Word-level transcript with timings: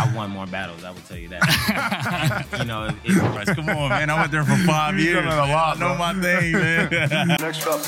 I 0.00 0.12
won 0.16 0.30
more 0.30 0.46
battles. 0.46 0.84
I 0.84 0.90
will 0.90 1.00
tell 1.00 1.16
you 1.18 1.28
that. 1.28 2.46
you 2.58 2.64
know, 2.64 2.84
it, 2.86 2.94
it, 3.04 3.54
Come 3.56 3.68
on, 3.68 3.88
man. 3.90 4.10
I 4.10 4.18
went 4.20 4.32
there 4.32 4.44
for 4.44 4.56
five 4.66 4.98
years. 4.98 5.24
a 5.24 5.28
lot, 5.28 5.76
I 5.76 5.80
know 5.80 5.94
my 5.96 6.12
thing, 6.14 6.52
man. 6.52 7.28
Next 7.40 7.66
up. 7.66 7.80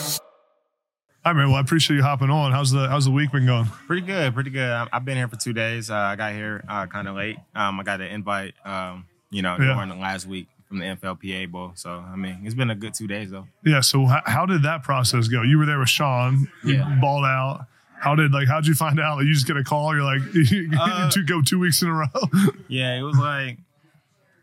All 1.25 1.33
right, 1.33 1.37
man. 1.41 1.49
Well, 1.49 1.57
I 1.57 1.61
appreciate 1.61 1.97
you 1.97 2.03
hopping 2.03 2.31
on. 2.31 2.53
How's 2.53 2.71
the 2.73 2.89
How's 2.89 3.05
the 3.05 3.11
week 3.13 3.31
been 3.33 3.47
going? 3.47 3.67
pretty 3.87 4.03
good, 4.03 4.35
pretty 4.35 4.51
good. 4.51 4.69
I- 4.71 4.89
I've 4.93 5.05
been 5.05 5.17
here 5.17 5.29
for 5.29 5.37
two 5.37 5.53
days. 5.53 5.91
Uh, 5.91 5.95
I 5.95 6.17
got 6.17 6.33
here 6.33 6.65
uh, 6.69 6.87
kind 6.87 7.07
of 7.09 7.15
late. 7.17 7.39
Um, 7.55 7.79
I 7.81 7.83
got 7.85 8.01
an 8.01 8.09
invite, 8.09 8.55
um, 8.65 9.07
you 9.31 9.41
know, 9.43 9.57
Yeah. 9.59 9.75
during 9.75 9.89
the 9.89 9.95
last 9.95 10.27
week 10.27 10.49
from 10.69 10.79
the 10.81 10.85
NFLPA 10.85 11.51
Bowl. 11.51 11.73
So 11.77 11.91
I 11.93 12.17
mean, 12.17 12.41
it's 12.45 12.55
been 12.57 12.71
a 12.71 12.75
good 12.75 12.93
two 12.95 13.07
days 13.07 13.31
though. 13.31 13.47
Yeah. 13.65 13.81
So 13.81 14.05
how, 14.07 14.23
how 14.27 14.47
did 14.47 14.63
that 14.65 14.83
process 14.83 15.29
go? 15.29 15.43
You 15.43 15.59
were 15.59 15.67
there 15.67 15.79
with 15.79 15.89
Sean. 15.89 16.49
You 16.65 16.75
Yeah. 16.75 16.99
balled 17.01 17.25
out. 17.25 17.67
How 18.03 18.17
did 18.17 18.33
like? 18.33 18.49
How'd 18.49 18.67
you 18.67 18.75
find 18.75 18.99
out? 18.99 19.19
Like, 19.19 19.27
you 19.27 19.33
just 19.35 19.47
get 19.47 19.57
a 19.57 19.63
call. 19.63 19.95
You're 19.95 20.03
like, 20.03 20.21
you 20.35 20.71
Uh, 20.79 21.09
two 21.11 21.25
go 21.25 21.41
two 21.41 21.59
weeks 21.61 21.81
in 21.83 21.89
a 21.89 21.93
row. 21.95 22.07
Yeah, 22.69 22.99
it 22.99 23.03
was 23.03 23.17
like 23.17 23.59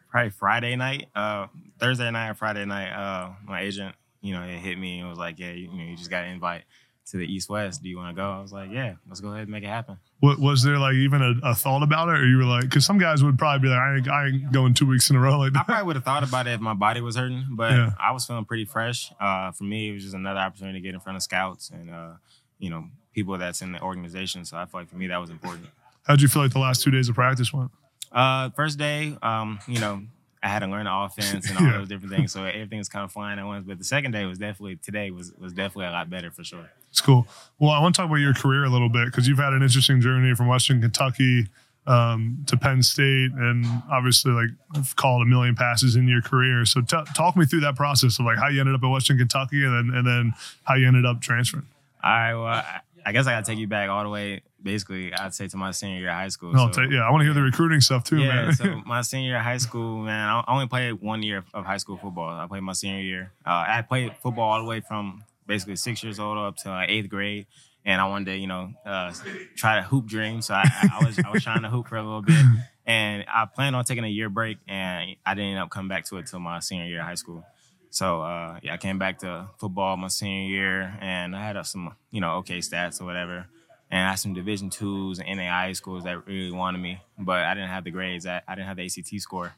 probably 0.09 0.29
Friday 0.29 0.75
night, 0.75 1.07
uh, 1.15 1.47
Thursday 1.79 2.09
night 2.11 2.29
or 2.29 2.33
Friday 2.35 2.63
night. 2.65 2.91
Uh, 2.91 3.31
my 3.45 3.61
agent, 3.61 3.95
you 4.21 4.33
know, 4.33 4.43
it 4.43 4.57
hit 4.59 4.77
me 4.77 4.99
and 4.99 5.09
was 5.09 5.17
like, 5.17 5.39
"Yeah, 5.39 5.51
you, 5.51 5.69
you 5.71 5.77
know, 5.77 5.83
you 5.83 5.97
just 5.97 6.09
got 6.09 6.23
an 6.23 6.31
invite 6.31 6.63
to 7.11 7.17
the 7.17 7.25
East 7.25 7.49
West. 7.49 7.81
Do 7.83 7.89
you 7.89 7.97
want 7.97 8.15
to 8.15 8.21
go?" 8.21 8.29
I 8.31 8.39
was 8.41 8.53
like, 8.53 8.69
"Yeah, 8.71 8.93
let's 9.07 9.19
go 9.19 9.29
ahead 9.29 9.41
and 9.43 9.49
make 9.51 9.63
it 9.63 9.67
happen." 9.67 9.97
What, 10.21 10.37
was 10.39 10.63
there 10.63 10.77
like 10.77 10.93
even 10.95 11.21
a, 11.21 11.33
a 11.49 11.55
thought 11.55 11.81
about 11.83 12.09
it, 12.09 12.19
or 12.19 12.25
you 12.25 12.37
were 12.37 12.43
like, 12.45 12.63
because 12.63 12.85
some 12.85 12.97
guys 12.97 13.23
would 13.23 13.37
probably 13.37 13.67
be 13.67 13.73
like, 13.73 13.79
I 13.79 13.95
ain't, 13.97 14.07
I 14.09 14.27
ain't 14.27 14.51
going 14.51 14.73
two 14.73 14.85
weeks 14.85 15.09
in 15.09 15.15
a 15.15 15.19
row 15.19 15.37
like 15.39 15.55
I 15.55 15.63
probably 15.63 15.85
would 15.85 15.95
have 15.95 16.05
thought 16.05 16.23
about 16.27 16.45
it 16.47 16.51
if 16.51 16.61
my 16.61 16.73
body 16.73 17.01
was 17.01 17.15
hurting, 17.15 17.47
but 17.51 17.71
Yeah. 17.71 17.91
I 17.99 18.11
was 18.11 18.25
feeling 18.25 18.45
pretty 18.45 18.65
fresh. 18.65 19.11
Uh, 19.19 19.51
for 19.53 19.63
me, 19.63 19.89
it 19.89 19.93
was 19.93 20.03
just 20.03 20.15
another 20.15 20.39
opportunity 20.39 20.79
to 20.79 20.83
get 20.83 20.93
in 20.93 20.99
front 20.99 21.15
of 21.15 21.23
scouts 21.23 21.69
and 21.71 21.89
uh, 21.89 22.11
you 22.59 22.69
know 22.69 22.85
people 23.13 23.37
that's 23.37 23.61
in 23.61 23.71
the 23.71 23.81
organization. 23.81 24.45
So 24.45 24.57
I 24.57 24.65
feel 24.65 24.81
like 24.81 24.89
for 24.89 24.95
me 24.97 25.07
that 25.07 25.17
was 25.19 25.29
important. 25.29 25.67
How'd 26.03 26.21
you 26.21 26.27
feel 26.27 26.41
like 26.41 26.53
the 26.53 26.59
last 26.59 26.81
two 26.83 26.91
days 26.91 27.09
of 27.09 27.15
practice 27.15 27.51
went? 27.53 27.71
Uh, 28.11 28.49
first 28.51 28.77
day, 28.79 29.15
um, 29.21 29.59
you 29.67 29.79
know, 29.79 30.01
I 30.41 30.47
had 30.47 30.59
to 30.59 30.67
learn 30.67 30.85
the 30.85 30.93
offense 30.95 31.49
and 31.49 31.57
all 31.59 31.65
Yeah. 31.65 31.77
those 31.79 31.89
different 31.89 32.13
things, 32.15 32.31
so 32.31 32.43
everything 32.45 32.77
was 32.77 32.87
kind 32.89 33.03
of 33.03 33.11
flying 33.11 33.37
at 33.39 33.45
once. 33.45 33.65
But 33.67 33.77
the 33.77 33.83
second 33.83 34.11
day 34.11 34.25
was 34.25 34.37
definitely 34.39 34.77
today 34.77 35.11
was 35.11 35.33
was 35.37 35.53
definitely 35.53 35.87
a 35.87 35.91
lot 35.91 36.09
better 36.09 36.31
for 36.31 36.43
sure. 36.43 36.69
It's 36.89 37.01
cool. 37.01 37.27
Well, 37.59 37.71
I 37.71 37.79
want 37.81 37.93
to 37.95 38.01
talk 38.01 38.07
about 38.09 38.15
your 38.21 38.33
career 38.33 38.63
a 38.63 38.69
little 38.69 38.89
bit 38.89 39.05
because 39.07 39.27
you've 39.27 39.37
had 39.37 39.53
an 39.53 39.61
interesting 39.61 40.01
journey 40.01 40.33
from 40.33 40.47
Western 40.47 40.81
Kentucky 40.81 41.47
um, 41.87 42.43
to 42.47 42.55
Penn 42.57 42.81
State, 42.83 43.31
and 43.33 43.65
obviously, 43.91 44.31
like, 44.31 44.49
I've 44.75 44.95
called 44.95 45.21
a 45.21 45.25
million 45.25 45.55
passes 45.55 45.95
in 45.95 46.07
your 46.07 46.21
career. 46.21 46.63
So, 46.65 46.81
t- 46.81 46.97
talk 47.15 47.35
me 47.35 47.45
through 47.45 47.61
that 47.61 47.75
process 47.75 48.17
of 48.19 48.25
like 48.25 48.37
how 48.37 48.47
you 48.47 48.59
ended 48.59 48.75
up 48.75 48.83
at 48.83 48.87
Western 48.87 49.17
Kentucky, 49.17 49.63
and 49.65 49.73
then 49.91 49.97
and 49.97 50.07
then 50.07 50.33
how 50.63 50.75
you 50.75 50.87
ended 50.87 51.05
up 51.05 51.19
transferring. 51.21 51.67
I 52.01 52.33
well, 52.33 52.63
I, 53.05 53.11
guess 53.11 53.27
I 53.27 53.31
got 53.31 53.45
to 53.45 53.51
take 53.51 53.59
you 53.59 53.67
back 53.67 53.89
all 53.89 54.03
the 54.03 54.09
way. 54.09 54.41
Basically, 54.61 55.13
I'd 55.13 55.33
say 55.33 55.47
to 55.47 55.57
my 55.57 55.71
senior 55.71 55.99
year 55.99 56.09
of 56.09 56.15
high 56.15 56.27
school. 56.27 56.51
No, 56.53 56.71
So- 56.71 56.81
take- 56.81 56.91
yeah, 56.91 56.99
I 57.07 57.11
want 57.11 57.21
to 57.21 57.25
hear 57.25 57.33
the 57.33 57.41
recruiting 57.41 57.81
stuff 57.81 58.03
too, 58.03 58.17
Yeah, 58.17 58.45
man. 58.45 58.53
so 58.53 58.81
my 58.85 59.01
senior 59.01 59.29
year 59.29 59.37
of 59.37 59.43
high 59.43 59.57
school, 59.57 60.03
man, 60.03 60.27
I 60.29 60.43
only 60.47 60.67
played 60.67 60.93
one 61.01 61.23
year 61.23 61.43
of 61.53 61.65
high 61.65 61.77
school 61.77 61.97
football. 61.97 62.29
I 62.29 62.45
played 62.47 62.63
my 62.63 62.73
senior 62.73 63.01
year. 63.01 63.31
Uh, 63.45 63.63
I 63.67 63.81
played 63.81 64.13
football 64.21 64.49
all 64.51 64.59
the 64.59 64.67
way 64.69 64.81
from 64.81 65.23
basically 65.47 65.75
six 65.77 66.03
years 66.03 66.19
old 66.19 66.37
up 66.37 66.57
to 66.57 66.71
uh, 66.71 66.85
eighth 66.87 67.09
grade, 67.09 67.47
and 67.85 68.01
I 68.01 68.07
wanted 68.07 68.25
to, 68.25 68.37
you 68.37 68.47
know, 68.47 68.73
uh, 68.85 69.13
try 69.55 69.77
to 69.77 69.81
hoop 69.83 70.05
dream. 70.05 70.41
So 70.41 70.53
I, 70.53 70.63
I, 70.65 70.99
I 71.01 71.05
was 71.05 71.19
I 71.19 71.29
was 71.31 71.41
trying 71.43 71.61
to 71.63 71.69
hoop 71.69 71.87
for 71.87 71.95
a 71.97 72.03
little 72.03 72.21
bit, 72.21 72.35
and 72.85 73.23
I 73.27 73.45
planned 73.45 73.75
on 73.75 73.85
taking 73.85 74.03
a 74.03 74.07
year 74.09 74.29
break, 74.29 74.57
and 74.67 75.15
I 75.25 75.33
didn't 75.35 75.51
end 75.51 75.59
up 75.59 75.69
coming 75.69 75.87
back 75.87 76.03
to 76.05 76.17
it 76.17 76.27
till 76.27 76.39
my 76.39 76.59
senior 76.59 76.85
year 76.85 76.99
of 76.99 77.05
high 77.05 77.15
school. 77.15 77.45
So 77.91 78.21
uh, 78.21 78.59
yeah, 78.61 78.73
I 78.73 78.77
came 78.77 78.99
back 78.99 79.19
to 79.19 79.47
football 79.57 79.97
my 79.97 80.07
senior 80.09 80.47
year, 80.47 80.97
and 81.01 81.35
I 81.35 81.43
had 81.45 81.57
uh, 81.57 81.63
some, 81.63 81.95
you 82.11 82.21
know, 82.21 82.35
okay 82.37 82.59
stats 82.59 83.01
or 83.01 83.05
whatever 83.05 83.47
and 83.91 84.05
I 84.05 84.09
had 84.11 84.19
some 84.19 84.35
Division 84.35 84.69
twos 84.69 85.17
and 85.19 85.27
NAIA 85.39 85.75
schools 85.75 86.03
that 86.03 86.27
really 86.27 86.51
wanted 86.51 86.77
me, 86.77 87.01
but 87.17 87.39
I 87.43 87.55
didn't 87.55 87.69
have 87.69 87.83
the 87.83 87.89
grades. 87.89 88.27
I, 88.27 88.39
I 88.47 88.53
didn't 88.53 88.67
have 88.67 88.77
the 88.77 88.85
ACT 88.85 89.19
score, 89.19 89.51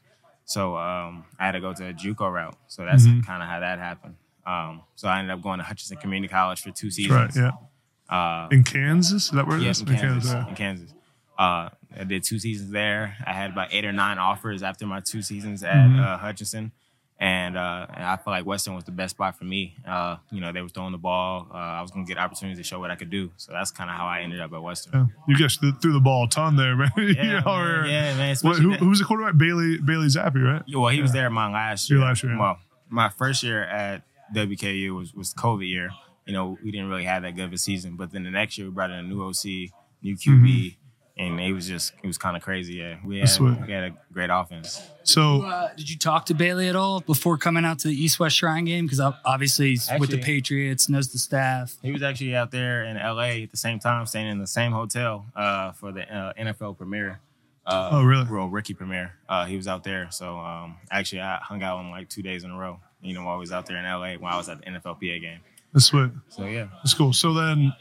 so 0.46 0.74
um, 0.74 1.24
I 1.38 1.44
had 1.44 1.52
to 1.52 1.60
go 1.60 1.74
to 1.74 1.88
a 1.88 1.92
JUCO 1.92 2.32
route. 2.32 2.56
So 2.66 2.82
that's 2.86 3.04
Mhm. 3.06 3.26
kind 3.26 3.42
of 3.42 3.48
how 3.50 3.60
that 3.60 3.78
happened. 3.78 4.14
Um, 4.46 4.84
so 4.94 5.06
I 5.06 5.18
ended 5.18 5.32
up 5.36 5.42
going 5.42 5.58
to 5.58 5.64
Hutchinson 5.64 5.98
Community 5.98 6.32
College 6.32 6.62
for 6.62 6.70
two 6.70 6.90
seasons. 6.90 7.36
right, 7.36 7.36
yeah. 7.36 7.50
Uh, 8.08 8.48
In 8.50 8.64
Kansas, 8.64 9.24
is 9.26 9.30
that 9.32 9.46
where 9.46 9.58
it 9.58 9.64
yes, 9.64 9.82
is? 9.82 9.88
in 9.90 9.96
Kansas. 9.98 10.32
yeah. 10.32 10.48
In 10.48 10.54
Kansas. 10.54 10.94
Uh, 11.38 11.68
I 12.00 12.04
did 12.04 12.24
two 12.24 12.38
seasons 12.38 12.70
there. 12.70 13.14
I 13.26 13.34
had 13.34 13.50
about 13.50 13.68
eight 13.70 13.84
or 13.84 13.92
nine 13.92 14.16
offers 14.18 14.62
after 14.62 14.86
my 14.86 15.00
two 15.00 15.20
seasons 15.20 15.62
at 15.62 15.74
Mhm. 15.74 16.00
uh, 16.02 16.16
Hutchinson. 16.16 16.72
And, 17.22 17.56
uh, 17.56 17.86
and 17.94 18.04
I 18.04 18.16
felt 18.16 18.28
like 18.28 18.44
Western 18.44 18.74
was 18.74 18.82
the 18.82 18.90
best 18.90 19.12
spot 19.14 19.38
for 19.38 19.44
me. 19.44 19.76
Uh, 19.86 20.16
you 20.32 20.40
know, 20.40 20.50
they 20.50 20.60
were 20.60 20.68
throwing 20.68 20.90
the 20.90 20.98
ball. 20.98 21.46
Uh, 21.54 21.56
I 21.56 21.80
was 21.80 21.92
going 21.92 22.04
to 22.04 22.08
get 22.12 22.18
opportunities 22.20 22.58
to 22.58 22.64
show 22.64 22.80
what 22.80 22.90
I 22.90 22.96
could 22.96 23.10
do. 23.10 23.30
So 23.36 23.52
that's 23.52 23.70
kind 23.70 23.88
of 23.88 23.94
how 23.96 24.06
I 24.06 24.22
ended 24.22 24.40
up 24.40 24.52
at 24.52 24.60
Western. 24.60 24.92
Yeah. 24.92 25.06
You 25.28 25.38
guys 25.38 25.56
th- 25.56 25.74
threw 25.80 25.92
the 25.92 26.00
ball 26.00 26.24
a 26.24 26.28
ton 26.28 26.56
there, 26.56 26.74
man. 26.74 26.90
You 26.96 27.06
Yeah, 27.14 27.38
know, 27.40 27.54
man. 27.54 27.88
yeah, 27.88 28.16
man. 28.16 28.36
What, 28.42 28.56
who, 28.58 28.72
who 28.72 28.88
was 28.88 28.98
the 28.98 29.04
quarterback? 29.04 29.36
Bailey 29.38 29.78
Bailey 29.78 30.08
Zappe, 30.08 30.34
right? 30.42 30.62
Yeah, 30.66 30.78
well, 30.80 30.88
he 30.88 31.00
was 31.00 31.12
there 31.12 31.30
my 31.30 31.48
last 31.48 31.88
year. 31.88 32.00
Your 32.00 32.08
last 32.08 32.24
year, 32.24 32.32
yeah. 32.32 32.40
Well, 32.40 32.58
my 32.88 33.08
first 33.08 33.44
year 33.44 33.62
at 33.62 34.02
WKU 34.34 34.96
was 34.96 35.14
was 35.14 35.32
COVID 35.32 35.68
year. 35.68 35.90
You 36.26 36.32
know, 36.32 36.58
we 36.64 36.72
didn't 36.72 36.88
really 36.88 37.04
have 37.04 37.22
that 37.22 37.36
good 37.36 37.44
of 37.44 37.52
a 37.52 37.58
season. 37.58 37.94
But 37.96 38.10
then 38.10 38.24
the 38.24 38.30
next 38.30 38.58
year, 38.58 38.66
we 38.66 38.72
brought 38.72 38.90
in 38.90 38.96
a 38.96 39.02
new 39.02 39.22
OC, 39.28 39.44
new 40.02 40.16
QB, 40.16 40.76
and 41.18 41.38
it 41.40 41.52
was 41.52 41.66
just 41.66 41.92
it 42.02 42.06
was 42.06 42.18
kind 42.18 42.36
of 42.36 42.42
crazy. 42.42 42.74
Yeah, 42.74 42.96
we 43.04 43.18
had 43.18 43.38
we 43.40 43.72
had 43.72 43.84
a 43.84 43.94
great 44.12 44.30
offense. 44.30 44.80
So 45.04 45.42
Uh, 45.42 45.68
did 45.76 45.90
you 45.90 45.98
talk 45.98 46.26
to 46.26 46.34
Bailey 46.34 46.68
at 46.68 46.76
all 46.76 47.00
before 47.00 47.36
coming 47.36 47.64
out 47.64 47.78
to 47.80 47.88
the 47.88 47.94
East 47.94 48.18
West 48.20 48.36
Shrine 48.36 48.64
game? 48.64 48.86
Because 48.86 49.00
obviously 49.24 49.70
he's 49.70 49.90
with 49.98 50.10
the 50.10 50.18
Patriots, 50.18 50.88
knows 50.88 51.12
the 51.12 51.18
staff. 51.18 51.76
He 51.82 51.92
was 51.92 52.02
actually 52.02 52.34
out 52.36 52.50
there 52.50 52.84
in 52.84 52.96
LA 52.96 53.42
at 53.42 53.50
the 53.50 53.56
same 53.56 53.78
time, 53.78 54.06
staying 54.06 54.28
in 54.28 54.38
the 54.38 54.46
same 54.46 54.72
hotel 54.72 55.26
uh, 55.36 55.72
for 55.72 55.92
the 55.92 56.02
uh, 56.02 56.32
NFL 56.38 56.78
premiere. 56.78 57.20
Uh, 57.66 57.90
Oh, 57.92 58.02
really? 58.02 58.26
Well, 58.30 58.48
rookie 58.48 58.74
premiere. 58.74 59.12
Uh, 59.28 59.44
he 59.44 59.56
was 59.56 59.68
out 59.68 59.84
there. 59.84 60.08
So 60.10 60.36
um, 60.38 60.76
actually, 60.90 61.20
I 61.20 61.36
hung 61.42 61.62
out 61.62 61.78
with 61.78 61.86
him 61.86 61.90
like 61.92 62.08
two 62.08 62.22
days 62.22 62.42
in 62.44 62.50
a 62.50 62.56
row. 62.58 62.80
You 63.02 63.14
know, 63.14 63.24
while 63.24 63.34
I 63.34 63.38
was 63.38 63.52
out 63.52 63.66
there 63.66 63.76
in 63.76 63.84
LA, 63.84 64.14
while 64.14 64.34
I 64.34 64.36
was 64.36 64.48
at 64.48 64.60
the 64.60 64.66
NFLPA 64.70 65.20
game. 65.20 65.40
that's 65.72 65.86
sweet. 65.86 66.10
So 66.28 66.44
yeah. 66.46 66.66
That's 66.76 66.94
cool. 66.94 67.12
So 67.12 67.32
then 67.34 67.72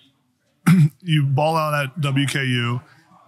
you 1.01 1.23
ball 1.23 1.55
out 1.55 1.73
at 1.83 1.99
WKU, 2.01 2.81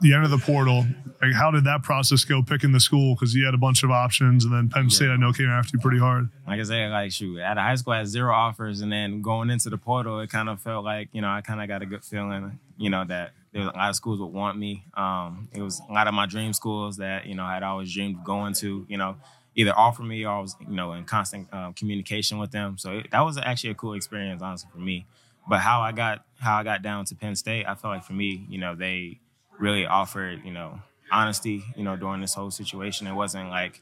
you 0.03 0.15
of 0.15 0.29
the 0.29 0.37
portal. 0.37 0.85
Like, 1.21 1.33
how 1.33 1.51
did 1.51 1.63
that 1.63 1.83
process 1.83 2.25
go 2.25 2.43
picking 2.43 2.73
the 2.73 2.79
school? 2.79 3.15
Because 3.15 3.33
you 3.33 3.45
had 3.45 3.53
a 3.53 3.57
bunch 3.57 3.83
of 3.83 3.91
options, 3.91 4.43
and 4.43 4.53
then 4.53 4.67
Penn 4.69 4.89
State, 4.89 5.09
I 5.09 5.15
know, 5.15 5.31
came 5.31 5.49
after 5.49 5.77
you 5.77 5.81
pretty 5.81 5.99
hard. 5.99 6.29
like 6.45 6.59
I 6.59 6.63
said, 6.63 6.91
like 6.91 7.11
shoot, 7.11 7.39
out 7.39 7.57
of 7.57 7.63
high 7.63 7.75
school 7.75 7.93
I 7.93 7.99
had 7.99 8.07
zero 8.07 8.33
offers, 8.33 8.81
and 8.81 8.91
then 8.91 9.21
going 9.21 9.49
into 9.49 9.69
the 9.69 9.77
portal, 9.77 10.19
it 10.19 10.29
kind 10.29 10.49
of 10.49 10.61
felt 10.61 10.83
like 10.83 11.09
you 11.13 11.21
know 11.21 11.29
I 11.29 11.41
kind 11.41 11.61
of 11.61 11.67
got 11.67 11.81
a 11.81 11.85
good 11.85 12.03
feeling, 12.03 12.59
you 12.77 12.89
know, 12.89 13.05
that 13.05 13.31
there 13.53 13.61
was 13.61 13.71
a 13.73 13.77
lot 13.77 13.89
of 13.89 13.95
schools 13.95 14.19
would 14.19 14.33
want 14.33 14.57
me. 14.57 14.83
Um, 14.95 15.47
it 15.53 15.61
was 15.61 15.81
a 15.87 15.93
lot 15.93 16.07
of 16.07 16.13
my 16.13 16.25
dream 16.25 16.53
schools 16.53 16.97
that 16.97 17.25
you 17.25 17.35
know 17.35 17.43
I 17.43 17.53
had 17.53 17.63
always 17.63 17.93
dreamed 17.93 18.17
of 18.17 18.23
going 18.25 18.53
to, 18.55 18.85
you 18.89 18.97
know, 18.97 19.15
either 19.55 19.71
offer 19.77 20.03
me 20.03 20.25
or 20.25 20.31
I 20.31 20.39
was 20.41 20.55
you 20.59 20.75
know 20.75 20.93
in 20.93 21.05
constant 21.05 21.47
uh, 21.53 21.71
communication 21.71 22.37
with 22.37 22.51
them. 22.51 22.77
So 22.77 22.97
it, 22.97 23.11
that 23.11 23.21
was 23.21 23.37
actually 23.37 23.71
a 23.71 23.75
cool 23.75 23.93
experience, 23.93 24.41
honestly, 24.41 24.69
for 24.73 24.79
me. 24.79 25.05
But 25.47 25.59
how 25.59 25.81
I 25.81 25.91
got 25.91 26.25
how 26.39 26.57
I 26.57 26.63
got 26.63 26.81
down 26.81 27.05
to 27.05 27.15
Penn 27.15 27.35
State, 27.35 27.65
I 27.65 27.75
felt 27.75 27.93
like 27.93 28.03
for 28.03 28.13
me, 28.13 28.45
you 28.49 28.57
know, 28.57 28.75
they 28.75 29.19
really 29.63 29.85
offered, 29.85 30.43
you 30.43 30.51
know, 30.51 30.79
honesty, 31.11 31.63
you 31.75 31.83
know, 31.83 31.95
during 31.95 32.21
this 32.21 32.33
whole 32.33 32.51
situation. 32.51 33.07
It 33.07 33.13
wasn't 33.13 33.49
like 33.49 33.81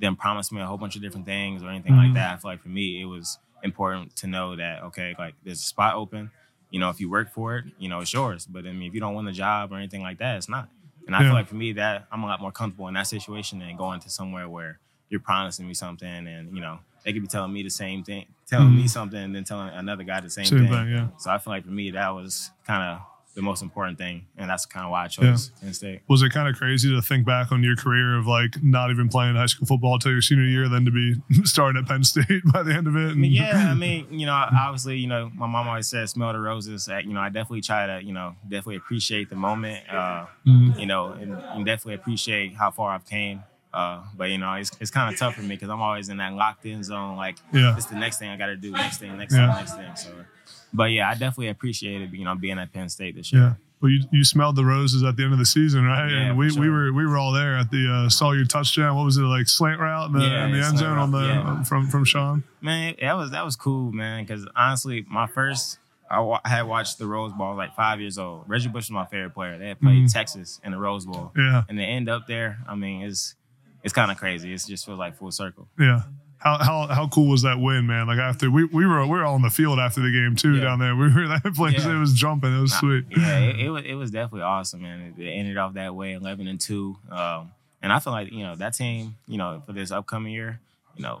them 0.00 0.16
promised 0.16 0.52
me 0.52 0.60
a 0.60 0.66
whole 0.66 0.78
bunch 0.78 0.96
of 0.96 1.02
different 1.02 1.26
things 1.26 1.62
or 1.62 1.68
anything 1.70 1.94
like 1.96 2.14
that. 2.14 2.34
I 2.34 2.36
feel 2.36 2.50
like 2.50 2.62
for 2.62 2.68
me, 2.68 3.00
it 3.00 3.06
was 3.06 3.38
important 3.62 4.14
to 4.16 4.26
know 4.26 4.56
that 4.56 4.82
okay, 4.88 5.14
like 5.18 5.34
there's 5.44 5.60
a 5.60 5.64
spot 5.74 5.94
open. 5.94 6.30
You 6.70 6.80
know, 6.80 6.90
if 6.90 7.00
you 7.00 7.10
work 7.10 7.28
for 7.32 7.56
it, 7.58 7.64
you 7.78 7.88
know 7.88 8.00
it's 8.00 8.12
yours. 8.12 8.46
But 8.46 8.66
I 8.66 8.72
mean, 8.72 8.88
if 8.88 8.94
you 8.94 9.00
don't 9.00 9.14
win 9.14 9.24
the 9.26 9.32
job 9.32 9.72
or 9.72 9.76
anything 9.76 10.02
like 10.02 10.18
that, 10.18 10.36
it's 10.38 10.48
not. 10.48 10.68
And 11.06 11.16
I 11.16 11.20
Yeah. 11.20 11.28
feel 11.28 11.34
like 11.34 11.48
for 11.48 11.56
me, 11.56 11.72
that 11.74 12.06
I'm 12.12 12.22
a 12.22 12.26
lot 12.26 12.40
more 12.40 12.52
comfortable 12.52 12.88
in 12.88 12.94
that 12.94 13.06
situation 13.06 13.58
than 13.58 13.76
going 13.76 14.00
to 14.00 14.10
somewhere 14.10 14.48
where 14.48 14.78
you're 15.10 15.20
promising 15.20 15.66
me 15.68 15.74
something 15.74 16.08
and 16.26 16.54
you 16.56 16.62
know 16.62 16.78
they 17.04 17.12
could 17.12 17.22
be 17.22 17.28
telling 17.28 17.52
me 17.52 17.62
the 17.62 17.70
same 17.84 18.02
thing, 18.04 18.26
telling 18.46 18.74
me 18.76 18.86
something, 18.88 19.18
and 19.20 19.34
then 19.34 19.44
telling 19.44 19.68
another 19.70 20.04
guy 20.04 20.20
the 20.20 20.30
same, 20.30 20.44
Mm-hmm. 20.46 20.56
Same 20.58 20.68
thing. 20.68 20.84
thing, 20.86 20.92
yeah. 20.92 21.08
So 21.18 21.30
I 21.30 21.38
feel 21.38 21.52
like 21.52 21.64
for 21.64 21.70
me, 21.70 21.90
that 21.90 22.08
was 22.10 22.50
kind 22.66 22.82
of 22.82 23.00
the 23.34 23.42
most 23.42 23.62
important 23.62 23.96
thing, 23.96 24.26
and 24.36 24.50
that's 24.50 24.66
kind 24.66 24.84
of 24.84 24.90
why 24.90 25.04
I 25.04 25.08
chose 25.08 25.50
Penn 25.60 25.72
State. 25.72 26.00
Was 26.08 26.22
it 26.22 26.30
kind 26.32 26.48
of 26.48 26.56
crazy 26.56 26.90
to 26.94 27.00
think 27.00 27.24
back 27.24 27.50
on 27.50 27.62
your 27.62 27.76
career 27.76 28.16
of 28.18 28.26
like 28.26 28.62
not 28.62 28.90
even 28.90 29.08
playing 29.08 29.36
high 29.36 29.46
school 29.46 29.66
football 29.66 29.94
until 29.94 30.12
your 30.12 30.20
senior 30.20 30.44
year, 30.44 30.68
then 30.68 30.84
to 30.84 30.90
be 30.90 31.14
starting 31.44 31.80
at 31.82 31.88
Penn 31.88 32.04
State 32.04 32.42
by 32.52 32.62
the 32.62 32.74
end 32.74 32.86
of 32.86 32.94
it? 32.96 33.10
I 33.10 33.14
mean, 33.14 33.32
yeah, 33.32 33.68
I 33.70 33.74
mean, 33.86 34.06
you 34.10 34.26
know, 34.26 34.32
obviously, 34.34 34.98
you 34.98 35.06
know, 35.06 35.30
my 35.34 35.46
mom 35.46 35.66
always 35.68 35.88
said, 35.88 36.08
"Smell 36.10 36.32
the 36.32 36.40
roses." 36.40 36.88
You 36.88 37.14
know, 37.14 37.20
I 37.20 37.28
definitely 37.30 37.62
try 37.62 37.86
to, 37.86 38.04
you 38.04 38.12
know, 38.12 38.34
definitely 38.44 38.76
appreciate 38.76 39.30
the 39.30 39.36
moment. 39.36 39.88
Uh, 39.88 40.26
Mhm. 40.46 40.78
You 40.78 40.86
know, 40.86 41.12
and, 41.12 41.32
and 41.54 41.64
definitely 41.64 41.94
appreciate 41.94 42.54
how 42.54 42.70
far 42.70 42.90
I've 42.94 43.06
came. 43.06 43.44
Uh, 43.72 44.02
but 44.16 44.28
you 44.28 44.36
know, 44.38 44.52
it's, 44.54 44.70
it's 44.80 44.90
kind 44.90 45.10
of 45.12 45.18
tough 45.18 45.34
for 45.36 45.40
me 45.42 45.54
because 45.54 45.70
I'm 45.70 45.80
always 45.80 46.08
in 46.10 46.18
that 46.18 46.34
locked 46.34 46.66
in 46.66 46.82
zone. 46.82 47.16
Like, 47.16 47.36
Yeah. 47.54 47.74
it's 47.76 47.86
the 47.86 47.94
next 47.96 48.18
thing 48.18 48.28
I 48.28 48.36
got 48.36 48.46
to 48.46 48.56
do, 48.56 48.72
next 48.72 48.98
thing, 48.98 49.16
next 49.16 49.32
Yeah. 49.34 49.46
thing, 49.54 49.56
next 49.56 49.74
thing. 49.76 49.96
So, 49.96 50.24
but 50.72 50.90
yeah, 50.90 51.08
I 51.08 51.12
definitely 51.12 51.48
appreciated, 51.48 52.12
you 52.12 52.24
know, 52.24 52.34
being 52.34 52.58
at 52.58 52.72
Penn 52.72 52.88
State 52.88 53.14
this 53.16 53.32
year. 53.32 53.42
Yeah. 53.42 53.52
Well, 53.80 53.90
you, 53.90 54.04
you 54.12 54.24
smelled 54.24 54.54
the 54.54 54.64
roses 54.64 55.02
at 55.02 55.16
the 55.16 55.24
end 55.24 55.32
of 55.32 55.40
the 55.40 55.44
season, 55.44 55.84
right? 55.84 56.08
Yeah, 56.08 56.16
and 56.28 56.38
we, 56.38 56.50
for 56.50 56.60
we 56.60 56.70
were 56.70 56.92
we 56.92 57.04
were 57.04 57.18
all 57.18 57.32
there 57.32 57.56
at 57.56 57.70
the 57.72 57.90
uh, 58.06 58.08
saw 58.08 58.30
your 58.30 58.44
touchdown. 58.44 58.94
What 58.96 59.04
was 59.04 59.16
it 59.16 59.22
like 59.22 59.48
slant 59.48 59.80
route 59.80 60.06
in 60.06 60.18
the, 60.20 60.24
Yeah, 60.24 60.46
in 60.46 60.52
the 60.52 60.64
end 60.64 60.78
zone 60.78 60.98
on 60.98 61.10
the 61.10 61.18
route, 61.18 61.28
yeah. 61.58 61.62
from 61.64 61.88
from 61.88 62.04
Sean? 62.04 62.44
Man, 62.60 62.94
that 63.00 63.14
was 63.16 63.32
that 63.32 63.44
was 63.44 63.56
cool, 63.56 63.90
man. 63.90 64.22
Because 64.24 64.46
honestly, 64.54 65.04
my 65.10 65.26
first 65.26 65.78
I, 66.08 66.20
wa- 66.20 66.40
I 66.44 66.50
had 66.50 66.62
watched 66.62 66.98
the 66.98 67.06
Rose 67.06 67.32
Bowl 67.32 67.56
like 67.56 67.74
five 67.74 68.00
years 68.00 68.18
old. 68.18 68.44
Reggie 68.46 68.68
Bush 68.68 68.84
was 68.84 68.90
my 68.92 69.06
favorite 69.06 69.34
player. 69.34 69.58
They 69.58 69.68
had 69.68 69.80
played 69.80 70.04
Mhm. 70.04 70.12
Texas 70.12 70.60
in 70.62 70.70
the 70.70 70.78
Rose 70.78 71.04
Bowl, 71.04 71.32
Yeah, 71.36 71.64
and 71.68 71.76
they 71.76 71.84
end 71.86 72.08
up 72.08 72.28
there. 72.28 72.58
I 72.68 72.76
mean, 72.76 73.02
it's 73.02 73.34
it's 73.82 73.92
kind 73.92 74.12
of 74.12 74.16
crazy. 74.16 74.52
It 74.52 74.62
just 74.64 74.86
feels 74.86 74.98
like 75.00 75.16
full 75.16 75.32
circle. 75.32 75.66
yeah. 75.76 76.02
How 76.42 76.58
how 76.58 76.86
how 76.88 77.08
cool 77.08 77.28
was 77.28 77.42
that 77.42 77.60
win, 77.60 77.86
man? 77.86 78.06
Like 78.08 78.18
after 78.18 78.50
we 78.50 78.64
we 78.64 78.84
were 78.86 79.02
we 79.04 79.10
were 79.10 79.24
all 79.24 79.36
in 79.36 79.42
the 79.42 79.50
field 79.50 79.78
after 79.78 80.00
the 80.00 80.10
game 80.10 80.34
too 80.36 80.56
Yeah. 80.56 80.64
down 80.64 80.78
there. 80.80 80.94
We 81.02 81.12
were 81.14 81.28
that 81.28 81.42
place. 81.54 81.84
Yeah. 81.84 81.96
It 81.96 81.98
was 82.00 82.14
jumping. 82.14 82.56
It 82.56 82.60
was 82.60 82.72
Nah, 82.72 82.78
sweet. 82.80 83.04
Yeah, 83.10 83.38
it, 83.38 83.60
it 83.60 83.70
was 83.70 83.84
it 83.84 83.94
was 83.94 84.10
definitely 84.10 84.42
awesome, 84.42 84.82
man. 84.82 85.14
It, 85.16 85.22
ended 85.24 85.56
off 85.56 85.74
that 85.74 85.94
way, 85.94 86.12
eleven 86.14 86.48
and 86.48 86.60
two. 86.60 86.96
Um, 87.10 87.52
and 87.80 87.92
I 87.92 87.98
feel 88.00 88.12
like 88.12 88.32
you 88.32 88.42
know 88.44 88.56
that 88.56 88.74
team, 88.74 89.16
you 89.26 89.38
know, 89.38 89.62
for 89.66 89.72
this 89.72 89.90
upcoming 89.92 90.32
year, 90.32 90.60
you 90.96 91.02
know, 91.02 91.20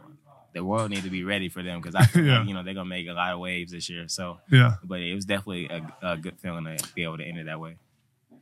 the 0.54 0.64
world 0.64 0.90
need 0.90 1.04
to 1.04 1.10
be 1.10 1.24
ready 1.24 1.48
for 1.48 1.62
them 1.62 1.80
because 1.80 1.94
I 1.94 2.04
feel 2.04 2.24
Yeah. 2.26 2.38
like 2.40 2.48
you 2.48 2.54
know 2.54 2.62
they're 2.64 2.74
gonna 2.74 2.88
make 2.88 3.06
a 3.08 3.12
lot 3.12 3.32
of 3.32 3.38
waves 3.38 3.70
this 3.72 3.88
year. 3.88 4.08
So, 4.08 4.38
Yeah. 4.50 4.74
but 4.82 5.00
it 5.00 5.14
was 5.14 5.24
definitely 5.24 5.68
a, 5.68 5.92
a 6.02 6.16
good 6.16 6.38
feeling 6.40 6.64
to 6.64 6.84
be 6.94 7.04
able 7.04 7.18
to 7.18 7.24
end 7.24 7.38
it 7.38 7.46
that 7.46 7.60
way. 7.60 7.76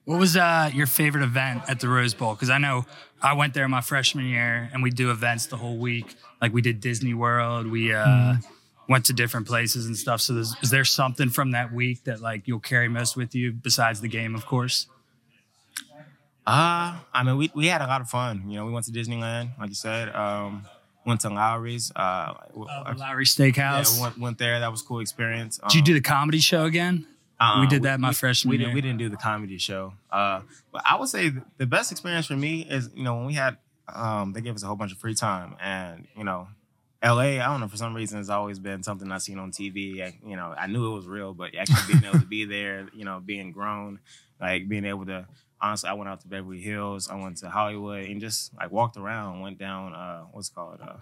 What 0.04 0.18
was 0.18 0.36
uh, 0.36 0.70
your 0.74 0.86
favorite 0.86 1.22
event 1.22 1.62
at 1.68 1.80
the 1.80 1.88
Rose 1.88 2.14
Bowl? 2.14 2.34
Because 2.34 2.50
I 2.50 2.58
know 2.58 2.84
I 3.22 3.34
went 3.34 3.54
there 3.54 3.68
my 3.68 3.80
freshman 3.80 4.26
year, 4.26 4.68
and 4.72 4.82
we 4.82 4.90
do 4.90 5.10
events 5.10 5.46
the 5.46 5.56
whole 5.56 5.76
week. 5.76 6.14
Like 6.40 6.52
we 6.52 6.62
did 6.62 6.80
Disney 6.80 7.14
World, 7.14 7.66
we 7.66 7.92
uh, 7.92 8.36
went 8.88 9.04
to 9.06 9.12
different 9.12 9.46
places 9.46 9.86
and 9.86 9.96
stuff. 9.96 10.20
So, 10.22 10.36
is 10.36 10.70
there 10.70 10.84
something 10.86 11.28
from 11.28 11.50
that 11.52 11.72
week 11.72 12.04
that 12.04 12.20
like 12.20 12.48
you'll 12.48 12.60
carry 12.60 12.88
most 12.88 13.14
with 13.16 13.34
you 13.34 13.52
besides 13.52 14.00
the 14.00 14.08
game, 14.08 14.34
of 14.34 14.46
course? 14.46 14.86
Uh, 16.46 16.96
I 17.12 17.22
mean, 17.22 17.36
we, 17.36 17.50
we 17.54 17.66
had 17.66 17.82
a 17.82 17.86
lot 17.86 18.00
of 18.00 18.08
fun. 18.08 18.44
You 18.48 18.56
know, 18.56 18.66
we 18.66 18.72
went 18.72 18.86
to 18.86 18.92
Disneyland, 18.92 19.50
like 19.58 19.68
you 19.68 19.74
said. 19.74 20.08
Um, 20.14 20.64
went 21.06 21.20
to 21.20 21.28
Lawry's. 21.28 21.92
Uh, 21.94 22.00
Uh, 22.56 22.94
Lowry 22.96 23.24
yeah, 23.24 23.50
Steakhouse. 23.52 23.94
we 23.96 24.02
went, 24.02 24.18
went 24.18 24.38
there. 24.38 24.58
That 24.58 24.70
was 24.70 24.80
a 24.80 24.84
cool 24.84 25.00
experience. 25.00 25.58
Did 25.68 25.74
you 25.74 25.80
Um, 25.80 25.84
do 25.84 25.94
the 25.94 26.00
comedy 26.00 26.38
show 26.40 26.64
again? 26.64 27.06
We 27.60 27.66
did 27.66 27.84
that 27.84 27.98
my 28.00 28.12
freshman 28.12 28.50
we, 28.50 28.58
year. 28.58 28.66
Did, 28.68 28.74
we 28.74 28.80
didn't 28.82 28.98
do 28.98 29.08
the 29.08 29.16
comedy 29.16 29.56
show. 29.56 29.94
Uh, 30.10 30.42
but 30.72 30.82
I 30.84 30.96
would 30.96 31.08
say 31.08 31.32
the 31.56 31.66
best 31.66 31.90
experience 31.90 32.26
for 32.26 32.36
me 32.36 32.66
is, 32.68 32.90
you 32.94 33.02
know, 33.02 33.16
when 33.16 33.26
we 33.26 33.34
had, 33.34 33.56
um, 33.92 34.32
they 34.32 34.42
gave 34.42 34.54
us 34.54 34.62
a 34.62 34.66
whole 34.66 34.76
bunch 34.76 34.92
of 34.92 34.98
free 34.98 35.14
time. 35.14 35.56
And, 35.60 36.06
you 36.16 36.24
know, 36.24 36.48
LA, 37.02 37.38
I 37.40 37.46
don't 37.46 37.60
know, 37.60 37.68
for 37.68 37.78
some 37.78 37.94
reason, 37.94 38.20
it's 38.20 38.28
always 38.28 38.58
been 38.58 38.82
something 38.82 39.10
I've 39.10 39.22
seen 39.22 39.38
on 39.38 39.52
TV. 39.52 40.02
I, 40.02 40.18
you 40.24 40.36
know, 40.36 40.54
I 40.56 40.66
knew 40.66 40.92
it 40.92 40.94
was 40.94 41.06
real, 41.06 41.32
but 41.32 41.54
actually 41.54 41.94
being 41.94 42.04
able 42.04 42.20
to 42.20 42.26
be 42.26 42.44
there, 42.44 42.88
you 42.94 43.06
know, 43.06 43.20
being 43.24 43.52
grown, 43.52 44.00
like 44.38 44.68
being 44.68 44.84
able 44.84 45.06
to, 45.06 45.26
honestly, 45.62 45.88
I 45.88 45.94
went 45.94 46.10
out 46.10 46.20
to 46.20 46.28
Beverly 46.28 46.60
Hills, 46.60 47.08
I 47.08 47.14
went 47.14 47.38
to 47.38 47.48
Hollywood 47.48 48.04
and 48.04 48.20
just 48.20 48.52
like 48.54 48.70
walked 48.70 48.98
around, 48.98 49.40
went 49.40 49.58
down, 49.58 49.94
uh, 49.94 50.24
what's 50.32 50.50
it 50.50 50.54
called, 50.54 50.80
uh, 50.82 50.96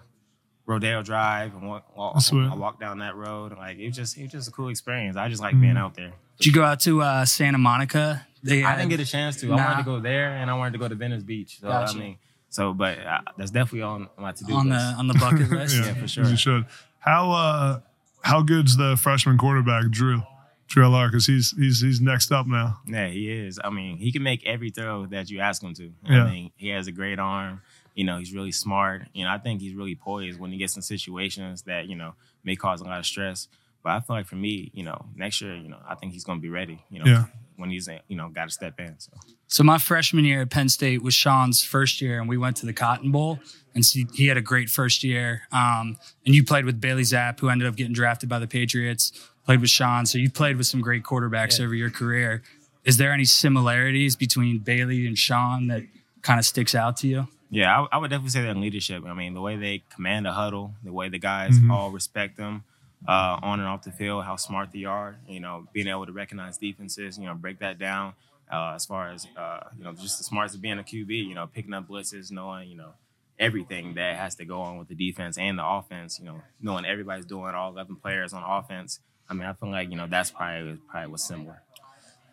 Rodeo 0.65 1.03
Drive 1.03 1.53
and 1.53 1.67
walk, 1.67 1.97
walk, 1.97 2.15
I 2.31 2.55
walked 2.55 2.79
down 2.79 2.99
that 2.99 3.15
road. 3.15 3.57
Like 3.57 3.77
it 3.77 3.87
was 3.87 3.95
just, 3.97 4.17
it 4.17 4.23
was 4.23 4.31
just 4.31 4.47
a 4.47 4.51
cool 4.51 4.69
experience. 4.69 5.17
I 5.17 5.27
just 5.27 5.41
like 5.41 5.59
being 5.59 5.75
out 5.77 5.95
there. 5.95 6.13
Did 6.39 6.45
you 6.47 6.53
go 6.53 6.63
out 6.63 6.79
to 6.81 7.01
uh, 7.01 7.25
Santa 7.25 7.57
Monica? 7.57 8.25
They 8.43 8.63
I 8.63 8.69
had- 8.71 8.77
didn't 8.77 8.89
get 8.91 8.99
a 9.01 9.05
chance 9.05 9.37
to. 9.41 9.51
I 9.51 9.55
wanted 9.55 9.77
to 9.77 9.83
go 9.83 9.99
there, 9.99 10.29
and 10.31 10.49
I 10.49 10.53
wanted 10.53 10.71
to 10.73 10.79
go 10.79 10.87
to 10.87 10.95
Venice 10.95 11.23
Beach. 11.23 11.59
So 11.59 11.67
Gotcha. 11.67 11.97
I 11.97 11.99
mean, 11.99 12.17
so 12.49 12.73
but 12.73 12.97
uh, 12.99 13.19
that's 13.37 13.51
definitely 13.51 13.81
on 13.83 14.07
my 14.17 14.31
to 14.31 14.43
do 14.45 14.53
on 14.53 14.69
the 14.69 14.75
on 14.77 15.07
the 15.07 15.13
bucket 15.15 15.49
list. 15.51 15.75
Yeah, 15.75 15.93
for 15.95 16.07
sure. 16.07 16.25
You 16.25 16.37
should. 16.37 16.65
How 16.99 17.31
uh 17.31 17.79
how 18.21 18.41
good's 18.41 18.77
the 18.77 18.95
freshman 18.97 19.37
quarterback 19.37 19.89
Drew? 19.91 20.21
Drew 20.67 20.83
Allar 20.85 21.07
because 21.09 21.25
he's 21.25 21.51
he's 21.57 21.81
he's 21.81 21.99
next 21.99 22.31
up 22.31 22.45
now. 22.47 22.79
yeah, 22.85 23.07
he 23.07 23.29
is. 23.31 23.59
I 23.63 23.69
mean, 23.71 23.97
he 23.97 24.11
can 24.11 24.21
make 24.23 24.45
every 24.45 24.69
throw 24.69 25.07
that 25.07 25.29
you 25.29 25.39
ask 25.39 25.61
him 25.63 25.73
to. 25.73 25.91
Yeah. 26.05 26.23
I 26.25 26.31
mean, 26.31 26.51
he 26.57 26.69
has 26.69 26.87
a 26.87 26.91
great 26.91 27.17
arm. 27.19 27.61
You 27.95 28.03
know, 28.05 28.17
he's 28.19 28.31
really 28.33 28.51
smart. 28.51 29.01
You 29.13 29.25
know, 29.25 29.31
I 29.31 29.39
think 29.39 29.61
he's 29.61 29.73
really 29.73 29.95
poised 29.95 30.39
when 30.39 30.51
he 30.51 30.57
gets 30.57 30.75
in 30.75 30.81
situations 30.83 31.63
that 31.63 31.87
you 31.87 31.95
know 31.95 32.13
may 32.43 32.55
cause 32.55 32.81
a 32.81 32.85
lot 32.85 32.99
of 32.99 33.05
stress. 33.05 33.47
But 33.83 33.91
I 33.93 33.99
feel 34.01 34.15
like 34.17 34.25
for 34.27 34.35
me, 34.35 34.71
you 34.73 34.83
know, 34.83 35.05
next 35.15 35.41
year, 35.41 35.55
you 35.55 35.69
know, 35.69 35.79
I 35.87 35.95
think 35.95 36.11
he's 36.13 36.23
going 36.25 36.39
to 36.39 36.41
be 36.41 36.49
ready. 36.49 36.83
You 36.89 36.99
know, 36.99 37.05
Yeah. 37.05 37.25
when 37.55 37.69
he's 37.69 37.87
you 38.07 38.15
know 38.15 38.29
got 38.29 38.45
to 38.45 38.51
step 38.51 38.79
in. 38.79 38.95
So 38.99 39.11
So 39.47 39.63
my 39.63 39.77
freshman 39.77 40.25
year 40.25 40.41
at 40.41 40.49
Penn 40.49 40.69
State 40.69 41.01
was 41.01 41.13
Sean's 41.13 41.63
first 41.63 42.01
year, 42.01 42.19
and 42.19 42.27
we 42.29 42.37
went 42.37 42.57
to 42.57 42.65
the 42.65 42.73
Cotton 42.73 43.11
Bowl, 43.11 43.39
and 43.73 43.85
so 43.85 43.99
he 44.13 44.27
had 44.27 44.37
a 44.37 44.41
great 44.41 44.69
first 44.69 45.03
year. 45.03 45.43
Um, 45.51 45.97
and 46.25 46.35
you 46.35 46.43
played 46.43 46.65
with 46.65 46.79
Bailey 46.81 47.03
Zappe, 47.03 47.39
who 47.39 47.49
ended 47.49 47.67
up 47.67 47.75
getting 47.75 47.93
drafted 47.93 48.29
by 48.29 48.39
the 48.39 48.47
Patriots. 48.47 49.11
Played 49.45 49.61
with 49.61 49.69
Sean, 49.71 50.05
so 50.05 50.17
you 50.17 50.29
played 50.29 50.57
with 50.57 50.67
some 50.67 50.79
great 50.81 51.03
quarterbacks 51.03 51.57
Yeah. 51.59 51.65
over 51.65 51.73
your 51.73 51.89
career. 51.89 52.43
Is 52.85 52.97
there 52.97 53.11
any 53.11 53.25
similarities 53.25 54.15
between 54.15 54.59
Bailey 54.59 55.07
and 55.07 55.17
Sean 55.17 55.67
that 55.67 55.83
kind 56.21 56.39
of 56.39 56.45
sticks 56.45 56.75
out 56.75 56.97
to 56.97 57.07
you? 57.07 57.27
Yeah, 57.49 57.81
I, 57.81 57.95
I 57.95 57.97
would 57.97 58.09
definitely 58.09 58.29
say 58.29 58.43
that 58.43 58.51
in 58.51 58.61
leadership. 58.61 59.03
I 59.05 59.13
mean, 59.13 59.33
the 59.33 59.41
way 59.41 59.57
they 59.57 59.83
command 59.93 60.27
a 60.27 60.33
huddle, 60.33 60.75
the 60.83 60.93
way 60.93 61.09
the 61.09 61.17
guys 61.17 61.57
Mhm. 61.57 61.71
all 61.71 61.89
respect 61.89 62.37
them 62.37 62.63
uh, 63.07 63.39
on 63.41 63.59
and 63.59 63.67
off 63.67 63.83
the 63.83 63.91
field, 63.91 64.25
how 64.25 64.35
smart 64.35 64.71
they 64.71 64.85
are. 64.85 65.19
You 65.27 65.39
know, 65.39 65.67
being 65.73 65.87
able 65.87 66.05
to 66.05 66.11
recognize 66.11 66.57
defenses, 66.57 67.17
you 67.17 67.25
know, 67.25 67.33
break 67.33 67.59
that 67.59 67.79
down. 67.79 68.13
Uh, 68.51 68.73
as 68.75 68.85
far 68.85 69.11
as 69.11 69.27
uh, 69.37 69.59
you 69.77 69.83
know, 69.83 69.93
just 69.93 70.17
the 70.17 70.23
smart 70.23 70.49
as 70.49 70.57
being 70.57 70.79
a 70.79 70.83
QB, 70.83 71.09
you 71.09 71.35
know, 71.35 71.47
picking 71.47 71.73
up 71.73 71.87
blitzes, 71.87 72.31
knowing 72.31 72.69
you 72.69 72.77
know 72.77 72.93
everything 73.37 73.93
that 73.93 74.17
has 74.17 74.35
to 74.35 74.45
go 74.45 74.61
on 74.61 74.77
with 74.77 74.87
the 74.87 74.95
defense 74.95 75.37
and 75.37 75.57
the 75.57 75.65
offense. 75.65 76.19
You 76.19 76.25
know, 76.25 76.41
knowing 76.61 76.85
everybody's 76.85 77.25
doing 77.25 77.53
all 77.53 77.71
eleven 77.71 77.95
players 77.95 78.33
on 78.33 78.43
offense. 78.43 78.99
I 79.29 79.33
mean, 79.33 79.43
I 79.43 79.53
feel 79.53 79.69
like 79.69 79.89
you 79.91 79.95
know 79.95 80.07
that's 80.07 80.31
probably 80.31 80.79
probably 80.89 81.11
what's 81.11 81.23
similar. 81.27 81.61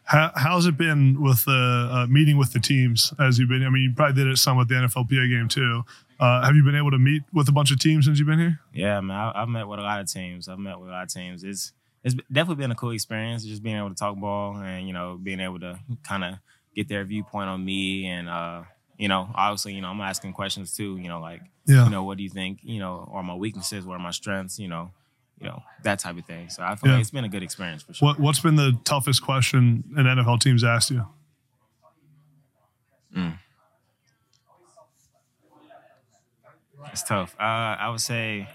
How, 0.05 0.31
how's 0.37 0.67
it 0.67 0.77
been 0.77 1.21
with 1.21 1.45
the 1.47 1.89
uh, 1.93 2.07
meeting 2.09 2.39
with 2.39 2.53
the 2.53 2.61
teams 2.61 3.13
as 3.19 3.39
you've 3.39 3.49
been? 3.49 3.65
I 3.65 3.71
mean, 3.71 3.83
you 3.83 3.93
probably 3.95 4.23
did 4.23 4.31
it 4.31 4.37
some 4.37 4.57
with 4.57 4.69
the 4.69 4.77
NFLPA 4.77 5.29
game 5.29 5.49
too. 5.49 5.85
Uh, 6.19 6.45
have 6.45 6.55
you 6.57 6.65
been 6.65 6.75
able 6.77 6.91
to 6.91 6.99
meet 6.99 7.23
with 7.33 7.49
a 7.49 7.53
bunch 7.53 7.71
of 7.71 7.79
teams 7.79 8.07
since 8.07 8.19
you've 8.19 8.29
been 8.29 8.39
here? 8.39 8.59
Yeah, 8.73 9.01
man, 9.01 9.17
I, 9.17 9.43
I've 9.43 9.49
met 9.49 9.69
with 9.69 9.79
a 9.79 9.83
lot 9.83 10.01
of 10.01 10.11
teams. 10.11 10.49
I've 10.49 10.59
met 10.59 10.79
with 10.81 10.89
a 10.89 10.93
lot 10.93 11.03
of 11.05 11.09
teams. 11.13 11.45
It's 11.45 11.73
it's 12.05 12.15
definitely 12.33 12.63
been 12.63 12.71
a 12.71 12.75
cool 12.77 12.93
experience, 12.93 13.45
just 13.45 13.63
being 13.63 13.77
able 13.77 13.89
to 13.91 13.95
talk 13.95 14.17
ball 14.17 14.57
and 14.57 14.87
you 14.87 14.93
know 14.95 15.19
being 15.23 15.41
able 15.41 15.61
to 15.61 15.79
kind 16.05 16.25
of 16.25 16.35
get 16.75 16.89
their 16.89 17.05
viewpoint 17.05 17.49
on 17.49 17.65
me 17.65 18.07
and 18.07 18.29
uh, 18.29 18.63
you 18.97 19.09
know 19.09 19.29
obviously 19.35 19.75
you 19.75 19.81
know 19.81 19.89
I'm 19.89 20.01
asking 20.01 20.33
questions 20.33 20.75
too. 20.75 20.97
You 20.97 21.09
know 21.09 21.21
like 21.21 21.43
Yeah. 21.67 21.85
you 21.85 21.91
know 21.91 22.05
what 22.05 22.17
do 22.17 22.23
you 22.23 22.31
think? 22.31 22.61
You 22.63 22.79
know 22.81 23.09
are 23.13 23.23
my 23.23 23.35
weaknesses, 23.35 23.85
what 23.85 23.95
are 23.95 24.03
my 24.03 24.11
strengths? 24.13 24.59
You 24.59 24.69
know 24.69 24.91
you 25.41 25.49
know 25.49 25.63
that 25.83 25.99
type 25.99 26.17
of 26.17 26.25
thing. 26.25 26.49
So 26.49 26.63
I 26.63 26.77
feel 26.77 26.89
Yeah. 26.91 26.95
like 26.97 27.01
it's 27.03 27.11
been 27.11 27.25
a 27.25 27.29
good 27.29 27.43
experience 27.43 27.83
for 27.83 27.93
sure. 27.93 28.07
What 28.09 28.21
What's 28.21 28.41
been 28.41 28.57
the 28.57 28.79
toughest 28.85 29.23
question 29.23 29.85
an 29.97 30.07
NFL 30.07 30.41
team's 30.41 30.65
asked 30.65 30.91
you? 30.91 31.05
It's 36.97 37.03
tough. 37.03 37.37
Uh, 37.39 37.43
I 37.43 37.91
would 37.91 38.01
say 38.01 38.49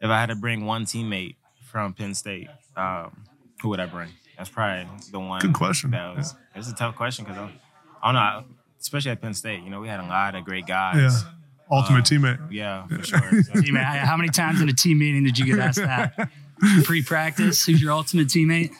if 0.00 0.08
I 0.08 0.18
had 0.18 0.30
to 0.30 0.34
bring 0.34 0.64
one 0.64 0.86
teammate 0.86 1.36
from 1.70 1.92
Penn 1.92 2.14
State, 2.14 2.48
um, 2.74 3.24
who 3.60 3.68
would 3.68 3.80
I 3.80 3.84
bring? 3.84 4.08
That's 4.38 4.48
probably 4.48 4.88
the 5.12 5.20
one. 5.20 5.42
Good 5.42 5.52
question. 5.52 5.90
That 5.90 6.16
was. 6.16 6.34
It's 6.54 6.70
a 6.70 6.74
tough 6.74 6.96
question 6.96 7.26
because 7.26 7.36
I, 7.38 7.52
I 8.02 8.12
don't 8.12 8.14
know, 8.48 8.54
especially 8.80 9.10
at 9.10 9.20
Penn 9.20 9.34
State. 9.34 9.62
You 9.62 9.68
know, 9.68 9.80
we 9.82 9.88
had 9.88 10.00
a 10.00 10.04
lot 10.04 10.34
of 10.34 10.46
great 10.46 10.66
guys. 10.66 11.22
Yeah, 11.22 11.30
ultimate 11.70 12.10
Uh, 12.10 12.14
teammate. 12.14 12.50
Yeah, 12.50 12.86
for 12.86 13.02
sure. 13.04 13.42
So, 13.42 13.60
Team, 13.60 13.74
how 13.74 14.16
many 14.16 14.30
times 14.30 14.62
in 14.62 14.70
a 14.70 14.72
team 14.72 14.98
meeting 15.00 15.22
did 15.24 15.38
you 15.38 15.44
get 15.44 15.58
asked 15.58 15.76
that? 15.80 16.30
Pre-practice, 16.84 17.64
who's 17.66 17.82
your 17.82 17.92
ultimate 17.92 18.28
teammate? 18.28 18.70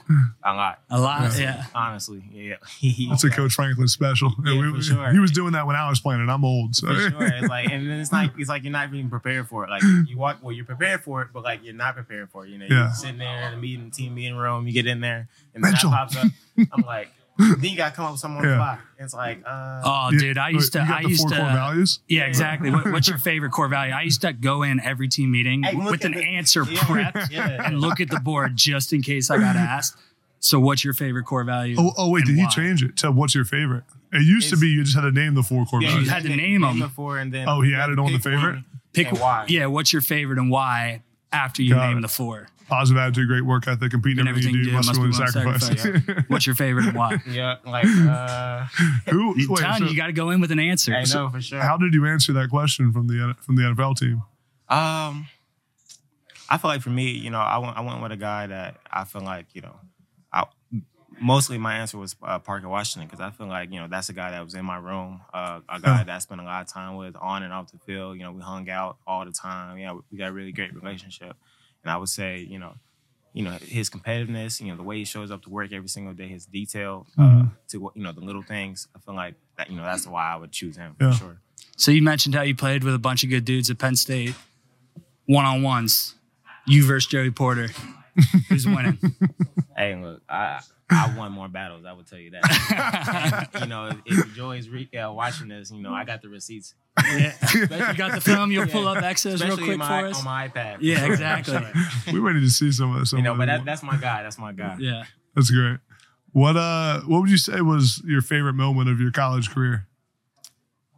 a 0.45 0.55
lot. 0.55 0.81
A 0.91 1.01
lot, 1.01 1.39
yeah. 1.39 1.65
Honestly, 1.75 2.23
yeah. 2.33 2.57
That's 3.11 3.25
a 3.25 3.31
Coach 3.31 3.55
Franklin 3.55 3.89
special. 3.89 4.33
Yeah, 4.45 4.73
for 4.75 4.83
sure. 4.83 5.11
He 5.13 5.19
was 5.19 5.31
doing 5.31 5.53
that 5.53 5.67
when 5.67 5.77
I 5.77 5.89
was 5.89 6.01
playing, 6.01 6.21
and 6.21 6.31
I'm 6.31 6.45
old. 6.45 6.77
So 6.77 6.87
For 6.89 6.95
sure. 7.11 7.23
It's 7.23 7.49
like, 7.49 7.71
and 7.71 7.89
then 7.91 8.01
it's 8.01 8.13
like, 8.13 8.33
it's 8.39 8.49
like 8.49 8.63
you're 8.63 8.73
not 8.73 8.89
even 8.93 9.11
prepared 9.11 9.49
for 9.49 9.65
it. 9.65 9.71
Like 9.71 9.83
you 10.07 10.17
walk, 10.17 10.39
well, 10.43 10.53
you're 10.53 10.65
prepared 10.65 11.03
for 11.03 11.23
it, 11.23 11.29
but 11.33 11.43
like 11.43 11.65
you're 11.65 11.75
not 11.75 11.95
prepared 11.95 12.31
for 12.31 12.47
it. 12.47 12.51
You 12.51 12.59
know, 12.59 12.67
Yeah. 12.69 12.85
you're 12.85 12.93
sitting 12.95 13.19
there 13.19 13.43
in 13.47 13.51
the 13.53 13.57
meeting, 13.61 13.91
team 13.91 14.15
meeting 14.15 14.37
room, 14.37 14.67
you 14.67 14.73
get 14.73 14.87
in 14.87 15.01
there, 15.01 15.29
and 15.55 15.63
then 15.65 15.73
that 15.73 15.83
pops 15.83 16.17
up. 16.17 16.27
I'm 16.73 16.83
like, 16.83 17.11
then 17.39 17.59
you 17.65 17.77
got 17.77 17.91
to 17.91 17.97
come 17.97 18.05
up 18.07 18.13
with 18.13 18.21
something 18.21 18.39
on 18.39 18.45
Yeah. 18.45 18.51
the 18.51 18.57
fly. 18.57 18.79
It's 18.99 19.15
like, 19.15 19.43
uh, 19.47 19.83
Oh, 19.85 20.09
You- 20.13 20.19
dude, 20.21 20.39
I 20.39 20.51
used 20.51 20.73
to, 20.75 20.81
you 20.81 20.87
got 20.89 20.99
I 20.99 21.03
the 21.03 21.09
used 21.09 21.21
four 21.23 21.31
to, 21.31 21.37
core 21.37 21.47
values. 21.47 21.99
Yeah, 22.09 22.23
exactly. 22.27 22.71
What, 22.71 22.91
what's 22.93 23.09
your 23.09 23.19
favorite 23.19 23.51
core 23.51 23.69
value? 23.69 23.93
I 23.93 24.03
used 24.03 24.21
to 24.23 24.33
go 24.33 24.63
in 24.63 24.81
every 24.81 25.09
team 25.09 25.31
meeting 25.33 25.63
Hey, 25.65 25.75
look 25.77 25.91
with 25.91 26.05
at 26.05 26.13
an 26.13 26.19
the- 26.19 26.25
answer 26.25 26.65
Yeah, 26.69 26.79
prepped 26.81 27.31
yeah. 27.33 27.67
and 27.67 27.81
look 27.81 28.01
at 28.01 28.09
the 28.11 28.21
board 28.21 28.57
just 28.57 28.93
in 28.93 29.03
case 29.03 29.31
I 29.31 29.39
got 29.39 29.57
asked. 29.57 29.97
So, 30.41 30.61
what's 30.61 30.85
your 30.85 30.93
favorite 30.95 31.25
core 31.25 31.43
value? 31.45 31.77
Oh, 31.79 31.93
oh 31.97 32.11
wait, 32.11 32.21
and 32.21 32.29
did 32.29 32.37
he 32.37 32.43
why? 32.45 32.51
change 32.51 32.83
it 32.85 32.97
to 32.99 33.11
what's 33.11 33.35
your 33.35 33.47
favorite? 33.47 33.85
It 34.13 34.23
used 34.23 34.49
to 34.51 34.55
It's- 34.57 34.61
be 34.61 34.69
you 34.69 34.85
just 34.85 34.95
had 34.95 35.03
to 35.03 35.11
name 35.11 35.35
the 35.35 35.43
four 35.43 35.65
core 35.65 35.81
yeah, 35.83 35.89
values. 35.89 36.07
you 36.07 36.13
had 36.13 36.23
to 36.25 36.29
pick- 36.29 36.37
name 36.37 36.61
pick 36.61 36.71
'em. 36.71 36.79
before, 36.81 37.19
and 37.19 37.33
then 37.33 37.49
Oh, 37.49 37.63
he 37.63 37.75
added 37.75 37.99
on 37.99 38.13
the 38.13 38.19
favorite? 38.19 38.55
one 38.57 38.65
Pick 38.93 39.09
and 39.09 39.19
why. 39.19 39.45
Yeah, 39.49 39.67
what's 39.67 39.93
your 39.93 40.03
favorite 40.03 40.39
and 40.39 40.51
why 40.51 41.03
after 41.33 41.63
you 41.63 41.75
Got 41.75 41.89
name 41.89 41.99
it. 41.99 42.03
the 42.03 42.09
four? 42.09 42.47
Positive 42.69 42.99
attitude, 43.01 43.29
great 43.29 43.45
work 43.45 43.69
ethic, 43.69 43.91
competing 43.91 44.21
in 44.21 44.27
And 44.27 44.29
everything 44.31 44.55
you 44.55 44.65
do. 44.65 44.71
everything 44.77 44.77
Must 44.77 44.93
be 44.93 44.99
willing 44.99 45.13
to 45.13 45.41
willing 45.43 45.59
to 45.59 45.67
sacrifice. 45.67 45.83
sacrifice. 46.03 46.25
What's 46.29 46.47
your 46.47 46.55
favorite 46.57 46.87
and 46.87 46.97
why? 46.97 47.19
Yeah, 47.29 47.57
like, 47.67 47.85
uh, 47.87 48.65
Who? 49.11 49.33
I'm 49.33 49.37
Wait, 49.49 49.59
telling 49.61 49.79
so 49.79 49.85
you, 49.85 49.91
you 49.91 49.97
got 49.97 50.07
to 50.07 50.13
go 50.13 50.31
in 50.31 50.41
with 50.41 50.51
an 50.51 50.59
answer. 50.59 50.95
I 50.95 51.05
So- 51.05 51.25
know 51.27 51.31
for 51.31 51.41
sure. 51.41 51.61
how 51.61 51.77
did 51.77 51.93
you 51.93 52.07
answer 52.07 52.33
that 52.33 52.49
question 52.51 52.93
from 52.93 53.07
the 53.07 53.35
from 53.43 53.57
the 53.57 53.63
NFL 53.63 53.97
team? 53.99 54.23
Um, 54.69 55.27
I 56.49 56.59
feel 56.59 56.71
like 56.71 56.81
for 56.83 56.91
me, 56.91 57.11
you 57.11 57.31
know, 57.31 57.39
I 57.39 57.59
went 57.59 57.77
I 57.77 57.81
went 57.83 58.03
with 58.03 58.13
a 58.13 58.17
guy 58.17 58.47
that 58.47 58.77
I 58.91 59.05
feel 59.05 59.23
like 59.23 59.47
you 59.55 59.61
know, 59.63 59.77
I 60.33 60.45
mostly 61.21 61.59
my 61.59 61.77
answer 61.77 61.97
was 61.99 62.17
uh, 62.23 62.39
Parker 62.39 62.69
Washington 62.69 63.09
because 63.09 63.21
I 63.21 63.31
feel 63.31 63.47
like 63.47 63.71
you 63.73 63.81
know 63.81 63.89
that's 63.89 64.09
a 64.09 64.13
guy 64.13 64.31
that 64.33 64.43
was 64.45 64.55
in 64.55 64.65
my 64.65 64.77
room, 64.79 65.21
uh, 65.33 65.61
a 65.69 65.81
guy 65.81 65.97
Huh. 65.99 66.05
that 66.05 66.15
I 66.15 66.19
spent 66.19 66.41
a 66.41 66.45
lot 66.45 66.63
of 66.63 66.69
time 66.73 66.97
with 66.97 67.15
on 67.17 67.43
and 67.43 67.53
off 67.53 67.71
the 67.73 67.79
field. 67.79 68.17
You 68.17 68.25
know, 68.25 68.33
we 68.33 68.41
hung 68.43 68.69
out 68.71 68.97
all 69.07 69.25
the 69.25 69.33
time. 69.33 69.79
You 69.79 69.87
know, 69.87 70.05
we 70.11 70.19
got 70.19 70.29
a 70.29 70.33
really 70.33 70.53
great 70.53 70.75
relationship, 70.75 71.37
and 71.85 71.91
I 71.93 71.97
would 71.97 72.09
say, 72.09 72.39
you 72.41 72.59
know, 72.59 72.75
you 73.33 73.43
know, 73.43 73.51
his 73.61 73.91
competitiveness, 73.91 74.61
you 74.61 74.69
know, 74.69 74.77
the 74.77 74.83
way 74.83 74.99
he 74.99 75.05
shows 75.05 75.31
up 75.31 75.43
to 75.43 75.51
work 75.51 75.73
every 75.73 75.89
single 75.89 76.15
day, 76.15 76.29
his 76.29 76.47
detail 76.47 77.07
Mhm. 77.19 77.47
uh, 77.47 77.49
to 77.69 77.79
what 77.79 77.97
you 77.97 78.03
know 78.03 78.13
the 78.13 78.21
little 78.21 78.43
things. 78.43 78.87
I 78.95 78.99
feel 79.01 79.15
like 79.15 79.35
that, 79.59 79.71
you 79.71 79.77
know, 79.77 79.83
that's 79.85 80.07
why 80.07 80.33
I 80.33 80.37
would 80.37 80.53
choose 80.53 80.77
him 80.77 80.95
Yeah. 81.01 81.11
for 81.13 81.17
sure. 81.19 81.41
So 81.77 81.91
you 81.91 82.01
mentioned 82.03 82.35
how 82.35 82.43
you 82.43 82.55
played 82.55 82.85
with 82.85 82.95
a 82.95 82.99
bunch 82.99 83.25
of 83.25 83.31
good 83.31 83.45
dudes 83.45 83.69
at 83.71 83.79
Penn 83.79 83.97
State, 83.97 84.35
one 85.27 85.45
on 85.45 85.63
ones. 85.63 86.15
You 86.67 86.85
versus 86.87 87.11
Joey 87.11 87.31
Porter. 87.31 87.69
Who's 88.49 88.67
winning? 88.67 88.99
Hey, 89.77 89.97
look, 89.97 90.23
I 90.29 90.61
I 90.89 91.13
won 91.19 91.33
more 91.33 91.49
battles. 91.49 91.85
I 91.85 91.93
would 91.93 92.07
tell 92.07 92.19
you 92.21 92.31
that. 92.31 93.49
You 93.61 93.67
know, 93.67 93.87
if, 93.89 93.97
if 94.07 94.35
Joey's 94.37 94.69
re- 94.69 94.89
uh, 94.97 95.11
watching 95.13 95.49
this, 95.49 95.73
you 95.73 95.83
know, 95.83 95.93
I 95.93 96.05
got 96.05 96.23
the 96.23 96.29
receipts, 96.29 96.75
yeah. 97.05 97.35
You 97.53 97.67
got 97.67 98.13
the 98.15 98.21
film. 98.21 98.53
You'll 98.53 98.69
pull 98.69 98.87
up 98.87 98.99
exos 98.99 99.45
real 99.45 99.57
quick 99.57 99.79
my, 99.79 100.03
for 100.03 100.07
us. 100.07 100.19
on 100.21 100.25
my 100.25 100.47
iPad. 100.49 100.77
Yeah, 100.81 100.99
sure, 101.01 101.11
exactly. 101.11 101.55
sure. 102.05 102.15
we 102.15 102.21
ready 102.21 102.39
to 102.39 102.49
see 102.49 102.71
some 102.71 102.95
of 102.95 103.09
some. 103.09 103.19
You 103.19 103.25
know, 103.25 103.35
but 103.35 103.47
that, 103.47 103.65
that's 103.65 103.83
my 103.83 103.97
guy. 103.97 104.23
That's 104.23 104.39
my 104.39 104.53
guy. 104.53 104.77
Yeah. 104.79 105.03
That's 105.35 105.51
great. 105.51 105.79
What 106.31 106.57
uh 106.57 107.01
what 107.01 107.21
would 107.23 107.31
you 107.31 107.37
say 107.39 107.63
was 107.63 108.01
your 108.07 108.23
favorite 108.23 108.55
moment 108.55 108.89
of 108.91 109.01
your 109.01 109.11
college 109.11 109.51
career? 109.51 109.89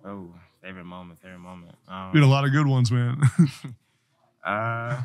Oh, 0.05 0.35
favorite 0.63 0.85
moment, 0.85 1.19
favorite 1.21 1.39
moment. 1.39 1.73
You 1.89 1.95
had 1.95 2.17
a 2.21 2.25
Um, 2.25 2.31
lot 2.31 2.45
of 2.45 2.53
good 2.53 2.67
ones, 2.67 2.93
man. 2.93 3.23
uh, 4.45 5.01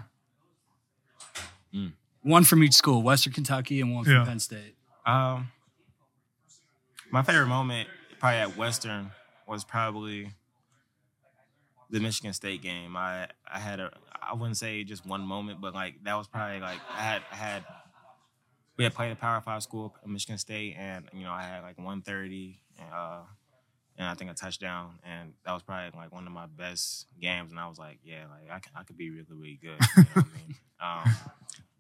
One 2.23 2.43
from 2.43 2.63
each 2.63 2.73
school, 2.73 3.01
Western 3.01 3.33
Kentucky 3.33 3.81
and 3.81 3.93
one 3.93 4.03
from 4.03 4.13
Yeah. 4.13 4.25
Penn 4.25 4.39
State. 4.39 4.75
um, 5.05 5.51
my 7.11 7.23
favorite 7.23 7.47
moment, 7.47 7.89
probably 8.19 8.37
at 8.39 8.55
Western, 8.57 9.11
was 9.47 9.63
probably 9.65 10.31
the 11.89 11.99
Michigan 11.99 12.31
State 12.33 12.61
game. 12.61 12.95
I 12.95 13.27
I 13.51 13.59
had 13.59 13.79
a 13.79 13.91
I 14.21 14.33
wouldn't 14.33 14.57
say 14.57 14.83
just 14.83 15.05
one 15.05 15.21
moment, 15.21 15.59
but 15.59 15.73
like 15.73 15.95
that 16.03 16.15
was 16.15 16.27
probably 16.27 16.59
like 16.59 16.79
I 16.89 17.01
had 17.01 17.21
I 17.31 17.35
had 17.35 17.65
we 18.77 18.85
had 18.85 18.93
played 18.93 19.11
a 19.11 19.15
Power 19.15 19.41
Five 19.41 19.61
school, 19.63 19.93
Michigan 20.05 20.37
State, 20.37 20.75
and 20.77 21.09
you 21.11 21.23
know 21.23 21.31
I 21.31 21.41
had 21.43 21.63
like 21.63 21.77
130, 21.77 22.61
uh, 22.93 23.19
and 23.97 24.07
I 24.07 24.13
think 24.13 24.31
a 24.31 24.33
touchdown, 24.33 24.99
and 25.03 25.33
that 25.45 25.51
was 25.51 25.63
probably 25.63 25.99
like 25.99 26.13
one 26.13 26.25
of 26.25 26.31
my 26.31 26.45
best 26.45 27.07
games. 27.19 27.51
And 27.51 27.59
I 27.59 27.67
was 27.67 27.77
like, 27.77 27.99
yeah, 28.05 28.23
like 28.29 28.49
I, 28.75 28.79
I 28.79 28.83
could 28.83 28.95
be 28.97 29.09
really 29.09 29.25
really 29.29 29.59
good. 29.61 29.77
You 29.97 30.03
know 30.03 30.09
what 30.13 30.25
I 30.25 30.37
mean? 30.37 30.55
Um, 30.81 31.13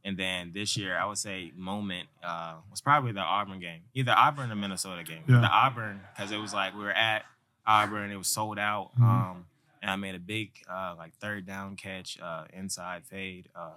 and 0.03 0.17
then 0.17 0.51
this 0.53 0.75
year, 0.77 0.97
I 0.97 1.05
would 1.05 1.17
say 1.17 1.51
moment 1.55 2.07
uh, 2.23 2.55
was 2.69 2.81
probably 2.81 3.11
the 3.11 3.21
Auburn 3.21 3.59
game, 3.59 3.81
either 3.93 4.13
Auburn 4.17 4.51
or 4.51 4.55
Minnesota 4.55 5.03
game. 5.03 5.23
Yeah. 5.27 5.41
The 5.41 5.47
Auburn 5.49 6.01
because 6.15 6.31
it 6.31 6.37
was 6.37 6.53
like 6.53 6.73
we 6.75 6.83
were 6.83 6.91
at 6.91 7.23
Auburn, 7.65 8.11
it 8.11 8.17
was 8.17 8.27
sold 8.27 8.57
out. 8.59 8.91
Mhm. 8.99 9.03
Um, 9.03 9.45
and 9.81 9.89
I 9.89 9.95
made 9.95 10.15
a 10.15 10.19
big 10.19 10.51
uh, 10.69 10.95
like 10.97 11.13
third 11.15 11.45
down 11.45 11.75
catch, 11.75 12.19
uh, 12.19 12.45
inside 12.53 13.05
fade, 13.05 13.49
uh, 13.55 13.71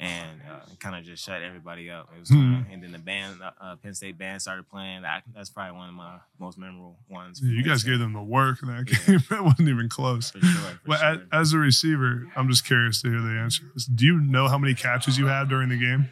and 0.00 0.40
uh, 0.48 0.60
kind 0.78 0.94
of 0.96 1.04
just 1.04 1.24
shut 1.24 1.42
everybody 1.42 1.90
up. 1.90 2.08
It 2.16 2.20
was, 2.20 2.28
kinda, 2.30 2.64
and 2.70 2.82
then 2.82 2.92
the 2.92 2.98
band, 3.00 3.42
uh, 3.42 3.50
uh, 3.60 3.76
Penn 3.76 3.94
State 3.94 4.16
band 4.16 4.40
started 4.40 4.68
playing. 4.68 5.02
That, 5.02 5.24
that's 5.34 5.50
probably 5.50 5.76
one 5.76 5.88
of 5.88 5.94
my 5.94 6.18
most 6.38 6.56
memorable 6.56 6.96
ones. 7.08 7.40
you 7.42 7.64
guys 7.64 7.82
gave 7.82 7.98
them 7.98 8.12
the 8.12 8.22
work 8.22 8.62
in 8.62 8.68
that 8.74 8.84
game. 8.86 9.22
it 9.30 9.42
wasn't 9.44 9.68
even 9.68 9.88
close. 9.88 10.30
for 10.30 10.38
sure. 10.40 10.50
For 10.52 10.78
Well, 10.86 10.98
sure. 10.98 11.08
as, 11.08 11.18
as 11.32 11.52
a 11.52 11.58
receiver, 11.58 12.28
I'm 12.36 12.48
just 12.48 12.64
curious 12.64 13.02
to 13.02 13.10
hear 13.10 13.20
the 13.20 13.30
answer. 13.40 13.64
Do 13.94 14.04
you 14.06 14.20
know 14.20 14.46
how 14.48 14.56
many 14.58 14.74
catches 14.74 15.18
you 15.18 15.26
had 15.26 15.48
during 15.48 15.68
the 15.68 15.78
game? 15.78 16.08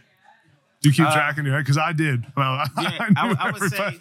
Do 0.83 0.89
you 0.91 0.95
keep 0.95 1.07
Uh, 1.07 1.15
track 1.15 1.39
in 1.39 1.45
your 1.45 1.55
head? 1.55 1.65
Because 1.65 1.79
I 1.79 1.93
did. 1.93 2.27
Well, 2.37 2.65
Yeah, 2.81 3.09
I, 3.17 3.29
would- 3.29 3.39
I 3.39 3.51
would 3.53 3.71
say 3.71 3.99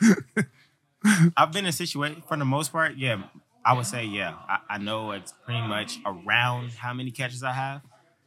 I've 1.38 1.52
been 1.52 1.66
in 1.66 1.70
a 1.70 1.72
situation 1.72 2.24
for 2.28 2.36
the 2.38 2.46
most 2.46 2.72
part. 2.72 2.96
Yeah, 2.98 3.22
I 3.64 3.74
would 3.74 3.86
say 3.86 4.06
yeah. 4.06 4.34
I, 4.50 4.60
I 4.72 4.78
know 4.80 5.12
it's 5.12 5.32
pretty 5.46 5.62
much 5.62 6.00
around 6.06 6.72
how 6.72 6.94
many 6.94 7.12
catches 7.12 7.44
I 7.44 7.52
have. 7.54 7.82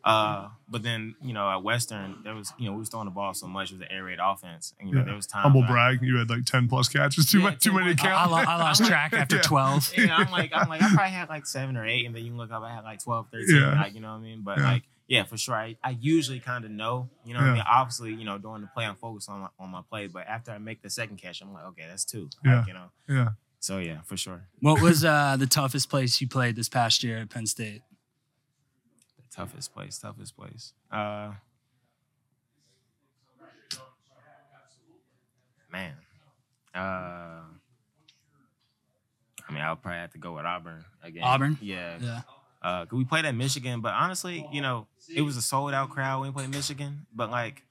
Uh, 0.04 0.48
but 0.68 0.82
then 0.82 1.14
you 1.20 1.32
know 1.34 1.50
at 1.50 1.62
Western 1.62 2.18
there 2.24 2.34
was 2.34 2.52
you 2.58 2.66
know 2.66 2.72
we 2.72 2.78
was 2.78 2.88
throwing 2.88 3.04
the 3.06 3.10
ball 3.10 3.34
so 3.34 3.46
much 3.46 3.70
it 3.70 3.74
was 3.74 3.82
an 3.82 3.88
air 3.90 4.04
raid 4.04 4.18
offense 4.22 4.72
and 4.78 4.88
you 4.88 4.94
know 4.94 5.00
Yeah. 5.00 5.06
there 5.06 5.14
was 5.16 5.26
times 5.26 5.42
Humble 5.42 5.60
where 5.62 5.70
I- 5.76 5.96
brag, 5.96 6.02
you 6.02 6.16
had 6.18 6.30
like 6.30 6.44
10 6.44 6.68
plus 6.68 6.88
catches. 6.88 7.30
Too, 7.30 7.38
Yeah, 7.38 7.44
much, 7.44 7.58
too 7.60 7.72
many 7.72 7.94
to 7.94 8.00
plus. 8.00 8.12
I, 8.32 8.44
I 8.44 8.56
lost 8.58 8.84
track 8.86 9.12
after 9.12 9.36
Yeah. 9.42 9.42
12. 9.42 9.92
yeah, 9.98 10.16
I'm 10.16 10.30
like, 10.30 10.52
I'm 10.54 10.68
like, 10.68 10.80
I 10.82 10.88
probably 10.94 11.10
had 11.10 11.28
like 11.28 11.46
seven 11.46 11.76
or 11.76 11.84
eight, 11.86 12.06
and 12.06 12.14
then 12.14 12.24
you 12.24 12.32
look 12.34 12.50
up, 12.52 12.62
I 12.62 12.72
had 12.74 12.84
like 12.84 13.02
12, 13.02 13.26
13, 13.32 13.56
Yeah. 13.56 13.80
like, 13.80 13.94
you 13.94 14.00
know 14.00 14.08
what 14.12 14.18
I 14.18 14.20
mean? 14.20 14.42
But 14.42 14.58
Yeah. 14.58 14.70
like, 14.72 14.82
yeah, 15.08 15.24
for 15.24 15.36
sure. 15.36 15.54
I, 15.56 15.76
I 15.82 15.96
usually 16.00 16.38
kind 16.38 16.64
of 16.64 16.70
know, 16.70 17.08
you 17.24 17.34
know 17.34 17.40
what 17.40 17.48
I 17.48 17.54
mean? 17.54 17.64
Obviously, 17.70 18.12
you 18.14 18.24
know, 18.24 18.38
during 18.38 18.60
the 18.62 18.68
play, 18.68 18.84
I'm 18.84 18.96
focused 18.96 19.28
on 19.28 19.40
my, 19.40 19.48
on 19.58 19.70
my 19.70 19.80
play, 19.90 20.06
but 20.06 20.26
after 20.28 20.52
I 20.52 20.58
make 20.58 20.80
the 20.82 20.90
second 20.90 21.16
catch, 21.16 21.40
I'm 21.42 21.52
like, 21.52 21.64
okay, 21.68 21.84
that's 21.88 22.04
two. 22.04 22.28
Yeah. 22.44 22.58
Like, 22.58 22.66
you 22.68 22.74
know, 22.74 22.90
yeah. 23.08 23.28
so 23.58 23.78
yeah, 23.78 24.02
for 24.04 24.16
sure. 24.16 24.42
What 24.60 24.80
was 24.82 25.04
uh, 25.04 25.36
the 25.38 25.46
toughest 25.46 25.88
place 25.90 26.20
you 26.20 26.28
played 26.28 26.56
this 26.56 26.68
past 26.68 27.02
year 27.02 27.18
at 27.18 27.30
Penn 27.30 27.46
State? 27.46 27.82
The 29.38 29.44
toughest 29.44 29.72
place, 29.72 29.98
toughest 29.98 30.36
place. 30.36 30.72
Uh, 30.90 31.30
man, 35.72 35.92
uh, 36.74 36.78
I 39.48 39.52
mean, 39.52 39.62
I'll 39.62 39.76
probably 39.76 40.00
have 40.00 40.10
to 40.12 40.18
go 40.18 40.32
with 40.34 40.44
Auburn 40.44 40.84
again. 41.04 41.22
Auburn? 41.22 41.56
yeah. 41.60 41.98
Yeah. 42.00 42.20
Uh, 42.60 42.84
'cause 42.86 42.98
we 42.98 43.04
played 43.04 43.24
at 43.24 43.36
Michigan, 43.36 43.80
but 43.80 43.94
honestly, 43.94 44.44
you 44.52 44.60
know, 44.60 44.88
it 45.14 45.22
was 45.22 45.36
a 45.36 45.42
sold 45.42 45.72
out 45.72 45.90
crowd 45.90 46.20
when 46.20 46.30
we 46.30 46.34
played 46.34 46.50
Michigan. 46.50 47.06
But 47.14 47.30
like, 47.30 47.62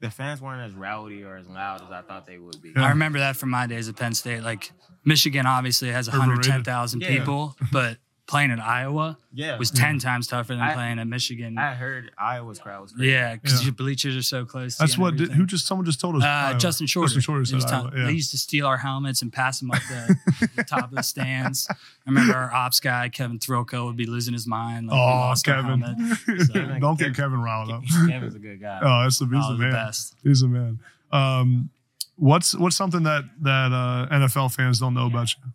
the 0.00 0.10
fans 0.10 0.40
weren't 0.40 0.62
as 0.62 0.72
rowdy 0.72 1.22
or 1.22 1.36
as 1.36 1.46
loud 1.46 1.82
as 1.82 1.92
I 1.92 2.02
thought 2.02 2.26
they 2.26 2.38
would 2.38 2.60
be. 2.60 2.72
Yeah. 2.74 2.82
I 2.84 2.88
remember 2.90 3.20
that 3.20 3.36
from 3.36 3.50
my 3.50 3.68
days 3.68 3.88
at 3.88 3.94
Penn 3.94 4.14
State. 4.14 4.42
Like 4.42 4.72
Michigan 5.04 5.46
obviously 5.46 5.92
has 5.92 6.08
Overrated. 6.08 6.28
110,000 6.30 7.00
Yeah. 7.02 7.08
people, 7.10 7.56
but 7.70 7.98
playing 8.32 8.50
at 8.50 8.58
Iowa 8.58 9.18
Yeah, 9.32 9.58
was 9.58 9.70
10 9.70 9.98
times 9.98 10.26
tougher 10.26 10.54
than 10.54 10.62
I- 10.62 10.72
playing 10.72 10.98
at 10.98 11.06
Michigan. 11.06 11.58
I 11.58 11.74
heard 11.74 12.10
Iowa's 12.16 12.58
crowd 12.58 12.80
was 12.82 12.92
crazy. 12.92 13.10
yeah, 13.12 13.34
because 13.34 13.60
Yeah. 13.60 13.66
your 13.66 13.74
bleachers 13.74 14.16
are 14.16 14.22
so 14.22 14.44
close. 14.46 14.76
That's 14.78 14.94
to 14.94 15.00
what 15.02 15.16
did, 15.16 15.32
who 15.32 15.44
just 15.44 15.66
someone 15.66 15.84
just 15.84 16.00
told 16.00 16.16
us. 16.16 16.22
Uh, 16.24 16.26
Iowa. 16.26 16.58
Justin 16.58 16.86
Shorter. 16.86 17.08
Justin 17.08 17.20
Shorter 17.22 17.44
said 17.44 17.60
Iowa, 17.60 17.68
telling- 17.70 17.98
yeah. 17.98 18.06
They 18.06 18.12
used 18.12 18.30
to 18.30 18.38
steal 18.38 18.66
our 18.66 18.78
helmets 18.78 19.20
and 19.22 19.30
pass 19.32 19.60
them 19.60 19.70
up 19.70 19.80
the, 19.88 20.16
the 20.56 20.64
top 20.74 20.84
of 20.84 20.96
the 20.96 21.02
stands. 21.02 21.68
I 21.70 21.74
remember 22.06 22.34
our 22.34 22.52
ops 22.52 22.80
guy, 22.80 23.10
Kevin 23.10 23.38
Threlko, 23.38 23.84
would 23.86 23.96
be 23.96 24.06
losing 24.06 24.32
his 24.32 24.46
mind. 24.46 24.86
Like, 24.88 24.96
Oh, 24.98 25.04
lost 25.04 25.44
Kevin. 25.44 25.80
helmet. 25.82 26.18
So- 26.52 26.78
Don't 26.80 26.98
get 26.98 27.14
Kevin 27.14 27.40
riled 27.42 27.70
up. 27.70 27.82
Kevin's 28.08 28.34
a 28.34 28.38
good 28.38 28.60
guy. 28.60 28.80
Oh, 28.82 29.02
that's 29.02 29.18
the, 29.18 29.26
he's 29.26 29.34
Oh, 29.44 29.50
the 29.52 29.56
the 29.58 29.62
man. 29.64 29.72
best. 29.72 30.14
He's 30.24 30.40
the 30.40 30.48
man. 30.48 30.78
Um, 31.12 31.68
what's 32.16 32.54
what's 32.54 32.76
something 32.76 33.02
that 33.02 33.24
that 33.42 33.72
uh, 33.72 34.08
NFL 34.10 34.54
fans 34.54 34.78
don't 34.80 34.94
know 34.94 35.06
about 35.06 35.28
you? 35.36 35.52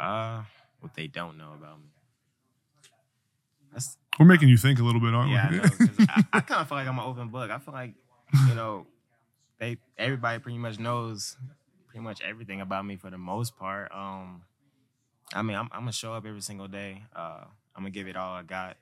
Uh, 0.00 0.42
what 0.82 0.94
they 0.94 1.06
don't 1.06 1.38
know 1.38 1.52
about 1.54 1.78
me. 1.80 1.86
That's 3.72 3.96
We're 4.18 4.26
making 4.26 4.48
you 4.48 4.56
think 4.58 4.78
a 4.78 4.82
little 4.82 5.00
bit, 5.00 5.14
aren't 5.14 5.30
yeah, 5.30 5.46
I 5.46 5.50
we? 5.50 5.56
know. 5.56 5.62
'cause 5.62 6.06
I, 6.08 6.24
I 6.34 6.40
kind 6.40 6.60
of 6.60 6.68
feel 6.68 6.78
like 6.78 6.86
I'm 6.86 6.98
an 6.98 7.04
open 7.04 7.28
book. 7.28 7.50
I 7.50 7.58
feel 7.58 7.72
like 7.74 7.94
you 8.48 8.54
know, 8.54 8.86
they 9.58 9.78
everybody 9.96 10.38
pretty 10.38 10.58
much 10.58 10.78
knows 10.78 11.36
pretty 11.88 12.02
much 12.02 12.20
everything 12.22 12.60
about 12.60 12.84
me 12.84 12.96
for 12.96 13.10
the 13.10 13.18
most 13.18 13.56
part. 13.56 13.90
Um, 13.92 14.42
I 15.34 15.42
mean, 15.42 15.56
I'm, 15.56 15.68
I'm 15.72 15.80
gonna 15.82 15.92
show 15.92 16.12
up 16.12 16.26
every 16.26 16.40
single 16.42 16.68
day. 16.68 17.02
Uh, 17.14 17.44
I'm 17.74 17.82
gonna 17.82 17.90
give 17.90 18.08
it 18.08 18.16
all 18.16 18.34
I 18.34 18.42
got. 18.42 18.76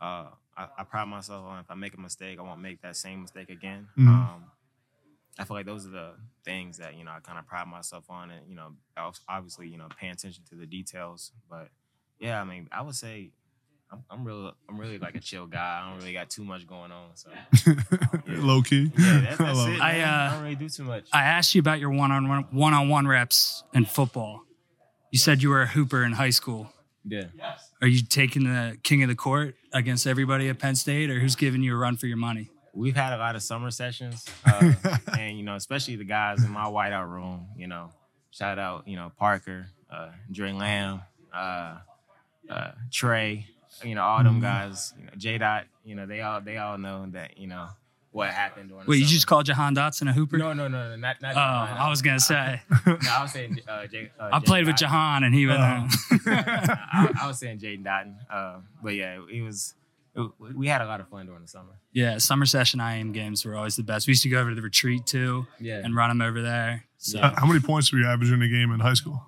Uh, 0.00 0.26
I, 0.56 0.68
I 0.78 0.84
pride 0.84 1.06
myself 1.08 1.44
on 1.46 1.58
if 1.60 1.70
I 1.70 1.74
make 1.74 1.94
a 1.94 2.00
mistake, 2.00 2.38
I 2.38 2.42
won't 2.42 2.60
make 2.60 2.82
that 2.82 2.96
same 2.96 3.22
mistake 3.22 3.48
again. 3.50 3.88
Mhm. 3.98 4.08
Um, 4.08 4.44
I 5.38 5.44
feel 5.44 5.56
like 5.56 5.66
those 5.66 5.86
are 5.86 5.90
the 5.90 6.10
things 6.44 6.78
that 6.78 6.96
you 6.96 7.04
know 7.04 7.10
I 7.10 7.20
kind 7.20 7.38
of 7.38 7.46
pride 7.46 7.66
myself 7.68 8.04
on, 8.08 8.30
and 8.30 8.48
you 8.48 8.54
know, 8.56 8.72
obviously, 9.28 9.68
you 9.68 9.76
know, 9.78 9.88
paying 10.00 10.12
attention 10.12 10.44
to 10.50 10.54
the 10.56 10.66
details. 10.66 11.32
But 11.50 11.68
yeah, 12.18 12.40
I 12.40 12.44
mean, 12.44 12.68
I 12.72 12.80
would 12.82 12.94
say 12.94 13.30
I'm, 13.92 14.02
I'm 14.10 14.24
really, 14.24 14.50
I'm 14.68 14.78
really 14.78 14.98
like 14.98 15.14
a 15.14 15.20
chill 15.20 15.46
guy. 15.46 15.82
I 15.82 15.88
don't 15.90 15.98
really 15.98 16.12
got 16.14 16.30
too 16.30 16.42
much 16.44 16.66
going 16.66 16.90
on, 16.90 17.10
so 17.14 17.30
Low 18.26 18.62
key. 18.68 18.90
yeah, 18.98 19.20
that's, 19.20 19.40
I 19.40 19.44
that's 19.44 19.58
it. 19.58 19.70
it. 19.74 19.80
I, 19.80 20.00
uh, 20.00 20.06
I 20.06 20.30
don't 20.34 20.42
really 20.42 20.54
do 20.56 20.68
too 20.68 20.84
much. 20.84 21.08
I 21.12 21.22
asked 21.22 21.54
you 21.54 21.60
about 21.60 21.80
your 21.80 21.90
one-on-one 21.90 22.46
one-on-one 22.50 23.06
reps 23.06 23.62
in 23.74 23.84
football. 23.84 24.42
You 25.12 25.18
said 25.18 25.42
you 25.42 25.50
were 25.50 25.62
a 25.62 25.66
hooper 25.66 26.02
in 26.02 26.12
high 26.12 26.30
school. 26.30 26.72
yeah. 27.04 27.24
Are 27.82 27.86
you 27.88 28.02
taking 28.02 28.44
the 28.44 28.78
king 28.82 29.02
of 29.02 29.08
the 29.08 29.14
court 29.14 29.54
against 29.72 30.06
everybody 30.06 30.48
at 30.48 30.58
Penn 30.58 30.74
State, 30.74 31.10
or 31.10 31.20
who's 31.20 31.36
giving 31.36 31.62
you 31.62 31.74
a 31.74 31.76
run 31.78 31.96
for 31.96 32.06
your 32.06 32.16
money? 32.16 32.50
We've 32.76 32.94
had 32.94 33.14
a 33.14 33.16
lot 33.16 33.34
of 33.36 33.42
summer 33.42 33.70
sessions, 33.70 34.26
uh, 34.44 34.72
and 35.18 35.38
you 35.38 35.42
know, 35.44 35.54
especially 35.56 35.96
the 35.96 36.04
guys 36.04 36.44
in 36.44 36.50
my 36.50 36.64
wideout 36.66 37.08
room. 37.10 37.46
You 37.56 37.66
know, 37.68 37.90
shout 38.30 38.58
out, 38.58 38.86
you 38.86 38.96
know, 38.96 39.10
Parker, 39.18 39.66
uh, 39.90 40.10
Dre 40.30 40.52
Lamb, 40.52 41.00
uh, 41.34 41.78
uh, 42.50 42.70
Trey. 42.92 43.46
You 43.82 43.94
know, 43.94 44.02
all 44.02 44.22
them 44.22 44.40
guys. 44.40 44.92
You 44.98 45.06
know, 45.06 45.12
J 45.16 45.38
Dot. 45.38 45.64
You 45.84 45.94
know, 45.94 46.04
they 46.06 46.20
all 46.20 46.40
they 46.42 46.58
all 46.58 46.76
know 46.78 47.06
that 47.12 47.38
you 47.38 47.46
know 47.46 47.68
what 48.12 48.30
happened 48.30 48.68
during. 48.70 48.84
the 48.84 48.90
Wait, 48.90 48.96
you 48.98 49.04
summer. 49.04 49.12
just 49.12 49.26
called 49.26 49.46
Jahan 49.46 49.74
Dotson 49.74 50.08
a 50.08 50.12
hooper? 50.12 50.38
No, 50.38 50.52
no, 50.52 50.68
no, 50.68 50.90
no, 50.90 50.96
not 50.96 51.20
not. 51.20 51.34
Oh, 51.34 51.38
I 51.38 51.88
was 51.90 52.02
gonna 52.02 52.20
say. 52.20 52.60
No, 52.86 52.96
I 53.10 53.22
was 53.22 53.32
saying. 53.32 53.60
Uh, 53.68 53.86
Jay, 53.86 54.10
uh, 54.18 54.30
I 54.32 54.40
played 54.40 54.64
with 54.66 54.76
Dot. 54.76 54.80
Jahan, 54.80 55.24
and 55.24 55.34
he 55.34 55.46
was. 55.46 55.56
Oh. 55.58 56.18
I, 56.26 57.12
I 57.22 57.26
was 57.26 57.38
saying 57.38 57.58
Jaden 57.58 57.84
Dotton. 57.84 58.16
Uh, 58.30 58.58
but 58.82 58.94
yeah, 58.94 59.18
it 59.30 59.42
was. 59.42 59.74
It, 60.16 60.30
we 60.56 60.66
had 60.66 60.80
a 60.80 60.86
lot 60.86 61.00
of 61.00 61.08
fun 61.08 61.26
during 61.26 61.42
the 61.42 61.48
summer. 61.48 61.78
yeah, 61.92 62.18
summer 62.18 62.46
session 62.46 62.80
IM 62.80 63.12
games 63.12 63.44
were 63.44 63.54
always 63.54 63.76
the 63.76 63.82
best. 63.82 64.06
We 64.06 64.12
used 64.12 64.22
to 64.22 64.28
go 64.30 64.40
over 64.40 64.50
to 64.50 64.56
the 64.56 64.62
retreat 64.62 65.04
too 65.06 65.46
Yeah. 65.60 65.82
and 65.84 65.94
run 65.94 66.08
them 66.08 66.22
over 66.22 66.40
there. 66.42 66.84
So 66.98 67.18
Uh, 67.20 67.34
how 67.38 67.46
many 67.46 67.60
points 67.60 67.92
were 67.92 67.98
you 67.98 68.06
averaging 68.06 68.34
in 68.34 68.42
a 68.42 68.48
game 68.48 68.72
in 68.72 68.80
high 68.80 68.94
school? 68.94 69.22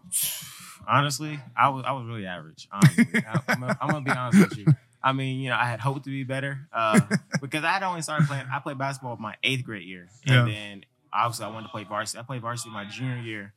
Honestly, 0.86 1.38
I 1.56 1.68
was 1.68 1.84
I 1.86 1.92
was 1.92 2.06
really 2.06 2.24
average. 2.26 2.66
Honestly, 2.72 3.06
I, 3.28 3.40
I'm, 3.48 3.60
gonna, 3.60 3.78
I'm 3.80 3.88
gonna 3.90 4.04
be 4.04 4.10
honest 4.10 4.38
with 4.48 4.58
you. 4.58 4.66
I 5.02 5.12
mean, 5.12 5.40
you 5.40 5.50
know, 5.50 5.56
I 5.56 5.66
had 5.66 5.80
hoped 5.80 6.04
to 6.04 6.10
be 6.10 6.24
better 6.24 6.66
uh, 6.72 7.00
because 7.40 7.62
I 7.64 7.70
had 7.72 7.82
only 7.82 8.00
started 8.02 8.26
playing. 8.26 8.46
I 8.52 8.58
played 8.60 8.78
basketball 8.78 9.16
my 9.18 9.34
eighth 9.42 9.64
grade 9.64 9.86
year, 9.86 10.08
and 10.26 10.48
Yeah. 10.48 10.54
then 10.54 10.84
obviously 11.12 11.44
I 11.44 11.50
wanted 11.50 11.66
to 11.66 11.72
play 11.72 11.84
varsity. 11.84 12.18
I 12.18 12.22
played 12.22 12.40
varsity 12.42 12.70
my 12.70 12.84
junior 12.86 13.20
year, 13.22 13.52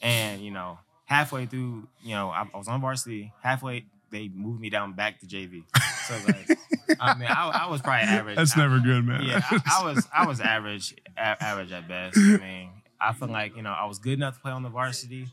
and 0.00 0.40
you 0.40 0.52
know, 0.52 0.78
halfway 1.06 1.46
through, 1.46 1.88
you 2.02 2.14
know, 2.14 2.28
I, 2.30 2.46
I 2.54 2.56
was 2.56 2.68
on 2.68 2.80
varsity. 2.80 3.32
Halfway, 3.42 3.86
they 4.10 4.28
moved 4.28 4.60
me 4.60 4.70
down 4.70 4.92
back 4.94 5.18
to 5.20 5.26
JV. 5.26 5.62
So 6.06 6.14
like, 6.26 6.58
I 7.00 7.14
mean, 7.18 7.28
I, 7.28 7.64
I 7.64 7.66
was 7.70 7.80
probably 7.82 8.02
average. 8.08 8.36
That's 8.36 8.56
I- 8.56 8.60
never 8.60 8.78
good, 8.80 9.04
man. 9.04 9.22
yeah, 9.24 9.40
I, 9.50 9.80
I 9.80 9.84
was 9.84 10.08
I 10.14 10.26
was 10.26 10.40
average, 10.40 10.94
a- 11.16 11.42
average 11.42 11.72
at 11.72 11.88
best. 11.88 12.16
I 12.18 12.36
mean, 12.38 12.70
I 13.00 13.12
feel 13.12 13.28
like 13.28 13.56
you 13.56 13.62
know 13.62 13.72
I 13.72 13.84
was 13.86 13.98
good 13.98 14.14
enough 14.14 14.34
to 14.34 14.40
play 14.40 14.52
on 14.52 14.62
the 14.62 14.68
varsity, 14.68 15.26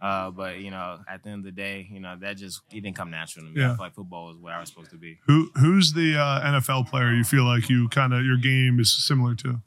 uh, 0.00 0.30
but 0.30 0.58
you 0.60 0.70
know 0.70 1.00
at 1.08 1.22
the 1.22 1.30
end 1.30 1.40
of 1.40 1.44
the 1.44 1.52
day, 1.52 1.86
you 1.90 2.00
know 2.00 2.16
that 2.20 2.36
just 2.38 2.62
it 2.72 2.80
didn't 2.80 2.96
come 2.96 3.10
natural 3.10 3.44
to 3.46 3.50
me. 3.52 3.60
Yeah. 3.60 3.72
I 3.72 3.76
feel 3.76 3.84
like 3.84 3.94
football 3.94 4.30
is 4.30 4.38
where 4.38 4.54
I 4.54 4.60
was 4.60 4.70
supposed 4.70 4.90
to 4.90 4.96
be. 4.96 5.18
Who 5.26 5.50
who's 5.56 5.92
the 5.92 6.16
uh, 6.18 6.40
NFL 6.60 6.88
player 6.88 7.12
you 7.12 7.24
feel 7.24 7.44
like 7.44 7.68
you 7.68 7.88
kind 7.90 8.12
of 8.14 8.24
your 8.24 8.36
game 8.38 8.80
is 8.80 8.92
similar 8.92 9.34
to? 9.36 9.60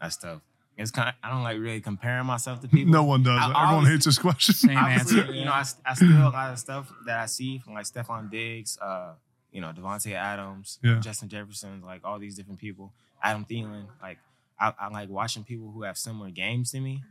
That's 0.00 0.16
tough. 0.16 0.40
It's 0.80 0.90
kind. 0.90 1.08
Of, 1.10 1.14
I 1.22 1.30
don't 1.30 1.42
like 1.42 1.58
really 1.58 1.80
comparing 1.80 2.26
myself 2.26 2.60
to 2.62 2.68
people. 2.76 2.92
No 2.92 3.04
one 3.04 3.22
does. 3.22 3.38
I- 3.38 3.44
Everyone 3.44 3.64
obviously- 3.66 3.92
hates 3.92 4.04
this 4.06 4.18
question. 4.18 4.54
Same 4.54 4.76
Obviously, 4.78 5.20
answer. 5.20 5.32
you 5.34 5.44
know, 5.44 5.52
I, 5.52 5.64
I 5.84 5.94
steal 5.94 6.10
a 6.12 6.30
lot 6.30 6.52
of 6.52 6.58
stuff 6.58 6.92
that 7.06 7.18
I 7.20 7.26
see 7.26 7.58
from 7.58 7.74
like 7.74 7.84
Stefon 7.86 8.30
Diggs, 8.30 8.78
uh, 8.80 9.12
you 9.52 9.60
know, 9.60 9.72
Davante 9.76 10.12
Adams, 10.14 10.78
Yeah. 10.82 10.98
Justin 11.00 11.28
Jefferson, 11.28 11.82
like 11.84 12.00
all 12.04 12.18
these 12.18 12.36
different 12.36 12.58
people. 12.60 12.92
Adam 13.22 13.44
Thielen. 13.44 13.84
Like 14.02 14.18
I, 14.58 14.72
I 14.78 14.88
like 14.88 15.08
watching 15.10 15.44
people 15.44 15.70
who 15.70 15.82
have 15.82 15.98
similar 15.98 16.30
games 16.30 16.70
to 16.72 16.80
me. 16.80 17.02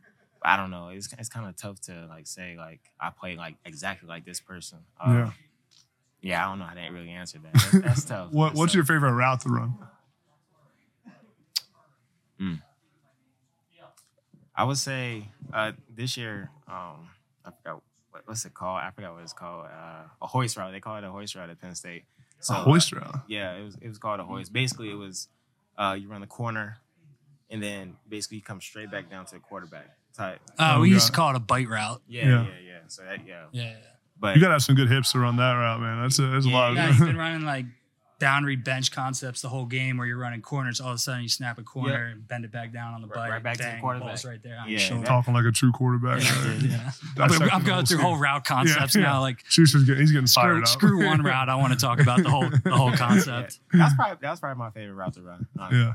I 0.41 0.55
don't 0.55 0.71
know. 0.71 0.88
It's 0.89 1.11
it's 1.17 1.27
kind 1.29 1.47
of 1.47 1.55
tough 1.57 1.81
to 1.81 2.05
like 2.07 2.25
say 2.25 2.55
like 2.57 2.79
I 2.99 3.09
play 3.09 3.35
like 3.35 3.55
exactly 3.65 4.07
like 4.07 4.25
this 4.25 4.39
person. 4.39 4.79
Uh, 4.99 5.11
Yeah. 5.11 5.31
Yeah, 6.21 6.45
I 6.45 6.49
don't 6.49 6.59
know. 6.59 6.65
I 6.65 6.73
didn't 6.75 6.93
really 6.93 7.11
answer 7.11 7.39
that. 7.39 7.53
That's, 7.53 7.71
that's 7.71 8.03
tough. 8.05 8.31
What 8.31 8.47
That's 8.49 8.59
what's 8.59 8.71
tough. 8.71 8.75
your 8.75 8.85
favorite 8.85 9.13
route 9.13 9.39
to 9.41 9.49
run? 9.49 9.73
I 14.59 14.63
would 14.65 14.77
say 14.77 15.29
uh, 15.53 15.71
this 15.95 16.17
year, 16.17 16.49
um, 16.67 17.07
I 17.45 17.51
forgot 17.51 17.81
what, 18.11 18.21
what's 18.25 18.43
it 18.45 18.53
called. 18.53 18.79
I 18.83 18.91
forgot 18.91 19.13
what 19.13 19.23
it's 19.23 19.33
called. 19.33 19.65
Uh, 19.67 20.03
a 20.21 20.27
hoist 20.27 20.57
route. 20.57 20.73
They 20.73 20.81
call 20.81 20.97
it 20.97 21.03
a 21.05 21.09
hoist 21.11 21.35
route 21.35 21.49
at 21.49 21.61
Penn 21.61 21.75
State. 21.75 22.03
So, 22.41 22.53
a 22.55 22.57
hoist 22.57 22.91
route. 22.91 23.15
Yeah, 23.27 23.53
it 23.55 23.63
was 23.63 23.75
it 23.81 23.87
was 23.87 23.97
called 23.97 24.19
a 24.19 24.23
hoist. 24.25 24.51
Basically, 24.51 24.89
it 24.89 24.95
was 24.95 25.29
uh, 25.77 25.95
you 25.99 26.09
run 26.09 26.19
the 26.21 26.27
corner, 26.27 26.77
and 27.49 27.63
then 27.63 27.95
basically 28.07 28.37
you 28.37 28.43
come 28.43 28.59
straight 28.59 28.91
back 28.91 29.09
down 29.09 29.25
to 29.27 29.35
the 29.35 29.39
quarterback 29.39 29.95
type. 30.13 30.41
Uh, 30.57 30.73
Oh, 30.75 30.81
we 30.81 30.89
used 30.89 31.07
to 31.07 31.13
call 31.13 31.29
it 31.29 31.35
a 31.37 31.39
bite 31.39 31.69
route. 31.69 32.01
Yeah, 32.07 32.25
Yeah. 32.27 32.43
yeah, 32.43 32.49
yeah. 32.65 32.77
So 32.87 33.03
that 33.03 33.25
yeah, 33.25 33.45
Yeah. 33.53 33.75
but 34.19 34.35
You 34.35 34.41
gotta 34.41 34.53
have 34.55 34.63
some 34.63 34.75
good 34.75 34.89
hips 34.89 35.13
to 35.13 35.19
run 35.19 35.37
that 35.37 35.53
route, 35.53 35.79
man. 35.79 36.01
That's 36.01 36.19
a, 36.19 36.23
that's 36.27 36.45
a 36.45 36.49
Yeah, 36.49 36.55
lot. 36.57 36.73
Yeah, 36.75 36.89
Of, 36.89 36.97
you've 36.97 37.07
been 37.07 37.17
running 37.25 37.45
like 37.45 37.65
down 38.19 38.43
read 38.43 38.63
bench 38.63 38.91
concepts 38.91 39.41
the 39.41 39.49
whole 39.49 39.65
game 39.65 39.97
where 39.97 40.05
you're 40.05 40.17
running 40.17 40.41
corners. 40.41 40.79
All 40.81 40.89
of 40.89 40.95
a 40.95 40.97
sudden, 40.97 41.21
you 41.23 41.29
snap 41.29 41.57
a 41.57 41.63
corner 41.63 42.07
and 42.07 42.27
bend 42.27 42.43
it 42.45 42.51
back 42.51 42.71
down 42.73 42.93
on 42.93 43.01
the 43.01 43.07
Right- 43.07 43.15
bite. 43.15 43.29
right 43.29 43.43
back 43.43 43.57
to 43.57 43.63
the 43.63 43.69
Bang, 43.69 43.81
quarterback. 43.81 44.07
Ball's 44.09 44.25
right 44.25 44.43
there 44.43 44.57
on 44.59 44.65
Yeah, 44.67 44.71
your 44.71 44.79
shoulder. 44.79 45.05
talking 45.07 45.33
like 45.33 45.45
a 45.45 45.51
true 45.51 45.71
quarterback. 45.71 46.21
Yeah, 46.21 46.47
right? 46.49 46.59
dude, 46.59 46.71
yeah. 46.71 46.91
I'm, 47.17 47.41
I'm 47.51 47.63
going 47.63 47.85
through 47.85 47.99
whole 47.99 48.17
route 48.17 48.43
concepts 48.45 48.95
Yeah, 48.95 49.01
now. 49.03 49.21
Like 49.21 49.43
Schuster's 49.49 49.85
getting, 49.85 50.01
he's 50.01 50.11
getting 50.11 50.27
fired 50.27 50.67
screw, 50.67 50.89
up. 50.89 50.97
screw 50.99 51.05
one 51.07 51.21
route. 51.23 51.49
I 51.49 51.55
want 51.55 51.73
to 51.73 51.79
talk 51.79 51.99
about 52.01 52.21
the 52.21 52.29
whole 52.29 52.49
the 52.49 52.71
whole 52.75 52.89
yeah. 52.91 52.97
concept. 52.97 53.59
that's 53.73 53.95
probably 53.95 54.17
that's 54.21 54.39
probably 54.41 54.59
my 54.59 54.69
favorite 54.71 54.95
route 54.95 55.13
to 55.13 55.21
run. 55.21 55.47
honestly. 55.57 55.79
Yeah. 55.79 55.93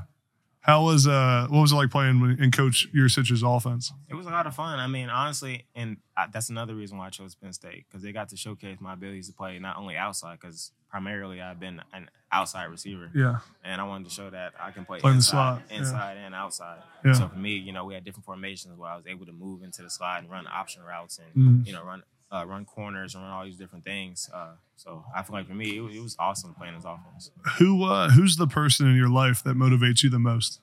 How 0.65 0.83
was 0.83 1.05
uh 1.05 1.45
what 1.49 1.61
was 1.61 1.71
it 1.71 1.75
like 1.75 1.91
playing 1.91 2.37
in 2.39 2.49
Coach 2.49 2.87
Yurcich's 2.91 3.43
offense? 3.43 3.93
It 4.09 4.15
was 4.15 4.25
a 4.25 4.31
lot 4.31 4.47
of 4.47 4.55
fun. 4.55 4.79
I 4.79 4.87
mean, 4.87 5.09
honestly, 5.09 5.67
and 5.75 5.97
I, 6.17 6.25
that's 6.31 6.49
another 6.49 6.73
reason 6.73 6.97
why 6.97 7.05
I 7.05 7.09
chose 7.11 7.35
Penn 7.35 7.53
State 7.53 7.85
because 7.87 8.01
they 8.01 8.11
got 8.11 8.29
to 8.29 8.37
showcase 8.37 8.77
my 8.81 8.93
abilities 8.93 9.27
to 9.27 9.33
play 9.33 9.59
not 9.59 9.77
only 9.77 9.95
outside 9.95 10.39
because 10.41 10.71
primarily 10.89 11.39
I've 11.39 11.59
been 11.59 11.81
an 11.93 12.09
outside 12.31 12.65
receiver, 12.65 13.11
Yeah. 13.13 13.39
and 13.63 13.79
I 13.79 13.83
wanted 13.83 14.05
to 14.05 14.13
show 14.13 14.29
that 14.31 14.53
I 14.59 14.71
can 14.71 14.85
play 14.85 14.99
Play 14.99 15.11
in 15.11 15.15
the 15.15 15.19
inside, 15.19 15.61
yeah. 15.69 15.77
inside 15.77 16.17
and 16.17 16.33
outside. 16.33 16.79
Yeah. 17.03 17.13
So 17.13 17.27
for 17.27 17.37
me, 17.37 17.57
you 17.57 17.71
know, 17.71 17.85
we 17.85 17.93
had 17.93 18.03
different 18.03 18.25
formations 18.25 18.75
where 18.77 18.89
I 18.89 18.95
was 18.95 19.05
able 19.05 19.25
to 19.27 19.33
move 19.33 19.61
into 19.61 19.83
the 19.83 19.89
slot 19.89 20.21
and 20.23 20.31
run 20.31 20.47
option 20.47 20.81
routes 20.81 21.19
and 21.19 21.61
Mhm. 21.63 21.67
you 21.67 21.73
know 21.73 21.83
run 21.83 22.01
uh, 22.35 22.45
run 22.45 22.65
corners 22.65 23.15
and 23.15 23.23
run 23.23 23.31
all 23.31 23.45
these 23.45 23.57
different 23.57 23.83
things. 23.83 24.29
Uh, 24.33 24.53
so 24.75 25.05
I 25.15 25.23
feel 25.23 25.35
like 25.35 25.47
for 25.47 25.53
me, 25.53 25.77
it, 25.77 25.81
was- 25.81 25.95
it 25.95 26.01
was 26.01 26.15
awesome 26.19 26.53
playing 26.53 26.75
this 26.75 26.83
offense. 26.85 27.31
Who 27.59 27.83
uh 27.85 28.09
who's 28.09 28.35
the 28.37 28.47
person 28.47 28.87
in 28.87 28.95
your 28.95 29.09
life 29.09 29.43
that 29.43 29.55
motivates 29.55 30.03
you 30.03 30.09
the 30.09 30.19
most? 30.19 30.59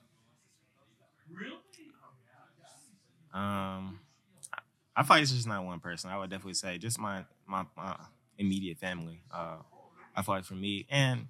Um, 3.33 3.99
I, 4.53 4.59
I 4.95 5.03
feel 5.03 5.15
like 5.15 5.23
it's 5.23 5.31
just 5.31 5.47
not 5.47 5.65
one 5.65 5.79
person. 5.79 6.09
I 6.09 6.17
would 6.17 6.29
definitely 6.29 6.53
say 6.53 6.77
just 6.77 6.99
my 6.99 7.25
my, 7.47 7.65
my 7.75 7.95
immediate 8.37 8.77
family. 8.77 9.21
Uh, 9.31 9.57
I 10.15 10.21
feel 10.21 10.35
like 10.35 10.45
for 10.45 10.53
me, 10.53 10.85
and 10.89 11.27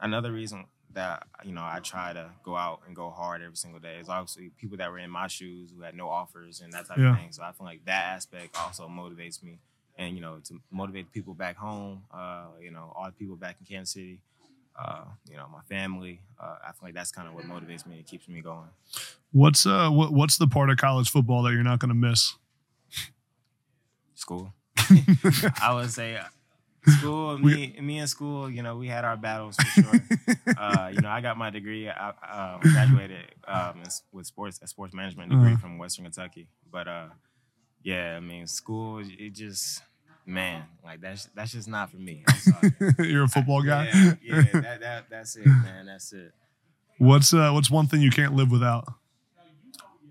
another 0.00 0.32
reason 0.32 0.64
that 0.94 1.26
you 1.44 1.52
know 1.52 1.62
I 1.62 1.80
try 1.82 2.12
to 2.12 2.30
go 2.44 2.56
out 2.56 2.80
and 2.86 2.94
go 2.96 3.10
hard 3.10 3.42
every 3.42 3.56
single 3.56 3.80
day 3.80 3.98
is 3.98 4.08
obviously 4.08 4.50
people 4.56 4.76
that 4.78 4.90
were 4.90 4.98
in 4.98 5.10
my 5.10 5.26
shoes 5.26 5.70
who 5.74 5.82
had 5.82 5.94
no 5.94 6.08
offers 6.08 6.60
and 6.60 6.72
that 6.72 6.86
type 6.86 6.98
Yeah. 6.98 7.12
of 7.12 7.18
thing. 7.18 7.32
So 7.32 7.42
I 7.42 7.52
feel 7.52 7.66
like 7.66 7.84
that 7.84 8.14
aspect 8.14 8.56
also 8.58 8.88
motivates 8.88 9.42
me, 9.42 9.58
and 9.98 10.14
you 10.14 10.20
know 10.20 10.38
to 10.44 10.60
motivate 10.70 11.12
people 11.12 11.34
back 11.34 11.56
home. 11.56 12.02
Uh, 12.12 12.46
you 12.60 12.70
know 12.70 12.92
all 12.96 13.06
the 13.06 13.12
people 13.12 13.36
back 13.36 13.56
in 13.60 13.66
Kansas 13.66 13.92
City. 13.94 14.20
Uh, 14.76 15.04
you 15.30 15.36
know 15.36 15.46
my 15.52 15.60
family. 15.68 16.20
Uh, 16.40 16.56
I 16.66 16.72
feel 16.72 16.80
like 16.88 16.94
that's 16.94 17.12
kind 17.12 17.28
of 17.28 17.34
what 17.34 17.44
motivates 17.44 17.86
me 17.86 17.96
and 17.98 18.06
keeps 18.06 18.26
me 18.28 18.40
going. 18.40 18.68
What's 19.32 19.66
uh 19.66 19.88
what, 19.90 20.12
what's 20.12 20.36
the 20.38 20.48
part 20.48 20.70
of 20.70 20.76
college 20.78 21.10
football 21.10 21.42
that 21.44 21.52
you're 21.52 21.62
not 21.62 21.78
gonna 21.78 21.94
miss? 21.94 22.34
School. 24.14 24.52
I 25.62 25.72
would 25.74 25.90
say 25.90 26.16
uh, 26.16 26.24
school. 26.86 27.38
Me, 27.44 27.76
me 27.80 27.98
in 27.98 28.06
school. 28.06 28.50
You 28.50 28.62
know, 28.62 28.76
we 28.76 28.88
had 28.88 29.04
our 29.04 29.16
battles 29.16 29.56
for 29.56 29.82
sure. 29.82 30.00
uh, 30.58 30.90
you 30.92 31.00
know, 31.00 31.08
I 31.08 31.20
got 31.20 31.36
my 31.36 31.50
degree. 31.50 31.88
I 31.88 32.12
uh, 32.30 32.58
graduated 32.60 33.34
um, 33.46 33.80
in- 33.82 33.90
with 34.12 34.26
sports 34.26 34.60
a 34.62 34.66
sports 34.66 34.94
management 34.94 35.30
degree 35.30 35.52
Uh-huh. 35.52 35.60
from 35.60 35.78
Western 35.78 36.04
Kentucky. 36.04 36.48
But 36.70 36.88
uh, 36.88 37.06
yeah, 37.82 38.16
I 38.16 38.20
mean, 38.20 38.46
school. 38.46 39.02
It 39.04 39.30
just 39.34 39.82
man, 40.26 40.64
like 40.84 41.00
that's 41.00 41.28
that's 41.34 41.52
just 41.52 41.68
not 41.68 41.90
for 41.90 41.96
me. 41.98 42.24
You're 42.98 43.24
a 43.24 43.28
football 43.28 43.62
guy. 43.62 43.90
Yeah, 43.92 44.14
yeah, 44.22 44.42
that, 44.60 44.80
that 44.80 45.04
that's 45.10 45.36
it, 45.36 45.46
man. 45.46 45.86
That's 45.86 46.12
it. 46.12 46.32
What's 46.98 47.34
uh 47.34 47.50
what's 47.50 47.70
one 47.70 47.86
thing 47.88 48.00
you 48.00 48.10
can't 48.10 48.34
live 48.34 48.50
without? 48.50 48.86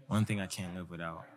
One 0.07 0.25
thing 0.25 0.39
I 0.41 0.47
can't 0.47 0.75
live 0.75 0.89
without. 0.91 1.23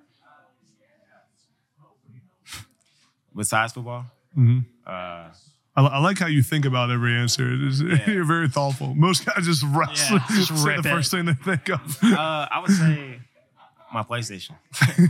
Besides 3.35 3.73
football, 3.73 4.07
Mhm. 4.37 4.65
uh, 4.87 5.31
I, 5.79 5.83
I 5.83 5.99
like 5.99 6.19
how 6.19 6.27
you 6.27 6.43
think 6.43 6.65
about 6.65 6.91
every 6.91 7.15
answer. 7.15 7.53
Is, 7.67 7.83
Yeah. 7.83 8.11
You're 8.11 8.25
very 8.25 8.49
thoughtful. 8.49 8.95
Most 8.95 9.27
guys 9.27 9.45
just 9.45 9.63
rush. 9.65 10.11
Yeah, 10.11 10.19
just 10.31 10.51
the 10.65 10.75
it. 10.79 10.83
first 10.85 11.11
thing 11.11 11.27
they 11.27 11.35
think 11.35 11.69
of. 11.69 11.99
uh, 12.03 12.47
I 12.51 12.61
would 12.61 12.71
say 12.71 13.21
my 13.93 14.03
PlayStation. 14.03 14.53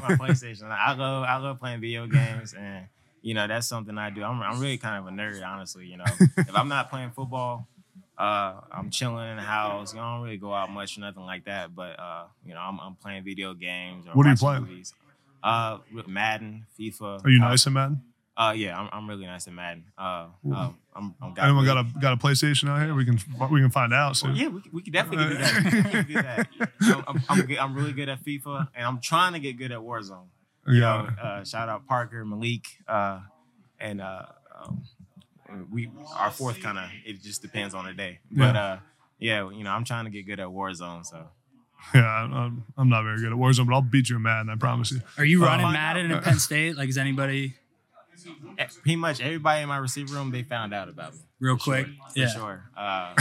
my 0.02 0.16
PlayStation. 0.16 0.64
I 0.70 0.92
love 0.94 1.24
I 1.24 1.36
love 1.36 1.58
playing 1.60 1.80
video 1.80 2.06
games, 2.06 2.54
and 2.54 2.86
you 3.22 3.34
know 3.34 3.46
that's 3.46 3.66
something 3.66 3.96
I 3.96 4.10
do. 4.10 4.22
I'm 4.24 4.40
I'm 4.42 4.60
really 4.60 4.78
kind 4.78 4.98
of 4.98 5.06
a 5.12 5.16
nerd, 5.16 5.44
honestly. 5.46 5.86
You 5.86 5.98
know, 5.98 6.04
if 6.36 6.56
I'm 6.56 6.68
not 6.68 6.90
playing 6.90 7.10
football, 7.10 7.68
uh, 8.18 8.54
I'm 8.72 8.90
chilling 8.90 9.28
in 9.30 9.36
the 9.36 9.42
house. 9.42 9.92
You 9.94 10.00
know, 10.00 10.06
I 10.06 10.14
don't 10.16 10.24
really 10.24 10.36
go 10.36 10.52
out 10.52 10.70
much 10.70 10.96
or 10.98 11.00
nothing 11.02 11.24
like 11.24 11.44
that. 11.44 11.74
But 11.74 11.98
uh, 11.98 12.24
you 12.44 12.54
know, 12.54 12.60
I'm, 12.60 12.78
I'm 12.80 12.94
playing 12.96 13.22
video 13.24 13.54
games. 13.54 14.06
Or 14.06 14.12
What 14.14 14.26
are 14.26 14.30
you 14.30 14.36
playing? 14.36 14.62
Movies. 14.62 14.94
Uh, 15.42 15.78
Madden, 16.08 16.66
FIFA. 16.78 17.24
Are 17.24 17.30
you 17.30 17.40
uh, 17.42 17.48
nice 17.50 17.66
at 17.68 17.72
Madden? 17.72 18.02
Uh, 18.38 18.52
yeah, 18.54 18.78
I'm, 18.78 18.88
I'm 18.92 19.08
really 19.08 19.24
nice 19.24 19.46
at 19.48 19.54
Madden. 19.54 19.84
Uh, 19.96 20.26
um, 20.54 20.76
I'm, 20.94 21.14
I'm 21.22 21.32
got 21.34 21.44
Anyone 21.46 21.64
got 21.64 21.78
a 21.78 21.86
got 22.00 22.12
a 22.12 22.16
PlayStation 22.18 22.68
out 22.68 22.82
here? 22.82 22.94
We 22.94 23.04
can 23.06 23.18
we 23.50 23.60
can 23.62 23.70
find 23.70 23.94
out. 23.94 24.16
So 24.16 24.28
yeah, 24.28 24.48
we, 24.48 24.60
could- 24.60 24.72
we 24.74 24.82
could 24.82 24.92
definitely 24.92 25.28
do 25.34 25.38
that. 25.38 25.64
We 25.64 25.90
could 25.90 26.06
do 26.08 26.14
that. 26.14 26.48
I'm, 26.82 27.04
I'm, 27.08 27.22
I'm, 27.30 27.46
good- 27.46 27.58
I'm 27.58 27.74
really 27.74 27.92
good 27.94 28.08
at 28.10 28.22
FIFA, 28.22 28.68
and 28.74 28.84
I'm 28.86 29.00
trying 29.00 29.32
to 29.32 29.38
get 29.38 29.56
good 29.56 29.72
at 29.72 29.78
Warzone. 29.78 30.26
You 30.68 30.80
know, 30.80 31.08
uh, 31.22 31.44
shout 31.44 31.68
out 31.68 31.86
Parker, 31.86 32.24
Malik, 32.24 32.66
uh, 32.88 33.20
and 33.80 34.00
uh, 34.02 34.26
um, 34.60 34.82
we 35.70 35.88
our 36.16 36.30
fourth 36.30 36.60
kind 36.60 36.76
of 36.76 36.84
it 37.06 37.22
just 37.22 37.40
depends 37.40 37.72
on 37.74 37.86
the 37.86 37.94
day. 37.94 38.18
But 38.30 38.54
Yeah. 38.54 38.64
uh, 38.64 38.78
yeah, 39.18 39.50
you 39.50 39.64
know, 39.64 39.70
I'm 39.70 39.84
trying 39.84 40.04
to 40.04 40.10
get 40.10 40.26
good 40.26 40.40
at 40.40 40.48
Warzone. 40.48 41.06
So 41.06 41.24
yeah, 41.94 42.02
I'm, 42.04 42.64
I'm 42.76 42.88
not 42.90 43.04
very 43.04 43.18
good 43.20 43.32
at 43.32 43.38
Warzone, 43.38 43.66
but 43.66 43.74
I'll 43.74 43.80
beat 43.80 44.10
you 44.10 44.16
in 44.16 44.22
Madden. 44.22 44.50
I 44.50 44.56
promise 44.56 44.92
you. 44.92 45.00
Are 45.16 45.24
you 45.24 45.42
Uh, 45.44 45.46
running 45.46 45.64
find 45.66 45.72
Madden 45.74 46.10
at 46.12 46.22
Penn 46.24 46.38
State? 46.38 46.76
Like, 46.76 46.88
is 46.90 46.98
anybody 46.98 47.54
pretty 48.82 48.96
much 48.96 49.20
everybody 49.20 49.62
in 49.62 49.68
my 49.68 49.76
receiver 49.78 50.14
room 50.14 50.30
they 50.30 50.42
found 50.42 50.72
out 50.74 50.88
about 50.88 51.14
me. 51.14 51.20
real 51.40 51.56
quick? 51.56 51.86
sure, 51.86 51.94
for 52.12 52.18
yeah. 52.18 52.28
sure. 52.28 52.70
Uh, 52.76 53.14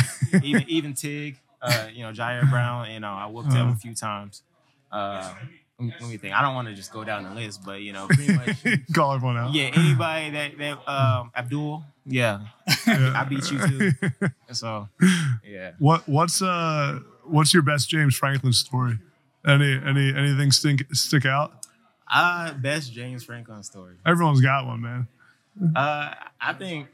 even 0.43 0.65
even 0.67 0.93
Tig, 0.93 1.37
uh, 1.61 1.87
you 1.93 2.03
know, 2.03 2.11
Jair 2.11 2.49
Brown, 2.49 2.89
you 2.91 2.99
know, 2.99 3.11
I 3.13 3.25
whooped 3.27 3.51
him 3.53 3.61
Uh-huh. 3.67 3.73
a 3.73 3.75
few 3.75 3.93
times. 3.95 4.43
Uh, 4.91 5.33
let 5.79 6.01
me- 6.09 6.15
think. 6.17 6.33
I 6.33 6.41
don't 6.41 6.55
want 6.55 6.69
to 6.69 6.73
just 6.73 6.93
go 6.93 7.03
down 7.03 7.23
the 7.23 7.31
list, 7.31 7.61
but 7.65 7.81
you 7.81 7.91
know, 7.91 8.07
pretty 8.09 8.33
much, 8.33 8.63
Call 8.93 9.13
everyone 9.13 9.37
out. 9.37 9.53
yeah. 9.53 9.71
Anybody 9.73 10.29
that 10.31 10.57
that 10.57 10.89
um, 10.89 11.31
Abdul, 11.35 11.83
yeah, 12.05 12.41
Yeah. 12.87 13.13
I 13.15 13.23
beat 13.25 13.51
you 13.51 13.59
too. 13.67 13.91
So 14.53 14.87
yeah, 15.45 15.71
What 15.79 16.07
what's 16.07 16.41
uh 16.41 16.99
what's 17.25 17.53
your 17.53 17.63
best 17.63 17.89
James 17.89 18.15
Franklin 18.15 18.53
story? 18.53 18.99
Any 19.45 19.73
any 19.85 20.15
anything 20.15 20.51
stick 20.51 20.85
stick 20.93 21.25
out? 21.25 21.64
Uh, 22.11 22.53
best 22.53 22.91
James 22.93 23.23
Franklin 23.23 23.63
story. 23.63 23.95
Everyone's 24.05 24.41
got 24.41 24.65
one, 24.65 24.81
man. 24.81 25.07
Uh, 25.75 26.13
I 26.41 26.53
think 26.53 26.87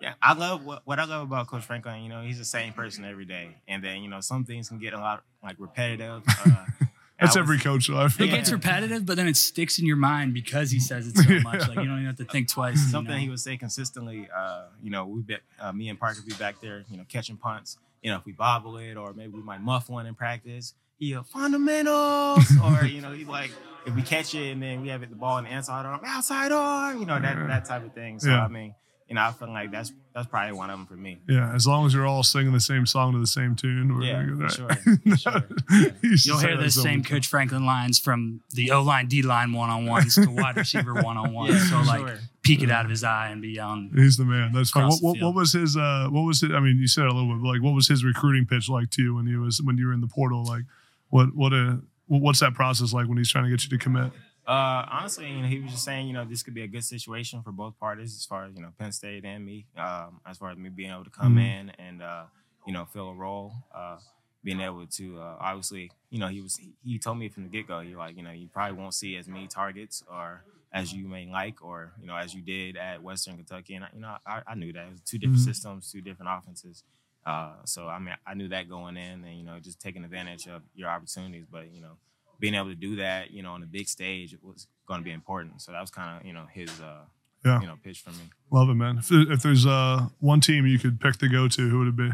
Yeah, 0.00 0.14
I 0.22 0.32
love 0.32 0.64
what, 0.64 0.82
what 0.86 0.98
I 0.98 1.04
love 1.04 1.22
about 1.22 1.46
Coach 1.48 1.62
Franklin. 1.64 2.02
You 2.02 2.08
know, 2.08 2.22
he's 2.22 2.38
the 2.38 2.44
same 2.44 2.72
person 2.72 3.04
every 3.04 3.26
day, 3.26 3.56
and 3.68 3.84
then 3.84 4.02
you 4.02 4.08
know 4.08 4.20
some 4.20 4.44
things 4.44 4.68
can 4.68 4.78
get 4.78 4.94
a 4.94 4.98
lot 4.98 5.22
like 5.42 5.56
repetitive. 5.58 6.22
Uh, 6.26 6.64
That's 7.20 7.32
was- 7.32 7.36
every 7.36 7.58
coach 7.58 7.90
life. 7.90 8.18
It 8.18 8.22
like. 8.28 8.30
gets 8.30 8.50
repetitive, 8.50 9.04
but 9.04 9.16
then 9.18 9.28
it 9.28 9.36
sticks 9.36 9.78
in 9.78 9.84
your 9.84 9.96
mind 9.98 10.32
because 10.32 10.70
he 10.70 10.80
says 10.80 11.06
it 11.06 11.18
so 11.18 11.38
much. 11.42 11.60
Like 11.68 11.76
you 11.76 11.84
don't 11.84 11.96
even 11.96 12.06
have 12.06 12.16
to 12.16 12.24
think 12.24 12.48
twice. 12.48 12.76
you 12.82 12.88
something 12.88 13.12
know? 13.14 13.20
he 13.20 13.28
would 13.28 13.40
say 13.40 13.58
consistently. 13.58 14.26
Uh, 14.34 14.68
you 14.82 14.88
know, 14.90 15.04
we 15.04 15.20
be, 15.20 15.36
uh, 15.60 15.70
me 15.72 15.90
and 15.90 16.00
Parker 16.00 16.22
be 16.26 16.32
back 16.34 16.62
there, 16.62 16.82
you 16.90 16.96
know, 16.96 17.04
catching 17.10 17.36
punts. 17.36 17.76
You 18.02 18.10
know, 18.10 18.16
if 18.16 18.24
we 18.24 18.32
bobble 18.32 18.78
it, 18.78 18.94
or 18.96 19.12
maybe 19.12 19.34
we 19.34 19.42
might 19.42 19.60
muff 19.60 19.90
one 19.90 20.06
in 20.06 20.14
practice. 20.14 20.72
He 20.98 21.14
fundamentals, 21.14 22.50
or 22.64 22.86
you 22.86 23.02
know, 23.02 23.12
he 23.12 23.26
like 23.26 23.50
if 23.86 23.94
we 23.94 24.02
catch 24.02 24.34
it 24.34 24.52
and 24.52 24.62
then 24.62 24.82
we 24.82 24.88
have 24.88 25.02
it 25.02 25.10
the 25.10 25.16
ball 25.16 25.38
in 25.38 25.44
the 25.44 25.50
inside 25.54 25.86
arm, 25.86 26.00
outside 26.06 26.52
arm. 26.52 26.98
You 27.00 27.06
know 27.06 27.18
that 27.20 27.46
that 27.48 27.64
type 27.64 27.84
of 27.84 27.92
thing. 27.94 28.18
So 28.20 28.28
Yeah. 28.30 28.44
I 28.44 28.48
mean, 28.48 28.74
you 29.08 29.14
know, 29.16 29.22
I 29.22 29.32
feel 29.32 29.48
like 29.48 29.70
that's 29.72 29.92
that's 30.14 30.26
probably 30.26 30.52
one 30.56 30.70
of 30.70 30.78
them 30.78 30.86
for 30.86 30.94
me. 30.96 31.18
Yeah, 31.28 31.52
as 31.54 31.66
long 31.66 31.86
as 31.86 31.94
you're 31.94 32.06
all 32.06 32.22
singing 32.22 32.52
the 32.52 32.60
same 32.60 32.84
song 32.86 33.12
to 33.12 33.18
the 33.18 33.26
same 33.26 33.54
tune. 33.56 33.94
We're 33.96 34.02
Yeah, 34.04 34.22
good. 34.24 34.52
for 34.52 34.64
Right? 34.66 34.78
sure, 34.80 35.00
for 35.12 35.16
sure. 35.70 35.92
He 36.02 36.08
used 36.08 36.26
You'll 36.26 36.38
hear 36.38 36.56
that 36.56 36.62
the 36.64 36.70
so 36.70 36.82
same 36.82 36.98
much. 36.98 37.08
Coach 37.08 37.26
Franklin 37.28 37.64
lines 37.66 37.98
from 37.98 38.40
the 38.54 38.70
O 38.72 38.82
line, 38.82 39.06
D 39.08 39.22
line 39.22 39.52
one 39.52 39.70
on 39.70 39.86
ones 39.86 40.14
to 40.16 40.26
wide 40.30 40.56
receiver 40.56 40.94
one 40.94 41.16
on 41.16 41.32
one. 41.32 41.52
So 41.58 41.78
for 41.78 41.84
like 41.84 42.00
sure. 42.08 42.18
peek 42.42 42.62
it 42.62 42.70
out 42.70 42.84
of 42.84 42.90
his 42.90 43.02
eye 43.04 43.28
and 43.30 43.40
be 43.42 43.58
on. 43.58 43.90
He's 43.94 44.16
the 44.16 44.24
man. 44.24 44.52
That's 44.52 44.70
fine. 44.70 44.88
What, 44.88 45.00
what, 45.02 45.20
what 45.20 45.34
was 45.34 45.52
his? 45.52 45.76
Uh, 45.76 46.08
what 46.10 46.22
was 46.22 46.42
it? 46.42 46.52
I 46.52 46.60
mean, 46.60 46.78
you 46.78 46.86
said 46.88 47.04
it 47.04 47.10
a 47.10 47.14
little 47.14 47.32
bit. 47.34 47.42
But 47.42 47.48
like, 47.48 47.62
what 47.62 47.74
was 47.74 47.88
his 47.88 48.04
recruiting 48.04 48.46
pitch 48.46 48.68
like 48.68 48.90
to 48.90 49.02
you 49.02 49.14
when 49.14 49.26
he 49.26 49.36
was 49.36 49.60
when 49.62 49.78
you 49.78 49.86
were 49.86 49.92
in 49.92 50.00
the 50.00 50.06
portal? 50.08 50.44
Like, 50.44 50.64
what 51.08 51.34
what 51.34 51.52
a 51.52 51.80
what's 52.18 52.40
that 52.40 52.54
process 52.54 52.92
like 52.92 53.06
when 53.08 53.18
he's 53.18 53.30
trying 53.30 53.44
to 53.44 53.50
get 53.50 53.62
you 53.64 53.70
to 53.70 53.78
commit? 53.78 54.12
Uh, 54.46 54.84
honestly, 54.90 55.30
you 55.30 55.42
know, 55.42 55.46
he 55.46 55.60
was 55.60 55.70
just 55.70 55.84
saying, 55.84 56.08
you 56.08 56.12
know, 56.12 56.24
this 56.24 56.42
could 56.42 56.54
be 56.54 56.62
a 56.62 56.68
good 56.68 56.82
situation 56.84 57.42
for 57.42 57.52
both 57.52 57.78
parties, 57.78 58.16
as 58.16 58.24
far 58.24 58.46
as 58.46 58.54
you 58.54 58.62
know, 58.62 58.70
Penn 58.78 58.90
State 58.90 59.24
and 59.24 59.44
me. 59.44 59.66
Um, 59.76 60.20
as 60.26 60.38
far 60.38 60.50
as 60.50 60.58
me 60.58 60.68
being 60.70 60.90
able 60.90 61.04
to 61.04 61.10
come 61.10 61.36
Mhm. 61.36 61.40
in 61.40 61.70
and 61.78 62.02
uh, 62.02 62.24
you 62.66 62.72
know, 62.72 62.84
fill 62.86 63.10
a 63.10 63.14
role. 63.14 63.52
Uh, 63.74 63.98
being 64.42 64.60
able 64.60 64.86
to 64.86 65.20
uh, 65.20 65.36
obviously, 65.38 65.90
you 66.08 66.18
know, 66.18 66.26
he 66.28 66.40
was 66.40 66.58
he 66.82 66.98
told 66.98 67.18
me 67.18 67.28
from 67.28 67.44
the 67.44 67.48
get 67.48 67.68
go, 67.68 67.80
you're 67.80 67.98
like, 67.98 68.16
you 68.16 68.22
know, 68.22 68.32
you 68.32 68.48
probably 68.48 68.76
won't 68.76 68.94
see 68.94 69.16
as 69.16 69.28
many 69.28 69.46
targets 69.46 70.02
or 70.10 70.42
as 70.72 70.92
you 70.92 71.06
may 71.06 71.26
like, 71.26 71.62
or 71.62 71.92
you 72.00 72.06
know, 72.06 72.16
as 72.16 72.32
you 72.34 72.40
did 72.40 72.76
at 72.76 73.02
Western 73.02 73.36
Kentucky, 73.36 73.74
and 73.74 73.84
I, 73.84 73.88
you 73.94 74.00
know, 74.00 74.16
I, 74.26 74.42
I 74.46 74.54
knew 74.54 74.72
that 74.72 74.86
it 74.86 74.92
was 74.92 75.00
two 75.02 75.18
different 75.18 75.40
Mhm. 75.40 75.44
systems, 75.44 75.92
two 75.92 76.00
different 76.00 76.30
offenses. 76.32 76.82
Uh, 77.26 77.52
so 77.64 77.86
I 77.88 77.98
mean, 77.98 78.14
I 78.26 78.34
knew 78.34 78.48
that 78.48 78.68
going 78.68 78.96
in, 78.96 79.24
and 79.24 79.36
you 79.38 79.44
know, 79.44 79.58
just 79.60 79.80
taking 79.80 80.04
advantage 80.04 80.46
of 80.48 80.62
your 80.74 80.88
opportunities. 80.88 81.44
But 81.50 81.70
you 81.72 81.80
know, 81.80 81.92
being 82.38 82.54
able 82.54 82.68
to 82.70 82.74
do 82.74 82.96
that, 82.96 83.30
you 83.30 83.42
know, 83.42 83.52
on 83.52 83.60
the 83.60 83.66
big 83.66 83.88
stage 83.88 84.34
was 84.42 84.66
going 84.86 85.00
to 85.00 85.04
be 85.04 85.12
important. 85.12 85.60
So 85.62 85.72
that 85.72 85.80
was 85.80 85.90
kind 85.90 86.18
of, 86.20 86.26
you 86.26 86.32
know, 86.32 86.46
his, 86.52 86.70
uh, 86.80 87.04
Yeah. 87.44 87.60
you 87.60 87.66
know, 87.66 87.76
pitch 87.84 88.00
for 88.00 88.10
me. 88.10 88.24
Love 88.50 88.70
it, 88.70 88.74
man. 88.74 88.96
If, 88.98 89.12
if 89.12 89.42
there's 89.42 89.66
uh, 89.66 90.08
one 90.20 90.40
team 90.40 90.66
you 90.66 90.78
could 90.78 90.98
pick 91.00 91.16
to 91.18 91.28
go 91.28 91.46
to, 91.48 91.68
who 91.68 91.78
would 91.80 91.88
it 91.88 91.96
be? 91.96 92.10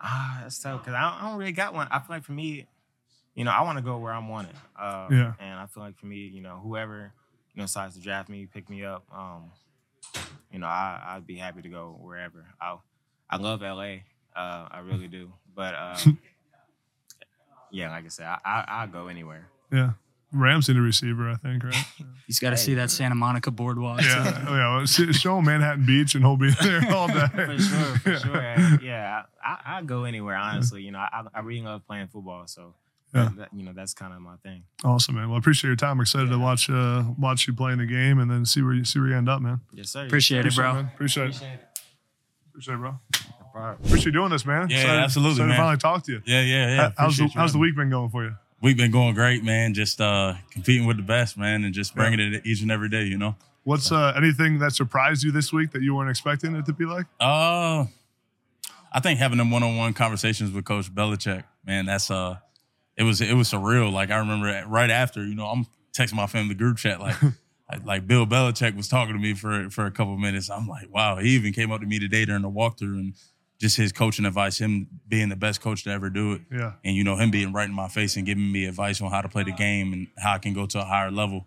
Ah, 0.00 0.38
that's 0.42 0.58
tough 0.60 0.80
because 0.80 0.94
I, 0.94 1.00
don't- 1.02 1.22
I 1.22 1.28
don't 1.30 1.38
really 1.38 1.52
got 1.52 1.74
one. 1.74 1.88
I 1.90 1.98
feel 1.98 2.16
like 2.16 2.24
for 2.24 2.32
me, 2.32 2.66
you 3.34 3.44
know, 3.44 3.50
I 3.50 3.62
want 3.62 3.78
to 3.78 3.82
go 3.84 3.98
where 3.98 4.12
I'm 4.12 4.28
wanted. 4.28 4.54
Uh, 4.78 5.08
Yeah. 5.10 5.32
And 5.40 5.58
I 5.58 5.66
feel 5.66 5.82
like 5.82 5.98
for 5.98 6.06
me, 6.06 6.18
you 6.18 6.40
know, 6.40 6.60
whoever, 6.62 7.12
you 7.54 7.58
know, 7.60 7.64
decides 7.64 7.96
to 7.96 8.00
draft 8.00 8.28
me, 8.28 8.46
pick 8.46 8.70
me 8.70 8.84
up, 8.84 9.04
um, 9.12 9.50
you 10.52 10.58
know, 10.60 10.66
I, 10.66 11.02
I'd 11.16 11.26
be 11.26 11.36
happy 11.36 11.62
to 11.62 11.68
go 11.68 11.98
wherever. 12.00 12.46
I, 12.60 12.76
I 13.30 13.36
love 13.36 13.60
LA. 13.62 13.98
Uh, 14.36 14.68
I 14.70 14.80
really 14.84 15.08
do. 15.08 15.32
But 15.54 15.74
uh, 15.74 15.96
yeah, 17.70 17.90
like 17.90 18.04
I 18.04 18.08
said, 18.08 18.26
I, 18.26 18.38
I, 18.44 18.64
I'll 18.68 18.88
go 18.88 19.08
anywhere. 19.08 19.48
Yeah, 19.72 19.92
Rams 20.32 20.68
need 20.68 20.76
a 20.76 20.80
receiver, 20.80 21.28
I 21.30 21.34
think, 21.36 21.64
right? 21.64 21.74
He's 22.26 22.38
got 22.38 22.50
to 22.50 22.56
see 22.56 22.74
that 22.74 22.90
Santa 22.90 23.14
Monica 23.14 23.50
boardwalk. 23.50 24.00
yeah, 24.02 24.44
oh, 24.48 24.54
yeah. 24.54 24.74
Well, 24.76 24.82
s- 24.82 25.16
show 25.16 25.38
him 25.38 25.44
Manhattan 25.46 25.84
Beach, 25.86 26.14
and 26.14 26.24
he'll 26.24 26.36
be 26.36 26.50
there 26.62 26.80
all 26.92 27.08
day. 27.08 27.26
for 27.34 27.58
sure, 27.58 27.98
for 27.98 28.14
sure. 28.16 28.78
Yeah, 28.82 29.22
I, 29.44 29.58
I 29.78 29.82
go 29.82 30.04
anywhere. 30.04 30.36
Honestly, 30.36 30.82
you 30.82 30.90
know, 30.92 30.98
I, 30.98 31.22
I 31.34 31.40
really 31.40 31.62
love 31.62 31.86
playing 31.86 32.08
football, 32.08 32.46
so 32.46 32.74
Yeah. 33.14 33.30
that, 33.36 33.48
you 33.52 33.62
know 33.64 33.72
that's 33.74 33.92
kind 33.94 34.12
of 34.14 34.20
my 34.20 34.36
thing. 34.42 34.62
Awesome, 34.84 35.16
man. 35.16 35.28
Well, 35.28 35.36
I 35.36 35.38
appreciate 35.38 35.68
your 35.68 35.76
time. 35.76 35.92
I'm 35.98 36.00
excited 36.02 36.30
to 36.30 36.38
watch 36.38 36.70
uh, 36.70 37.04
watch 37.18 37.46
you 37.46 37.52
play 37.54 37.72
in 37.72 37.78
the 37.78 37.86
game, 37.86 38.18
and 38.18 38.30
then 38.30 38.44
see 38.46 38.62
where 38.62 38.72
you 38.74 38.84
see 38.84 39.00
where 39.00 39.08
you 39.10 39.16
end 39.16 39.28
up, 39.28 39.42
man. 39.42 39.60
Yes, 39.72 39.90
sir. 39.90 40.06
Appreciate 40.06 40.46
it, 40.46 40.54
bro. 40.54 40.74
man. 40.74 40.90
Appreciate 40.94 41.24
it. 41.30 41.36
Appreciate 41.36 41.54
it. 41.54 41.64
Appreciate 42.58 42.74
it, 42.74 42.78
bro. 43.54 43.70
Appreciate 43.70 44.06
you 44.06 44.12
doing 44.12 44.30
this, 44.30 44.44
man. 44.44 44.68
Yeah, 44.68 44.78
Excited- 44.78 45.00
absolutely, 45.04 45.32
excited 45.34 45.48
man. 45.48 45.56
to 45.56 45.62
finally 45.62 45.76
talk 45.76 46.02
to 46.06 46.12
you. 46.12 46.22
Yeah, 46.26 46.40
yeah, 46.40 46.66
yeah. 46.74 46.90
How's 46.98 47.16
the 47.16 47.24
you 47.24 47.30
How's 47.32 47.52
the 47.52 47.58
week 47.60 47.76
been 47.76 47.88
going 47.88 48.10
for 48.10 48.24
you? 48.24 48.34
We've 48.60 48.76
been 48.76 48.90
going 48.90 49.14
great, 49.14 49.44
man. 49.44 49.74
Just 49.74 50.00
uh, 50.00 50.34
competing 50.50 50.84
with 50.84 50.96
the 50.96 51.04
best, 51.04 51.38
man, 51.38 51.62
and 51.62 51.72
just 51.72 51.94
bringing 51.94 52.18
it 52.18 52.44
each 52.44 52.60
and 52.62 52.72
every 52.72 52.88
day. 52.88 53.04
You 53.04 53.16
know. 53.16 53.36
What's 53.62 53.92
uh, 53.92 54.12
anything 54.16 54.58
that 54.58 54.72
surprised 54.72 55.22
you 55.22 55.30
this 55.30 55.52
week 55.52 55.70
that 55.70 55.82
you 55.82 55.94
weren't 55.94 56.10
expecting 56.10 56.56
it 56.56 56.66
to 56.66 56.72
be 56.72 56.84
like? 56.84 57.06
Uh, 57.20 57.84
I 58.92 58.98
think 59.00 59.20
having 59.20 59.38
them 59.38 59.52
one-on-one 59.52 59.92
conversations 59.94 60.50
with 60.50 60.64
Coach 60.64 60.92
Belichick, 60.92 61.44
man, 61.64 61.86
that's 61.86 62.10
uh, 62.10 62.38
it 62.96 63.04
was 63.04 63.20
it 63.20 63.34
was 63.34 63.48
surreal. 63.48 63.92
Like 63.92 64.10
I 64.10 64.16
remember 64.16 64.64
right 64.66 64.90
after, 64.90 65.24
you 65.24 65.36
know, 65.36 65.46
I'm 65.46 65.64
texting 65.96 66.14
my 66.14 66.26
family 66.26 66.56
group 66.56 66.78
chat 66.78 66.98
like. 66.98 67.14
like- 67.70 67.84
Like 67.84 68.06
Bill 68.06 68.26
Belichick 68.26 68.76
was 68.76 68.88
talking 68.88 69.14
to 69.14 69.20
me 69.20 69.34
for 69.34 69.68
for 69.70 69.86
a 69.86 69.90
couple 69.90 70.14
of 70.14 70.20
minutes. 70.20 70.50
I'm 70.50 70.66
like, 70.68 70.92
wow. 70.92 71.16
He 71.16 71.30
even 71.30 71.52
came 71.52 71.70
up 71.72 71.80
to 71.80 71.86
me 71.86 71.98
today 71.98 72.24
during 72.24 72.42
the 72.42 72.50
walkthrough 72.50 72.98
and 72.98 73.14
just 73.60 73.76
his 73.76 73.90
coaching 73.92 74.24
advice, 74.24 74.58
him 74.58 74.86
being 75.08 75.28
the 75.28 75.36
best 75.36 75.60
coach 75.60 75.82
to 75.84 75.90
ever 75.90 76.08
do 76.10 76.32
it. 76.34 76.42
Yeah. 76.52 76.72
and 76.84 76.94
you 76.94 77.02
know 77.04 77.16
him 77.16 77.30
being 77.30 77.52
right 77.52 77.68
in 77.68 77.74
my 77.74 77.88
face 77.88 78.16
and 78.16 78.24
giving 78.24 78.50
me 78.52 78.66
advice 78.66 79.00
on 79.00 79.10
how 79.10 79.20
to 79.20 79.28
play 79.28 79.42
the 79.42 79.52
game 79.52 79.92
and 79.92 80.06
how 80.16 80.34
I 80.34 80.38
can 80.38 80.54
go 80.54 80.64
to 80.66 80.80
a 80.80 80.84
higher 80.84 81.10
level. 81.10 81.46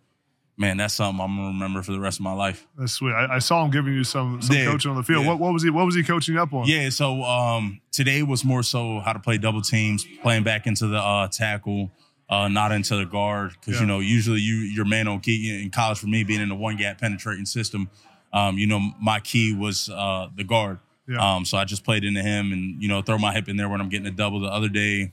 Man, 0.58 0.78
that's 0.78 0.94
something 0.94 1.20
I'm 1.24 1.38
gonna 1.38 1.48
remember 1.48 1.82
for 1.82 1.94
the 1.94 2.00
rest 2.00 2.20
of 2.20 2.24
my 2.24 2.34
life. 2.34 2.68
That's 2.78 2.92
sweet. 2.92 3.14
I, 3.14 3.36
I 3.36 3.40
saw 3.40 3.64
him 3.66 3.72
giving 3.72 3.94
you 3.94 4.04
some 4.04 4.42
some 4.42 4.56
Yeah, 4.56 4.66
coaching 4.66 4.92
on 4.92 4.98
the 4.98 5.04
field. 5.04 5.24
yeah. 5.24 5.30
What, 5.30 5.40
what 5.40 5.54
was 5.54 5.64
he 5.64 5.70
What 5.72 5.86
was 5.86 5.96
he 5.96 6.04
coaching 6.04 6.38
up 6.38 6.54
on? 6.54 6.68
Yeah, 6.68 6.90
so 6.90 7.24
um, 7.24 7.80
today 7.92 8.22
was 8.22 8.44
more 8.46 8.62
so 8.62 9.00
how 9.00 9.14
to 9.14 9.20
play 9.20 9.38
double 9.40 9.62
teams, 9.62 10.06
playing 10.22 10.44
back 10.44 10.68
into 10.68 10.86
the 10.88 11.00
uh, 11.00 11.30
tackle, 11.30 11.90
uh, 12.32 12.48
not 12.48 12.72
into 12.72 12.96
the 12.96 13.06
guard, 13.06 13.52
because 13.52 13.76
Yeah. 13.76 13.82
you 13.82 13.88
know 13.88 14.00
usually 14.00 14.40
you 14.40 14.56
your 14.56 14.86
man 14.86 15.08
on 15.08 15.20
key 15.20 15.62
in 15.64 15.70
college 15.70 16.00
for 16.00 16.08
me 16.08 16.24
being 16.24 16.42
in 16.42 16.50
the 16.50 16.56
one 16.56 16.78
gap 16.78 17.00
penetrating 17.00 17.46
system. 17.46 17.90
Um, 18.34 18.58
you 18.58 18.66
know 18.66 18.80
my 19.00 19.20
key 19.20 19.54
was 19.54 19.90
uh, 19.90 20.30
the 20.36 20.44
guard. 20.44 20.80
Yeah. 21.08 21.36
Um, 21.36 21.46
so 21.46 21.58
I 21.58 21.66
just 21.66 21.84
played 21.84 22.04
into 22.06 22.22
him 22.22 22.52
and 22.54 22.82
you 22.82 22.88
know 22.88 23.02
throw 23.02 23.18
my 23.18 23.34
hip 23.34 23.50
in 23.50 23.58
there 23.58 23.68
when 23.70 23.82
I'm 23.82 23.90
getting 23.90 24.08
a 24.08 24.12
double. 24.12 24.40
The 24.40 24.48
other 24.48 24.70
day, 24.70 25.12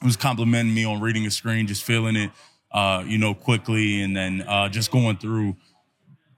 he 0.00 0.06
was 0.06 0.16
complimenting 0.16 0.74
me 0.74 0.84
on 0.84 1.00
reading 1.00 1.24
a 1.26 1.30
screen, 1.30 1.66
just 1.66 1.82
feeling 1.84 2.16
it, 2.16 2.30
uh, 2.72 3.02
you 3.06 3.16
know, 3.16 3.32
quickly, 3.32 4.02
and 4.02 4.14
then 4.14 4.42
uh, 4.42 4.68
just 4.68 4.90
going 4.90 5.16
through 5.16 5.56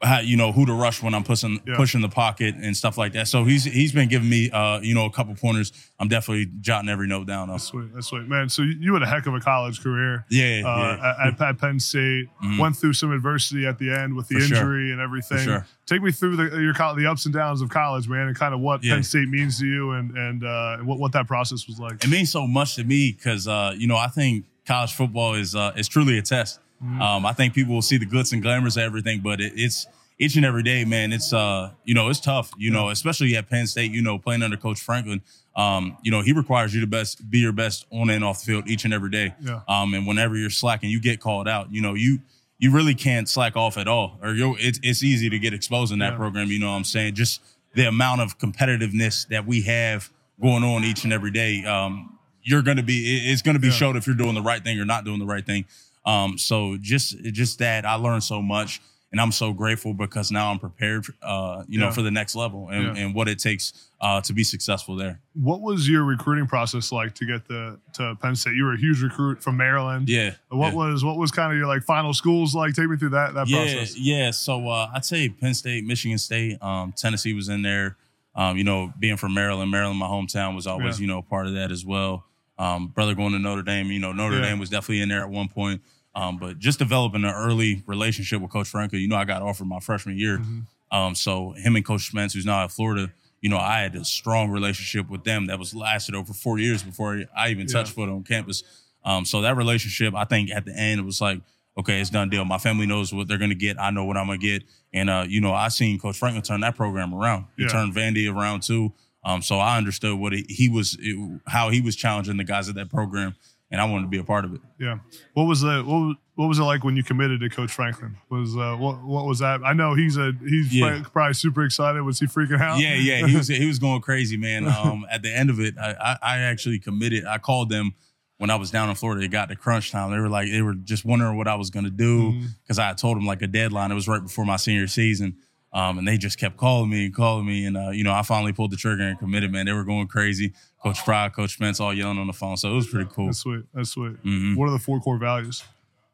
how 0.04 0.20
you 0.20 0.36
know 0.36 0.52
who 0.52 0.66
to 0.66 0.72
rush 0.72 1.02
when 1.02 1.14
I'm 1.14 1.24
pushing 1.24 1.60
Yeah. 1.66 1.76
pushing 1.76 2.00
the 2.00 2.08
pocket 2.08 2.54
and 2.54 2.76
stuff 2.76 2.96
like 2.98 3.12
that. 3.14 3.26
So 3.28 3.44
he's 3.44 3.64
he's 3.64 3.92
been 3.92 4.08
giving 4.08 4.28
me 4.28 4.50
uh, 4.50 4.80
you 4.80 4.94
know 4.94 5.04
a 5.06 5.10
couple 5.10 5.34
pointers. 5.34 5.72
I'm 5.98 6.08
definitely 6.08 6.50
jotting 6.60 6.88
every 6.88 7.06
note 7.06 7.26
down. 7.26 7.48
Though. 7.48 7.56
Sweet. 7.58 7.94
That's 7.94 8.08
sweet, 8.08 8.28
man. 8.28 8.48
So 8.48 8.62
you, 8.62 8.92
had 8.94 9.02
a 9.02 9.06
heck 9.06 9.26
of 9.26 9.34
a 9.34 9.40
college 9.40 9.80
career. 9.82 10.24
Yeah, 10.30 10.62
uh, 10.66 10.96
yeah. 11.00 11.26
At, 11.28 11.40
at 11.40 11.58
Penn 11.58 11.80
State, 11.80 12.26
Mhm. 12.42 12.58
went 12.58 12.76
through 12.76 12.92
some 12.92 13.12
adversity 13.12 13.66
at 13.66 13.78
the 13.78 13.90
end 13.90 14.14
with 14.14 14.28
the 14.28 14.34
For 14.36 14.40
sure. 14.42 14.56
injury 14.58 14.92
and 14.92 15.00
everything. 15.00 15.38
sure. 15.44 15.66
Take 15.86 16.02
me 16.02 16.12
through 16.12 16.36
the 16.36 16.60
your 16.60 16.72
the 16.74 17.06
ups 17.10 17.24
and 17.24 17.34
downs 17.34 17.60
of 17.62 17.68
college, 17.70 18.08
man, 18.08 18.26
and 18.28 18.36
kind 18.36 18.54
of 18.54 18.60
what 18.60 18.82
Yeah. 18.84 18.94
Penn 18.94 19.02
State 19.02 19.28
means 19.28 19.58
to 19.60 19.66
you, 19.66 19.92
and 19.92 20.16
and 20.16 20.44
uh, 20.44 20.78
what 20.78 20.98
what 20.98 21.12
that 21.12 21.26
process 21.26 21.66
was 21.66 21.78
like. 21.78 22.02
it 22.04 22.08
means 22.10 22.30
so 22.30 22.46
much 22.46 22.76
to 22.76 22.84
me 22.84 23.12
because 23.12 23.46
uh, 23.48 23.74
you 23.76 23.86
know 23.86 23.96
I 23.96 24.08
think 24.08 24.44
college 24.66 24.92
football 24.92 25.34
is 25.34 25.54
uh, 25.54 25.72
is 25.76 25.88
truly 25.88 26.18
a 26.18 26.22
test. 26.22 26.60
Um, 26.82 27.24
I 27.24 27.32
think 27.32 27.54
people 27.54 27.74
will 27.74 27.82
see 27.82 27.96
the 27.96 28.06
glitz 28.06 28.32
and 28.32 28.42
glamours 28.42 28.76
of 28.76 28.82
everything, 28.82 29.20
but 29.20 29.40
it, 29.40 29.52
it's 29.56 29.86
each 30.18 30.36
and 30.36 30.44
every 30.44 30.62
day, 30.62 30.84
man. 30.84 31.12
It's 31.12 31.32
uh, 31.32 31.70
you 31.84 31.94
know, 31.94 32.08
it's 32.10 32.20
tough. 32.20 32.50
You 32.58 32.70
know, 32.70 32.90
especially 32.90 33.34
at 33.36 33.48
Penn 33.48 33.66
State. 33.66 33.90
You 33.90 34.02
know, 34.02 34.18
playing 34.18 34.42
under 34.42 34.56
Coach 34.56 34.80
Franklin. 34.80 35.22
Um, 35.56 35.96
you 36.02 36.10
know, 36.10 36.20
he 36.20 36.32
requires 36.32 36.74
you 36.74 36.80
to 36.82 36.86
best 36.86 37.30
be 37.30 37.38
your 37.38 37.52
best 37.52 37.86
on 37.90 38.10
and 38.10 38.22
off 38.24 38.40
the 38.40 38.46
field 38.52 38.68
each 38.68 38.84
and 38.84 38.92
every 38.92 39.10
day. 39.10 39.34
Yeah. 39.40 39.60
Um, 39.68 39.94
and 39.94 40.06
whenever 40.06 40.36
you're 40.36 40.50
slacking, 40.50 40.90
you 40.90 41.00
get 41.00 41.20
called 41.20 41.48
out. 41.48 41.72
You 41.72 41.80
know, 41.80 41.94
you 41.94 42.18
you 42.58 42.70
really 42.70 42.94
can't 42.94 43.28
slack 43.28 43.56
off 43.56 43.78
at 43.78 43.88
all, 43.88 44.18
or 44.22 44.32
you 44.34 44.56
it's 44.58 44.78
it's 44.82 45.02
easy 45.02 45.30
to 45.30 45.38
get 45.38 45.54
exposed 45.54 45.92
in 45.92 46.00
that 46.00 46.12
Yeah. 46.12 46.18
program. 46.18 46.48
You 46.48 46.58
know 46.58 46.70
what 46.70 46.76
I'm 46.76 46.84
saying? 46.84 47.14
Just 47.14 47.40
the 47.74 47.86
amount 47.88 48.20
of 48.20 48.38
competitiveness 48.38 49.26
that 49.28 49.46
we 49.46 49.62
have 49.62 50.10
going 50.40 50.64
on 50.64 50.84
each 50.84 51.04
and 51.04 51.12
every 51.12 51.30
day. 51.30 51.64
Um, 51.64 52.18
you're 52.42 52.62
going 52.62 52.76
to 52.76 52.82
be 52.82 53.30
it's 53.32 53.40
going 53.42 53.54
to 53.54 53.60
be 53.60 53.68
Yeah. 53.68 53.72
showed 53.74 53.96
if 53.96 54.06
you're 54.06 54.16
doing 54.16 54.34
the 54.34 54.42
right 54.42 54.62
thing 54.62 54.78
or 54.78 54.84
not 54.84 55.04
doing 55.04 55.18
the 55.18 55.24
right 55.26 55.44
thing. 55.46 55.64
Um, 56.04 56.38
so 56.38 56.76
just 56.80 57.18
just 57.24 57.58
that 57.60 57.84
I 57.86 57.94
learned 57.94 58.22
so 58.24 58.42
much, 58.42 58.80
and 59.10 59.20
I'm 59.20 59.32
so 59.32 59.52
grateful 59.52 59.94
because 59.94 60.30
now 60.30 60.50
I'm 60.50 60.58
prepared, 60.58 61.06
uh, 61.22 61.62
you 61.68 61.78
know, 61.78 61.90
for 61.92 62.02
the 62.02 62.10
next 62.10 62.34
level 62.34 62.68
and, 62.68 62.96
Yeah. 62.96 63.02
and 63.04 63.14
what 63.14 63.28
it 63.28 63.38
takes 63.38 63.72
uh, 64.00 64.20
to 64.22 64.32
be 64.32 64.44
successful 64.44 64.96
there. 64.96 65.20
What 65.34 65.60
was 65.62 65.88
your 65.88 66.04
recruiting 66.04 66.46
process 66.46 66.90
like 66.92 67.14
to 67.14 67.24
get 67.24 67.46
the 67.48 67.78
to 67.94 68.16
Penn 68.20 68.34
State? 68.36 68.54
You 68.54 68.64
were 68.64 68.74
a 68.74 68.78
huge 68.78 69.02
recruit 69.02 69.42
from 69.42 69.56
Maryland. 69.56 70.08
Yeah. 70.08 70.34
What 70.48 70.72
yeah. 70.72 70.78
was 70.92 71.04
what 71.04 71.16
was 71.16 71.30
kind 71.30 71.52
of 71.52 71.56
your 71.58 71.66
like 71.68 71.84
final 71.84 72.12
schools 72.12 72.54
like? 72.54 72.74
Take 72.74 72.88
me 72.88 72.96
through 72.96 73.10
that 73.10 73.34
that 73.34 73.48
yeah, 73.48 73.58
process. 73.62 73.96
Yeah, 73.96 74.30
so 74.32 74.68
uh, 74.68 74.90
I'd 74.94 75.04
say 75.04 75.28
Penn 75.28 75.54
State, 75.54 75.84
Michigan 75.84 76.18
State, 76.18 76.60
um, 76.62 76.92
Tennessee 76.96 77.32
was 77.34 77.48
in 77.48 77.62
there. 77.62 77.96
Um, 78.36 78.56
you 78.58 78.64
know, 78.64 78.92
being 78.98 79.16
from 79.16 79.32
Maryland, 79.32 79.70
Maryland, 79.70 79.98
my 80.00 80.06
hometown, 80.08 80.56
was 80.56 80.66
always 80.66 80.98
Yeah. 80.98 81.02
you 81.02 81.06
know 81.06 81.22
part 81.22 81.46
of 81.46 81.54
that 81.54 81.70
as 81.70 81.86
well. 81.86 82.24
Um, 82.58 82.88
brother 82.88 83.14
going 83.14 83.32
to 83.32 83.38
Notre 83.38 83.62
Dame, 83.62 83.86
you 83.92 84.00
know, 84.00 84.12
Notre 84.12 84.36
Yeah. 84.36 84.42
Dame 84.50 84.58
was 84.58 84.70
definitely 84.70 85.00
in 85.02 85.08
there 85.08 85.22
at 85.22 85.30
one 85.30 85.48
point. 85.48 85.80
Um, 86.14 86.36
but 86.38 86.58
just 86.58 86.78
developing 86.78 87.24
an 87.24 87.34
early 87.34 87.82
relationship 87.86 88.40
with 88.40 88.50
Coach 88.52 88.68
Franco, 88.68 88.96
you 88.96 89.08
know, 89.08 89.16
I 89.16 89.24
got 89.24 89.42
offered 89.42 89.66
my 89.66 89.80
freshman 89.80 90.16
year. 90.18 90.38
Mm-hmm. 90.38 90.96
Um, 90.96 91.14
so 91.14 91.52
him 91.52 91.74
and 91.76 91.84
Coach 91.84 92.06
Spence, 92.08 92.34
who's 92.34 92.46
now 92.46 92.62
at 92.64 92.70
Florida, 92.70 93.12
you 93.40 93.50
know, 93.50 93.58
I 93.58 93.80
had 93.80 93.94
a 93.96 94.04
strong 94.04 94.48
relationship 94.50 95.10
with 95.10 95.24
them 95.24 95.46
that 95.46 95.58
was 95.58 95.74
lasted 95.74 96.14
over 96.14 96.32
four 96.32 96.58
years 96.58 96.82
before 96.82 97.22
I 97.36 97.50
even 97.50 97.66
touched 97.66 97.92
foot 97.92 98.08
on 98.08 98.22
campus. 98.22 98.62
Um, 99.04 99.24
so 99.24 99.42
that 99.42 99.56
relationship, 99.56 100.14
I 100.14 100.24
think 100.24 100.50
at 100.50 100.64
the 100.64 100.74
end, 100.74 101.00
it 101.00 101.04
was 101.04 101.20
like, 101.20 101.40
okay, 101.76 102.00
it's 102.00 102.10
done 102.10 102.30
deal. 102.30 102.44
My 102.44 102.58
family 102.58 102.86
knows 102.86 103.12
what 103.12 103.26
they're 103.28 103.36
gonna 103.36 103.54
get. 103.56 103.78
I 103.80 103.90
know 103.90 104.04
what 104.04 104.16
I'm 104.16 104.26
gonna 104.26 104.38
get. 104.38 104.62
And 104.92 105.10
uh, 105.10 105.24
you 105.28 105.40
know, 105.40 105.52
I 105.52 105.68
seen 105.68 105.98
Coach 105.98 106.16
Franklin 106.16 106.42
turn 106.42 106.60
that 106.60 106.76
program 106.76 107.12
around. 107.12 107.46
He 107.56 107.64
Yeah. 107.64 107.68
turned 107.70 107.92
Vandy 107.94 108.32
around 108.32 108.62
too. 108.62 108.92
Um, 109.24 109.42
so 109.42 109.58
I 109.58 109.76
understood 109.78 110.18
what 110.18 110.32
he, 110.32 110.46
he 110.48 110.68
was, 110.68 110.96
it- 111.00 111.40
how 111.46 111.70
he 111.70 111.80
was 111.80 111.96
challenging 111.96 112.36
the 112.36 112.44
guys 112.44 112.68
at 112.68 112.76
that 112.76 112.88
program, 112.90 113.34
and 113.74 113.80
I 113.82 113.84
wanted 113.86 114.04
to 114.04 114.08
be 114.08 114.18
a 114.18 114.24
part 114.24 114.44
of 114.44 114.54
it. 114.54 114.60
Yeah. 114.78 114.98
What 115.34 115.44
was 115.44 115.60
the 115.60 115.82
what, 115.84 116.16
what 116.36 116.46
was 116.48 116.58
it 116.58 116.62
like 116.62 116.84
when 116.84 116.96
you 116.96 117.02
committed 117.02 117.40
to 117.40 117.48
Coach 117.50 117.72
Franklin? 117.72 118.16
Was 118.30 118.56
uh, 118.56 118.76
what 118.78 119.02
what 119.04 119.26
was 119.26 119.40
that? 119.40 119.60
I 119.64 119.72
know 119.72 119.94
he's 119.94 120.16
a 120.16 120.32
he's 120.46 120.72
Yeah. 120.72 121.02
probably 121.12 121.34
super 121.34 121.64
excited. 121.64 122.00
Was 122.02 122.20
he 122.20 122.26
freaking 122.26 122.60
out? 122.60 122.78
Yeah, 122.78 122.94
yeah, 122.94 123.26
he 123.26 123.36
was 123.36 123.48
he 123.64 123.66
was 123.66 123.78
going 123.80 124.00
crazy, 124.00 124.36
man. 124.36 124.66
Um, 124.66 125.04
at 125.10 125.22
the 125.22 125.36
end 125.36 125.50
of 125.50 125.58
it, 125.60 125.74
I, 125.76 125.90
I, 126.00 126.18
I 126.22 126.38
actually 126.40 126.78
committed. 126.78 127.24
I 127.26 127.38
called 127.38 127.68
them 127.68 127.92
when 128.38 128.50
I 128.50 128.56
was 128.56 128.70
down 128.70 128.88
in 128.88 128.94
Florida. 128.94 129.22
It 129.24 129.28
got 129.28 129.48
to 129.48 129.56
crunch 129.56 129.90
time. 129.90 130.10
They 130.12 130.18
were 130.18 130.28
like, 130.28 130.50
they 130.50 130.62
were 130.62 130.74
just 130.74 131.04
wondering 131.04 131.36
what 131.36 131.48
I 131.48 131.56
was 131.56 131.70
going 131.70 131.84
to 131.84 131.90
do 131.90 132.30
Mm-hmm. 132.32 132.46
because 132.62 132.78
I 132.78 132.86
had 132.86 132.98
told 132.98 133.16
them 133.16 133.26
like 133.26 133.42
a 133.42 133.46
deadline. 133.46 133.90
It 133.90 133.94
was 133.94 134.08
right 134.08 134.22
before 134.22 134.44
my 134.44 134.56
senior 134.56 134.86
season. 134.86 135.36
Um, 135.74 135.98
and 135.98 136.06
they 136.06 136.16
just 136.16 136.38
kept 136.38 136.56
calling 136.56 136.88
me 136.88 137.06
and 137.06 137.14
calling 137.14 137.44
me, 137.46 137.66
and 137.66 137.76
uh, 137.76 137.90
you 137.90 138.04
know, 138.04 138.12
I 138.12 138.22
finally 138.22 138.52
pulled 138.52 138.70
the 138.70 138.76
trigger 138.76 139.02
and 139.02 139.18
committed. 139.18 139.50
Man, 139.50 139.66
they 139.66 139.72
were 139.72 139.82
going 139.84 140.06
crazy. 140.06 140.52
Coach 140.82 141.00
Fry, 141.00 141.28
Coach 141.30 141.54
Spence, 141.54 141.80
all 141.80 141.92
yelling 141.92 142.18
on 142.18 142.28
the 142.28 142.32
phone, 142.32 142.56
so 142.56 142.70
it 142.70 142.74
was 142.74 142.86
pretty 142.86 143.10
cool. 143.12 143.26
That's 143.26 143.38
sweet. 143.40 143.64
That's 143.74 143.90
sweet. 143.90 144.22
Mhm. 144.24 144.54
What 144.56 144.68
are 144.68 144.72
the 144.72 144.78
four 144.78 145.00
core 145.00 145.18
values? 145.18 145.64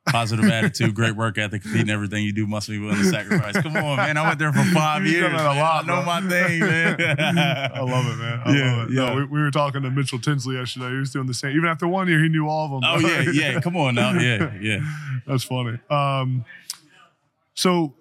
Positive 0.06 0.46
attitude, 0.50 0.94
great 0.94 1.14
work 1.14 1.36
ethic, 1.36 1.60
competing 1.60 1.90
everything 1.90 2.24
you 2.24 2.32
do 2.32 2.46
must 2.46 2.70
be 2.70 2.78
willing 2.78 2.96
to 2.96 3.04
sacrifice. 3.04 3.52
Come 3.60 3.76
on, 3.76 3.96
man, 3.98 4.16
I 4.16 4.26
went 4.26 4.38
there 4.38 4.50
for 4.50 4.62
5 4.74 5.02
You've 5.04 5.12
years. 5.12 5.24
done 5.30 5.36
that 5.36 5.56
a 5.56 5.60
lot, 5.60 5.84
I 5.84 5.86
know 5.86 5.96
bro. 5.96 6.04
my 6.06 6.20
thing, 6.22 6.60
man. 6.98 7.18
I 7.74 7.80
love 7.80 8.06
it, 8.06 8.16
man. 8.16 8.40
I 8.42 8.56
Yeah, 8.56 8.76
love 8.76 8.88
it. 8.88 8.92
No, 8.94 9.04
yeah. 9.04 9.14
we, 9.16 9.24
we 9.26 9.40
were 9.42 9.50
talking 9.50 9.82
to 9.82 9.90
Mitchell 9.90 10.18
Tinsley 10.18 10.56
yesterday. 10.56 10.88
He 10.88 10.96
was 10.96 11.12
doing 11.12 11.26
the 11.26 11.34
same. 11.34 11.54
Even 11.54 11.68
after 11.68 11.86
one 11.86 12.08
year, 12.08 12.22
he 12.22 12.30
knew 12.30 12.48
all 12.48 12.64
of 12.64 12.70
them. 12.70 12.80
Oh 12.82 12.98
yeah, 13.06 13.30
yeah. 13.30 13.60
Come 13.60 13.76
on 13.76 13.94
now, 13.94 14.12
yeah, 14.18 14.54
yeah. 14.58 14.78
That's 15.26 15.44
funny. 15.44 15.78
Um, 15.90 16.46
so, 17.54 17.94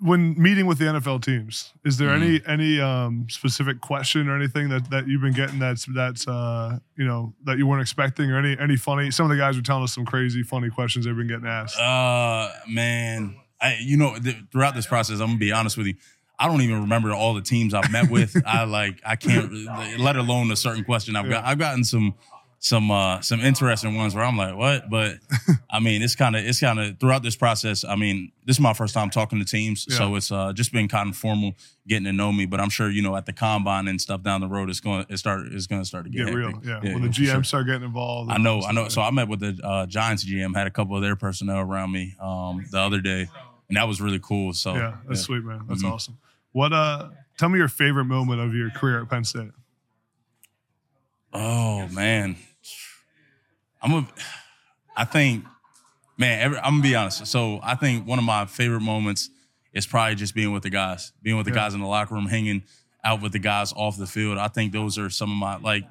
when 0.00 0.34
meeting 0.40 0.64
with 0.66 0.78
the 0.78 0.86
NFL 0.86 1.22
teams, 1.22 1.72
is 1.84 1.98
there 1.98 2.10
any 2.10 2.38
Mm-hmm. 2.40 2.50
any 2.50 2.80
um, 2.80 3.26
specific 3.28 3.80
question 3.80 4.28
or 4.28 4.36
anything 4.36 4.68
that, 4.70 4.88
that 4.90 5.06
you've 5.06 5.20
been 5.20 5.32
getting 5.34 5.58
that's 5.58 5.84
that's 5.94 6.26
uh, 6.26 6.78
you 6.96 7.04
know 7.06 7.34
that 7.44 7.58
you 7.58 7.66
weren't 7.66 7.82
expecting 7.82 8.30
or 8.30 8.38
any 8.38 8.56
any 8.58 8.76
funny? 8.76 9.10
Some 9.10 9.26
of 9.26 9.30
the 9.30 9.36
guys 9.36 9.56
were 9.56 9.62
telling 9.62 9.84
us 9.84 9.94
some 9.94 10.06
crazy 10.06 10.42
funny 10.42 10.70
questions 10.70 11.04
they've 11.04 11.16
been 11.16 11.28
getting 11.28 11.46
asked. 11.46 11.78
Uh, 11.78 12.50
man, 12.68 13.36
I 13.60 13.76
you 13.80 13.96
know 13.96 14.16
th- 14.18 14.36
throughout 14.50 14.74
this 14.74 14.86
process, 14.86 15.20
I'm 15.20 15.26
gonna 15.28 15.38
be 15.38 15.52
honest 15.52 15.76
with 15.76 15.86
you. 15.86 15.94
I 16.38 16.46
don't 16.46 16.62
even 16.62 16.80
remember 16.80 17.12
all 17.12 17.34
the 17.34 17.42
teams 17.42 17.74
I've 17.74 17.92
met 17.92 18.10
with. 18.10 18.34
I 18.46 18.64
like 18.64 19.00
I 19.04 19.16
can't, 19.16 19.52
let 20.00 20.16
alone 20.16 20.50
a 20.50 20.56
certain 20.56 20.84
question 20.84 21.14
I've 21.14 21.28
got. 21.28 21.44
I've 21.44 21.58
gotten 21.58 21.84
some 21.84 22.14
some 22.62 22.90
uh 22.90 23.22
some 23.22 23.40
interesting 23.40 23.96
ones 23.96 24.14
where 24.14 24.22
I'm 24.22 24.36
like, 24.36 24.54
what? 24.54 24.90
But 24.90 25.16
I 25.70 25.80
mean, 25.80 26.02
it's 26.02 26.14
kind 26.14 26.36
of 26.36 26.44
it's 26.44 26.60
kind 26.60 26.78
of 26.78 27.00
throughout 27.00 27.22
this 27.22 27.34
process. 27.34 27.84
I 27.84 27.96
mean, 27.96 28.32
this 28.44 28.56
is 28.56 28.60
my 28.60 28.74
first 28.74 28.92
time 28.92 29.08
talking 29.08 29.38
to 29.38 29.46
teams, 29.46 29.86
so 29.96 30.14
it's 30.14 30.30
uh 30.30 30.52
just 30.52 30.70
been 30.70 30.86
kind 30.86 31.08
of 31.08 31.16
formal, 31.16 31.54
getting 31.88 32.04
to 32.04 32.12
know 32.12 32.30
me. 32.30 32.44
But 32.44 32.60
I'm 32.60 32.68
sure 32.68 32.90
you 32.90 33.00
know 33.00 33.16
at 33.16 33.24
the 33.24 33.32
combine 33.32 33.88
and 33.88 33.98
stuff 33.98 34.22
down 34.22 34.42
the 34.42 34.46
road, 34.46 34.68
it's 34.68 34.80
going 34.80 35.06
it 35.08 35.16
start 35.16 35.46
it's 35.50 35.66
going 35.66 35.80
to 35.80 35.86
start 35.86 36.04
to 36.04 36.10
get, 36.10 36.26
Get 36.26 36.34
real, 36.34 36.48
hectic. 36.52 36.68
yeah. 36.68 36.92
when 36.92 37.00
the 37.00 37.08
for 37.08 37.14
GM 37.22 37.32
sure. 37.32 37.44
start 37.44 37.66
getting 37.66 37.84
involved, 37.84 38.30
I 38.30 38.36
know, 38.36 38.60
I 38.60 38.72
know. 38.72 38.88
So 38.88 39.00
I 39.00 39.10
met 39.10 39.28
with 39.28 39.40
the 39.40 39.58
uh, 39.66 39.86
Giants 39.86 40.24
GM, 40.26 40.54
had 40.54 40.66
a 40.66 40.70
couple 40.70 40.94
of 40.96 41.00
their 41.00 41.16
personnel 41.16 41.60
around 41.60 41.92
me 41.92 42.14
um, 42.20 42.66
the 42.70 42.78
other 42.78 43.00
day, 43.00 43.26
and 43.68 43.76
that 43.78 43.88
was 43.88 44.02
really 44.02 44.20
cool. 44.20 44.52
So 44.52 44.74
yeah, 44.74 44.96
that's 45.08 45.22
sweet, 45.22 45.42
man. 45.44 45.62
That's 45.66 45.82
Mhm. 45.82 45.92
awesome. 45.92 46.18
What 46.52 46.74
uh? 46.74 47.08
Tell 47.38 47.48
me 47.48 47.58
your 47.58 47.68
favorite 47.68 48.04
moment 48.04 48.42
of 48.42 48.54
your 48.54 48.68
career 48.68 49.00
at 49.00 49.08
Penn 49.08 49.24
State. 49.24 49.50
Oh 51.32 51.88
man, 51.88 52.36
I'm 53.82 53.92
a. 53.92 54.08
I 54.96 55.04
think, 55.04 55.44
man, 56.18 56.40
every, 56.40 56.58
I'm 56.58 56.74
gonna 56.74 56.82
be 56.82 56.94
honest. 56.94 57.26
So 57.26 57.60
I 57.62 57.74
think 57.74 58.06
one 58.06 58.18
of 58.18 58.24
my 58.24 58.46
favorite 58.46 58.80
moments 58.80 59.30
is 59.72 59.86
probably 59.86 60.14
just 60.16 60.34
being 60.34 60.52
with 60.52 60.62
the 60.62 60.70
guys, 60.70 61.12
being 61.22 61.36
with 61.36 61.46
the 61.46 61.52
Yeah. 61.52 61.56
guys 61.62 61.74
in 61.74 61.80
the 61.80 61.86
locker 61.86 62.14
room, 62.14 62.26
hanging 62.26 62.62
out 63.04 63.22
with 63.22 63.32
the 63.32 63.38
guys 63.38 63.72
off 63.72 63.96
the 63.96 64.06
field. 64.06 64.36
I 64.38 64.48
think 64.48 64.72
those 64.72 64.98
are 64.98 65.10
some 65.10 65.30
of 65.30 65.36
my 65.36 65.56
like. 65.56 65.84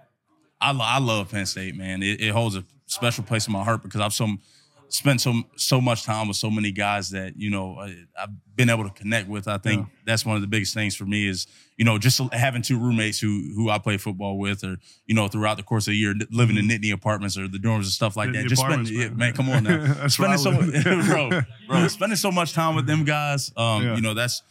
I, 0.61 0.71
I 0.77 0.99
love 0.99 1.31
Penn 1.31 1.45
State, 1.45 1.75
man. 1.75 2.03
It, 2.03 2.19
it 2.21 2.31
holds 2.31 2.55
a 2.57 2.65
special 2.85 3.23
place 3.23 3.47
in 3.47 3.53
my 3.53 3.63
heart 3.63 3.81
because 3.81 4.01
I've 4.01 4.13
some 4.13 4.41
spent 4.89 5.21
so 5.21 5.43
so 5.55 5.79
much 5.79 6.03
time 6.03 6.27
with 6.27 6.37
so 6.37 6.49
many 6.49 6.71
guys 6.71 7.11
that 7.11 7.33
you 7.37 7.49
know 7.49 7.77
I, 7.79 7.95
I've 8.19 8.29
been 8.55 8.69
able 8.69 8.83
to 8.83 8.89
connect 8.89 9.27
with. 9.29 9.47
I 9.47 9.57
think 9.57 9.87
that's 10.05 10.25
one 10.25 10.35
of 10.35 10.41
the 10.41 10.47
biggest 10.47 10.73
things 10.73 10.95
for 10.95 11.05
me 11.05 11.27
is 11.27 11.47
you 11.77 11.85
know 11.85 11.97
just 11.97 12.19
having 12.33 12.61
two 12.61 12.77
roommates 12.79 13.19
who 13.19 13.51
who 13.55 13.69
I 13.69 13.77
play 13.77 13.97
football 13.97 14.37
with, 14.37 14.63
or 14.63 14.77
you 15.05 15.15
know 15.15 15.27
throughout 15.27 15.57
the 15.57 15.63
course 15.63 15.87
of 15.87 15.91
the 15.91 15.97
year 15.97 16.13
living 16.31 16.57
in 16.57 16.67
Nittany 16.67 16.91
apartments 16.91 17.37
or 17.37 17.47
the 17.47 17.57
dorms 17.59 17.77
and 17.77 17.85
stuff 17.85 18.17
like 18.17 18.29
Nittany 18.29 18.43
that. 18.43 18.49
Just 18.49 18.61
spending, 18.61 18.93
yeah, 18.93 19.07
man. 19.09 19.17
man, 19.17 19.33
come 19.33 19.49
on 19.49 19.63
now, 19.63 20.07
spending 20.07 20.37
so 20.37 20.51
bro, 21.07 21.41
bro, 21.67 21.87
spending 21.87 22.17
so 22.17 22.31
much 22.31 22.53
time 22.53 22.75
with 22.75 22.85
them 22.87 23.03
guys. 23.05 23.51
Um, 23.55 23.83
Yeah. 23.83 23.95
you 23.95 24.01
know 24.01 24.13
that's 24.13 24.41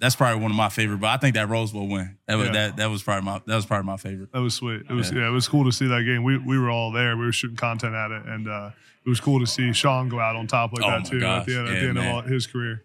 that's 0.00 0.14
probably 0.16 0.40
one 0.42 0.50
of 0.50 0.56
my 0.56 0.68
favorite. 0.68 0.98
But 1.00 1.08
I 1.08 1.16
think 1.16 1.34
that 1.34 1.48
Rose 1.48 1.72
Bowl 1.72 1.88
win 1.88 2.16
that 2.26 2.36
was 2.36 2.46
Yeah. 2.46 2.52
that 2.52 2.76
that 2.76 2.86
was 2.90 3.02
probably 3.02 3.24
my 3.24 3.40
that 3.46 3.56
was 3.56 3.66
probably 3.66 3.86
my 3.86 3.96
favorite. 3.96 4.32
That 4.32 4.40
was 4.40 4.54
sweet. 4.54 4.82
It 4.88 4.92
was 4.92 5.10
Yeah. 5.10 5.20
yeah. 5.20 5.28
it 5.28 5.32
was 5.32 5.48
cool 5.48 5.64
to 5.64 5.72
see 5.72 5.86
that 5.88 6.02
game. 6.04 6.22
We 6.24 6.38
we 6.38 6.58
were 6.58 6.70
all 6.70 6.92
there. 6.92 7.16
We 7.16 7.24
were 7.24 7.32
shooting 7.32 7.56
content 7.56 7.94
at 7.94 8.10
it, 8.10 8.22
and 8.26 8.48
uh, 8.48 8.70
it 9.04 9.08
was 9.08 9.20
cool 9.20 9.40
to 9.40 9.46
see 9.46 9.72
Sean 9.72 10.08
go 10.08 10.20
out 10.20 10.36
on 10.36 10.46
top 10.46 10.72
like 10.72 10.84
Oh 10.84 10.90
that 10.90 11.04
too 11.06 11.24
at 11.24 11.46
the 11.46 11.56
end, 11.58 11.68
at 11.68 11.80
the 11.80 11.88
end 11.88 11.98
of 11.98 12.04
all, 12.06 12.20
his 12.22 12.46
career. 12.46 12.82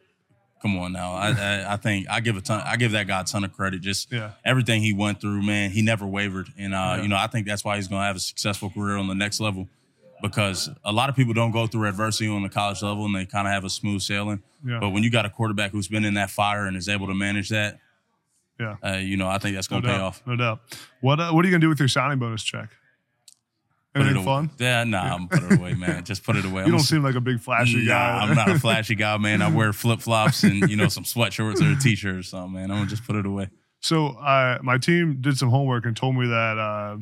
Come 0.62 0.78
on 0.78 0.94
now. 0.94 1.12
I, 1.14 1.32
I 1.32 1.74
I 1.74 1.76
think 1.78 2.08
I 2.10 2.22
give 2.22 2.38
a 2.38 2.42
ton. 2.42 2.62
I 2.66 2.78
give 2.78 2.94
that 2.94 3.06
guy 3.06 3.20
a 3.20 3.24
ton 3.26 3.44
of 3.44 3.52
credit. 3.52 3.82
Just 3.82 4.12
Yeah. 4.12 4.32
everything 4.46 4.82
he 4.82 4.94
went 4.94 5.20
through, 5.20 5.42
man. 5.42 5.72
He 5.72 5.82
never 5.82 6.08
wavered, 6.08 6.48
and 6.58 6.74
uh, 6.74 6.78
Yeah. 6.98 7.02
you 7.02 7.08
know 7.10 7.18
I 7.18 7.28
think 7.28 7.46
that's 7.48 7.66
why 7.66 7.76
he's 7.76 7.90
gonna 7.90 8.06
have 8.06 8.16
a 8.16 8.20
successful 8.22 8.70
career 8.70 8.96
on 8.96 9.08
the 9.08 9.16
next 9.16 9.40
level. 9.42 9.68
Because 10.24 10.70
a 10.86 10.92
lot 10.92 11.10
of 11.10 11.16
people 11.16 11.34
don't 11.34 11.52
go 11.52 11.68
through 11.68 11.88
adversity 11.88 12.30
on 12.30 12.42
the 12.44 12.50
college 12.50 12.82
level, 12.82 13.06
and 13.06 13.14
they 13.14 13.26
kind 13.26 13.46
of 13.48 13.54
have 13.54 13.66
a 13.66 13.70
smooth 13.70 14.02
sailing. 14.02 14.42
Yeah. 14.66 14.80
But 14.80 14.90
when 14.90 15.04
you 15.04 15.12
got 15.12 15.26
a 15.26 15.30
quarterback 15.30 15.72
who's 15.72 15.88
been 15.90 16.06
in 16.06 16.14
that 16.16 16.30
fire 16.32 16.66
and 16.66 16.78
is 16.78 16.88
able 16.90 17.08
to 17.08 17.14
manage 17.14 17.50
that, 17.50 17.80
Yeah, 18.60 18.78
uh, 18.84 18.94
you 18.98 19.18
know 19.18 19.28
I 19.28 19.38
think 19.38 19.56
that's 19.56 19.68
gonna 19.68 19.82
pay 19.82 19.90
doubt. 19.90 20.02
off. 20.02 20.24
No 20.26 20.36
doubt. 20.38 20.60
What 21.02 21.20
uh, 21.20 21.32
what 21.32 21.44
are 21.44 21.48
you 21.48 21.52
gonna 21.52 21.60
do 21.62 21.70
with 21.70 21.80
your 21.80 21.90
signing 21.90 22.20
bonus 22.20 22.42
check? 22.42 22.70
Put 23.94 24.02
it 24.02 24.06
Anything 24.06 24.18
away. 24.26 24.26
fun? 24.26 24.50
Yeah, 24.58 24.84
nah, 24.86 25.14
I'm 25.14 25.28
put 25.28 25.44
it 25.44 25.60
away, 25.60 25.74
man. 25.76 26.04
Just 26.04 26.24
put 26.24 26.36
it 26.36 26.46
away. 26.46 26.62
You 26.66 26.66
I'm 26.68 26.72
don't 26.72 26.80
seem 26.80 27.04
like 27.04 27.14
a 27.16 27.22
big 27.22 27.40
flashy 27.42 27.86
Nah, 27.86 27.92
guy. 27.94 28.20
I'm 28.26 28.34
not 28.36 28.50
a 28.50 28.58
flashy 28.66 28.96
guy, 28.96 29.18
man. 29.18 29.42
I 29.42 29.50
wear 29.50 29.72
flip 29.74 30.00
flops 30.00 30.44
and 30.44 30.70
you 30.70 30.78
know 30.78 30.88
some 30.88 31.04
sweatshirts 31.04 31.62
or 31.62 31.78
a 31.78 31.80
t-shirt 31.82 32.16
or 32.16 32.24
something, 32.24 32.54
man. 32.54 32.72
I'm 32.72 32.78
gonna 32.78 32.90
just 32.90 33.06
put 33.06 33.18
it 33.18 33.26
away. 33.26 33.50
So 33.82 34.08
uh, 34.08 34.60
my 34.64 34.78
team 34.78 35.18
did 35.20 35.38
some 35.38 35.50
homework 35.50 35.86
and 35.86 35.96
told 35.98 36.16
me 36.16 36.28
that 36.28 36.58
uh, 36.58 36.98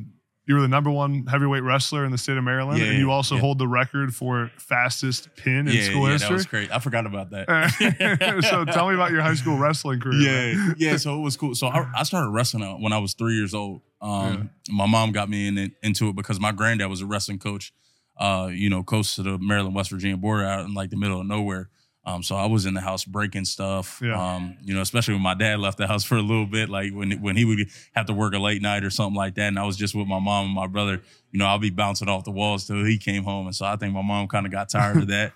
you 0.48 0.56
were 0.56 0.62
the 0.62 0.68
number 0.68 0.90
one 0.90 1.26
heavyweight 1.28 1.64
wrestler 1.64 2.04
in 2.04 2.12
the 2.12 2.18
state 2.18 2.36
of 2.38 2.44
Maryland, 2.44 2.80
Yeah, 2.80 2.88
and 2.88 2.98
you 2.98 3.12
also 3.12 3.36
yeah. 3.36 3.42
hold 3.42 3.60
the 3.60 3.68
record 3.68 4.14
for 4.16 4.52
fastest 4.58 5.30
pin 5.36 5.68
in 5.68 5.76
yeah, 5.76 5.82
school 5.84 6.02
yeah, 6.04 6.08
that 6.08 6.12
history. 6.22 6.34
was 6.36 6.46
great. 6.48 6.72
I 6.72 6.80
forgot 6.80 7.06
about 7.06 7.30
that. 7.32 8.44
so 8.50 8.66
tell 8.66 8.88
me 8.90 8.96
about 8.96 9.12
your 9.12 9.22
high 9.22 9.36
school 9.36 9.58
wrestling 9.58 10.00
career. 10.00 10.20
yeah, 10.56 10.74
yeah. 10.78 10.98
So 10.98 11.16
it 11.18 11.22
was 11.22 11.38
cool. 11.38 11.54
So 11.56 11.68
I, 11.68 11.86
I 11.96 12.04
started 12.04 12.30
wrestling 12.32 12.64
when 12.82 12.92
I 12.94 12.98
was 12.98 13.14
three 13.14 13.36
years 13.36 13.54
old. 13.54 13.82
Um, 14.02 14.50
My 14.70 14.88
mom 14.88 15.12
got 15.12 15.30
me 15.30 15.48
in 15.48 15.58
it, 15.58 15.72
into 15.84 16.10
it 16.10 16.16
because 16.16 16.40
my 16.40 16.52
granddad 16.52 16.90
was 16.90 17.02
a 17.02 17.06
wrestling 17.06 17.38
coach. 17.40 17.72
Uh, 18.18 18.50
you 18.52 18.70
know, 18.70 18.84
close 18.84 19.16
to 19.16 19.24
the 19.24 19.38
Maryland 19.40 19.74
West 19.76 19.90
Virginia 19.90 20.18
border, 20.18 20.44
out 20.46 20.66
in 20.66 20.74
like 20.74 20.90
the 20.90 20.98
middle 20.98 21.20
of 21.22 21.26
nowhere. 21.28 21.70
Um, 22.04 22.24
so 22.24 22.36
I 22.36 22.48
was 22.48 22.66
in 22.66 22.74
the 22.74 22.82
house 22.82 23.06
breaking 23.06 23.46
stuff. 23.46 24.02
Yeah. 24.04 24.20
Um, 24.20 24.58
you 24.64 24.74
know, 24.74 24.82
especially 24.82 25.14
when 25.14 25.24
my 25.24 25.36
dad 25.36 25.60
left 25.60 25.78
the 25.78 25.88
house 25.88 26.04
for 26.06 26.16
a 26.16 26.22
little 26.22 26.48
bit, 26.48 26.70
like 26.70 26.94
when 26.94 27.12
when 27.22 27.36
he 27.36 27.46
would 27.46 27.68
have 27.94 28.08
to 28.08 28.14
work 28.14 28.34
a 28.34 28.40
late 28.40 28.62
night 28.62 28.84
or 28.84 28.90
something 28.90 29.16
like 29.16 29.36
that, 29.36 29.48
and 29.48 29.60
I 29.60 29.66
was 29.66 29.78
just 29.78 29.94
with 29.94 30.08
my 30.08 30.20
mom 30.20 30.48
and 30.48 30.56
my 30.56 30.68
brother. 30.68 31.02
You 31.32 31.40
know, 31.40 31.46
I'll 31.46 31.60
be 31.60 31.70
bouncing 31.70 32.10
off 32.10 32.26
the 32.26 32.32
walls 32.32 32.68
till 32.68 32.84
he 32.84 32.98
came 32.98 33.24
home, 33.24 33.46
and 33.46 33.56
so 33.56 33.66
I 33.66 33.76
think 33.76 33.94
my 33.94 34.02
mom 34.02 34.28
kind 34.28 34.46
of 34.46 34.52
got 34.52 34.70
tired 34.70 34.98
of 34.98 35.08
that. 35.08 35.34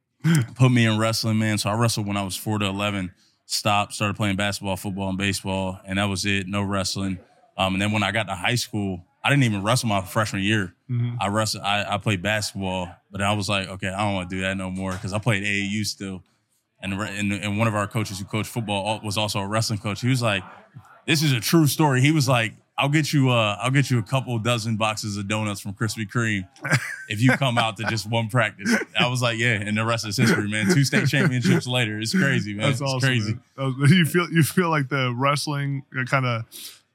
Put 0.56 0.70
me 0.70 0.84
in 0.84 0.98
wrestling, 0.98 1.38
man. 1.38 1.58
So 1.58 1.70
I 1.70 1.74
wrestled 1.74 2.06
when 2.06 2.16
I 2.16 2.22
was 2.22 2.36
four 2.36 2.58
to 2.58 2.66
eleven. 2.66 3.12
Stopped, 3.46 3.94
started 3.94 4.14
playing 4.14 4.36
basketball, 4.36 4.76
football, 4.76 5.08
and 5.08 5.16
baseball, 5.16 5.80
and 5.86 5.98
that 5.98 6.04
was 6.04 6.26
it. 6.26 6.46
No 6.46 6.62
wrestling. 6.62 7.18
Um, 7.56 7.74
and 7.74 7.80
then 7.80 7.92
when 7.92 8.02
I 8.02 8.12
got 8.12 8.24
to 8.24 8.34
high 8.34 8.56
school, 8.56 9.06
I 9.28 9.30
didn't 9.30 9.44
even 9.44 9.62
wrestle 9.62 9.90
my 9.90 10.00
freshman 10.00 10.42
year. 10.42 10.74
Mhm. 10.90 11.18
I 11.20 11.28
wrestled. 11.28 11.62
I, 11.62 11.84
I 11.94 11.98
played 11.98 12.22
basketball, 12.22 12.88
but 13.10 13.20
I 13.20 13.34
was 13.34 13.46
like, 13.46 13.68
okay, 13.68 13.88
I 13.88 13.98
don't 14.06 14.14
want 14.14 14.30
to 14.30 14.36
do 14.36 14.40
that 14.40 14.56
no 14.56 14.70
more 14.70 14.92
because 14.92 15.12
I 15.12 15.18
played 15.18 15.42
AAU 15.42 15.84
still. 15.84 16.22
And, 16.80 16.98
re- 16.98 17.14
and 17.18 17.30
and 17.30 17.58
one 17.58 17.68
of 17.68 17.74
our 17.74 17.86
coaches 17.86 18.18
who 18.18 18.24
coached 18.24 18.48
football 18.48 18.98
was 19.04 19.18
also 19.18 19.40
a 19.40 19.46
wrestling 19.46 19.80
coach. 19.80 20.00
He 20.00 20.08
was 20.08 20.22
like, 20.22 20.42
"This 21.06 21.22
is 21.22 21.32
a 21.32 21.40
true 21.40 21.66
story." 21.66 22.00
He 22.00 22.10
was 22.10 22.26
like, 22.26 22.54
"I'll 22.78 22.88
get 22.88 23.12
you 23.12 23.28
uh 23.28 23.58
I'll 23.60 23.70
get 23.70 23.90
you 23.90 23.98
a 23.98 24.02
couple 24.02 24.38
dozen 24.38 24.76
boxes 24.78 25.18
of 25.18 25.28
donuts 25.28 25.60
from 25.60 25.74
Krispy 25.74 26.08
Kreme 26.08 26.48
if 27.10 27.20
you 27.20 27.32
come 27.32 27.58
out 27.58 27.76
to 27.76 27.84
just 27.84 28.08
one 28.08 28.28
practice." 28.28 28.74
I 28.98 29.08
was 29.08 29.20
like, 29.20 29.36
"Yeah," 29.38 29.54
and 29.60 29.76
the 29.76 29.84
rest 29.84 30.06
is 30.06 30.16
history, 30.16 30.48
man. 30.48 30.72
Two 30.72 30.84
state 30.84 31.06
championships 31.08 31.66
later, 31.66 31.98
it's 31.98 32.14
crazy, 32.16 32.54
man. 32.54 32.68
That's 32.70 32.80
it's 32.80 32.90
awesome. 32.90 33.00
crazy. 33.06 33.38
man. 33.58 33.74
You 33.88 34.06
feel 34.06 34.30
you 34.30 34.42
feel 34.42 34.70
like 34.70 34.88
the 34.88 35.12
wrestling 35.14 35.82
kind 36.08 36.24
of 36.24 36.44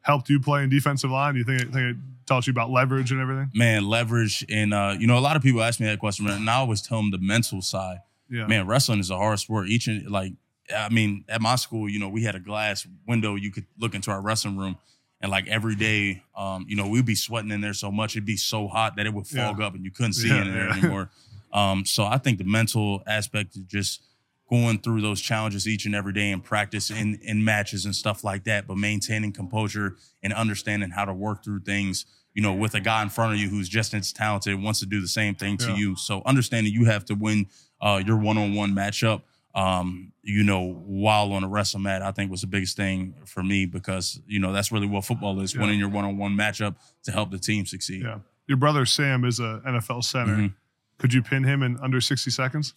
helped 0.02 0.30
you 0.30 0.40
play 0.40 0.64
in 0.64 0.70
defensive 0.70 1.12
line. 1.12 1.36
You 1.36 1.44
think 1.44 1.60
think 1.62 1.76
it 1.76 1.98
taught 2.26 2.48
you 2.48 2.52
about 2.52 2.70
leverage 2.70 3.12
and 3.12 3.20
everything? 3.22 3.52
Man, 3.54 3.86
leverage 3.86 4.46
and 4.50 4.74
uh, 4.74 4.96
you 4.98 5.08
know, 5.08 5.18
a 5.18 5.22
lot 5.22 5.36
of 5.36 5.42
people 5.44 5.62
ask 5.64 5.80
me 5.80 5.86
that 5.88 6.00
question, 6.00 6.28
and 6.28 6.50
I 6.50 6.56
always 6.56 6.82
tell 6.82 6.98
them 6.98 7.12
the 7.12 7.18
mental 7.20 7.62
side. 7.62 8.00
Yeah. 8.30 8.48
man, 8.48 8.66
wrestling 8.66 9.00
is 9.00 9.12
a 9.12 9.18
hard 9.18 9.40
sport. 9.40 9.68
Each 9.68 9.88
and 9.88 10.10
like 10.10 10.34
I 10.76 10.90
mean, 10.90 11.26
at 11.28 11.42
my 11.42 11.56
school, 11.56 11.88
you 11.90 12.00
know, 12.00 12.10
we 12.10 12.24
had 12.24 12.36
a 12.36 12.40
glass 12.40 12.88
window 13.08 13.36
you 13.36 13.52
could 13.52 13.66
look 13.78 13.94
into 13.96 14.10
our 14.12 14.22
wrestling 14.22 14.58
room. 14.58 14.78
And 15.22 15.32
like 15.32 15.48
every 15.48 15.76
day, 15.76 16.24
um, 16.36 16.66
you 16.68 16.76
know, 16.76 16.88
we'd 16.88 17.06
be 17.06 17.16
sweating 17.16 17.52
in 17.52 17.62
there 17.62 17.74
so 17.74 17.92
much, 17.92 18.16
it'd 18.16 18.26
be 18.26 18.36
so 18.36 18.68
hot 18.68 18.96
that 18.98 19.06
it 19.06 19.14
would 19.14 19.26
fog 19.28 19.60
Yeah. 19.60 19.68
up 19.68 19.76
and 19.76 19.86
you 19.86 19.92
couldn't 19.92 20.14
see 20.14 20.28
Yeah, 20.30 20.42
in 20.42 20.52
there 20.54 20.70
anymore. 20.70 21.10
Um, 21.54 21.86
so 21.86 22.04
I 22.04 22.18
think 22.18 22.40
the 22.40 22.46
mental 22.46 23.04
aspect 23.06 23.56
is 23.56 23.64
just 23.66 24.02
going 24.50 24.78
through 24.80 25.02
those 25.02 25.22
challenges 25.22 25.68
each 25.68 25.86
and 25.86 25.96
every 25.96 26.14
day 26.14 26.30
in 26.30 26.42
practice 26.42 26.90
in 26.92 27.16
in 27.24 27.44
matches 27.44 27.86
and 27.86 27.96
stuff 27.96 28.24
like 28.24 28.44
that, 28.44 28.68
but 28.68 28.78
maintaining 28.78 29.32
composure 29.32 29.96
and 30.22 30.34
understanding 30.34 30.90
how 30.92 31.06
to 31.06 31.14
work 31.14 31.44
through 31.44 31.62
things, 31.62 32.06
you 32.34 32.42
know, 32.42 32.54
with 32.54 32.74
a 32.76 32.80
guy 32.82 33.02
in 33.02 33.10
front 33.10 33.34
of 33.34 33.40
you 33.40 33.50
who's 33.50 33.70
just 33.70 33.94
as 33.94 34.12
talented, 34.14 34.62
wants 34.62 34.80
to 34.80 34.86
do 34.86 35.02
the 35.02 35.08
same 35.08 35.34
thing 35.36 35.58
to 35.58 35.70
Yeah. 35.70 35.76
you. 35.78 35.96
So 35.96 36.22
understanding 36.26 36.74
you 36.74 36.86
have 36.86 37.06
to 37.06 37.16
win 37.16 37.48
uh, 37.82 38.02
your 38.06 38.18
one-on-one 38.18 38.72
matchup, 38.74 39.24
um, 39.56 40.14
you 40.24 40.44
know, 40.44 40.62
while 40.86 41.32
on 41.34 41.44
a 41.44 41.48
wrestling 41.50 41.84
mat, 41.84 42.02
I 42.02 42.12
think 42.12 42.32
was 42.32 42.42
the 42.42 42.48
biggest 42.48 42.78
thing 42.78 43.14
for 43.26 43.44
me 43.44 43.66
because, 43.66 44.22
you 44.26 44.40
know, 44.40 44.54
that's 44.54 44.72
really 44.72 44.88
what 44.88 45.04
football 45.06 45.40
is, 45.42 45.54
Yeah. 45.54 45.62
winning 45.62 45.80
your 45.80 45.90
one-on-one 45.90 46.32
matchup 46.36 46.76
to 47.04 47.12
help 47.12 47.32
the 47.32 47.38
team 47.40 47.66
succeed. 47.66 48.04
Yeah. 48.04 48.20
Your 48.48 48.58
brother 48.58 48.86
Sam 48.86 49.26
is 49.26 49.40
a 49.40 49.62
NFL 49.66 50.02
center. 50.02 50.36
Mhm. 50.36 50.54
Could 50.98 51.14
you 51.14 51.22
pin 51.22 51.44
him 51.44 51.62
in 51.62 51.78
under 51.80 52.00
60 52.02 52.30
seconds? 52.32 52.74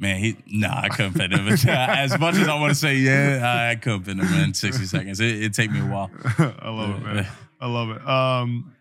Man, 0.00 0.16
he 0.18 0.36
nah, 0.46 0.80
I 0.80 0.88
couldn't 0.88 1.12
fit 1.12 1.30
him. 1.30 1.46
as 1.68 2.18
much 2.18 2.34
as 2.36 2.48
I 2.48 2.58
want 2.58 2.70
to 2.70 2.74
say, 2.74 2.96
yeah, 2.96 3.68
I 3.70 3.76
couldn't 3.76 4.04
fit 4.04 4.16
him 4.18 4.32
in 4.42 4.54
60 4.54 4.86
seconds. 4.86 5.20
It, 5.20 5.36
it'd 5.36 5.54
take 5.54 5.70
me 5.70 5.80
a 5.80 5.84
while. 5.84 6.10
I 6.38 6.70
love 6.70 6.90
it, 6.96 7.02
man. 7.04 7.26
I 7.60 7.66
love 7.68 7.90
it. 7.90 8.08
Um, 8.08 8.74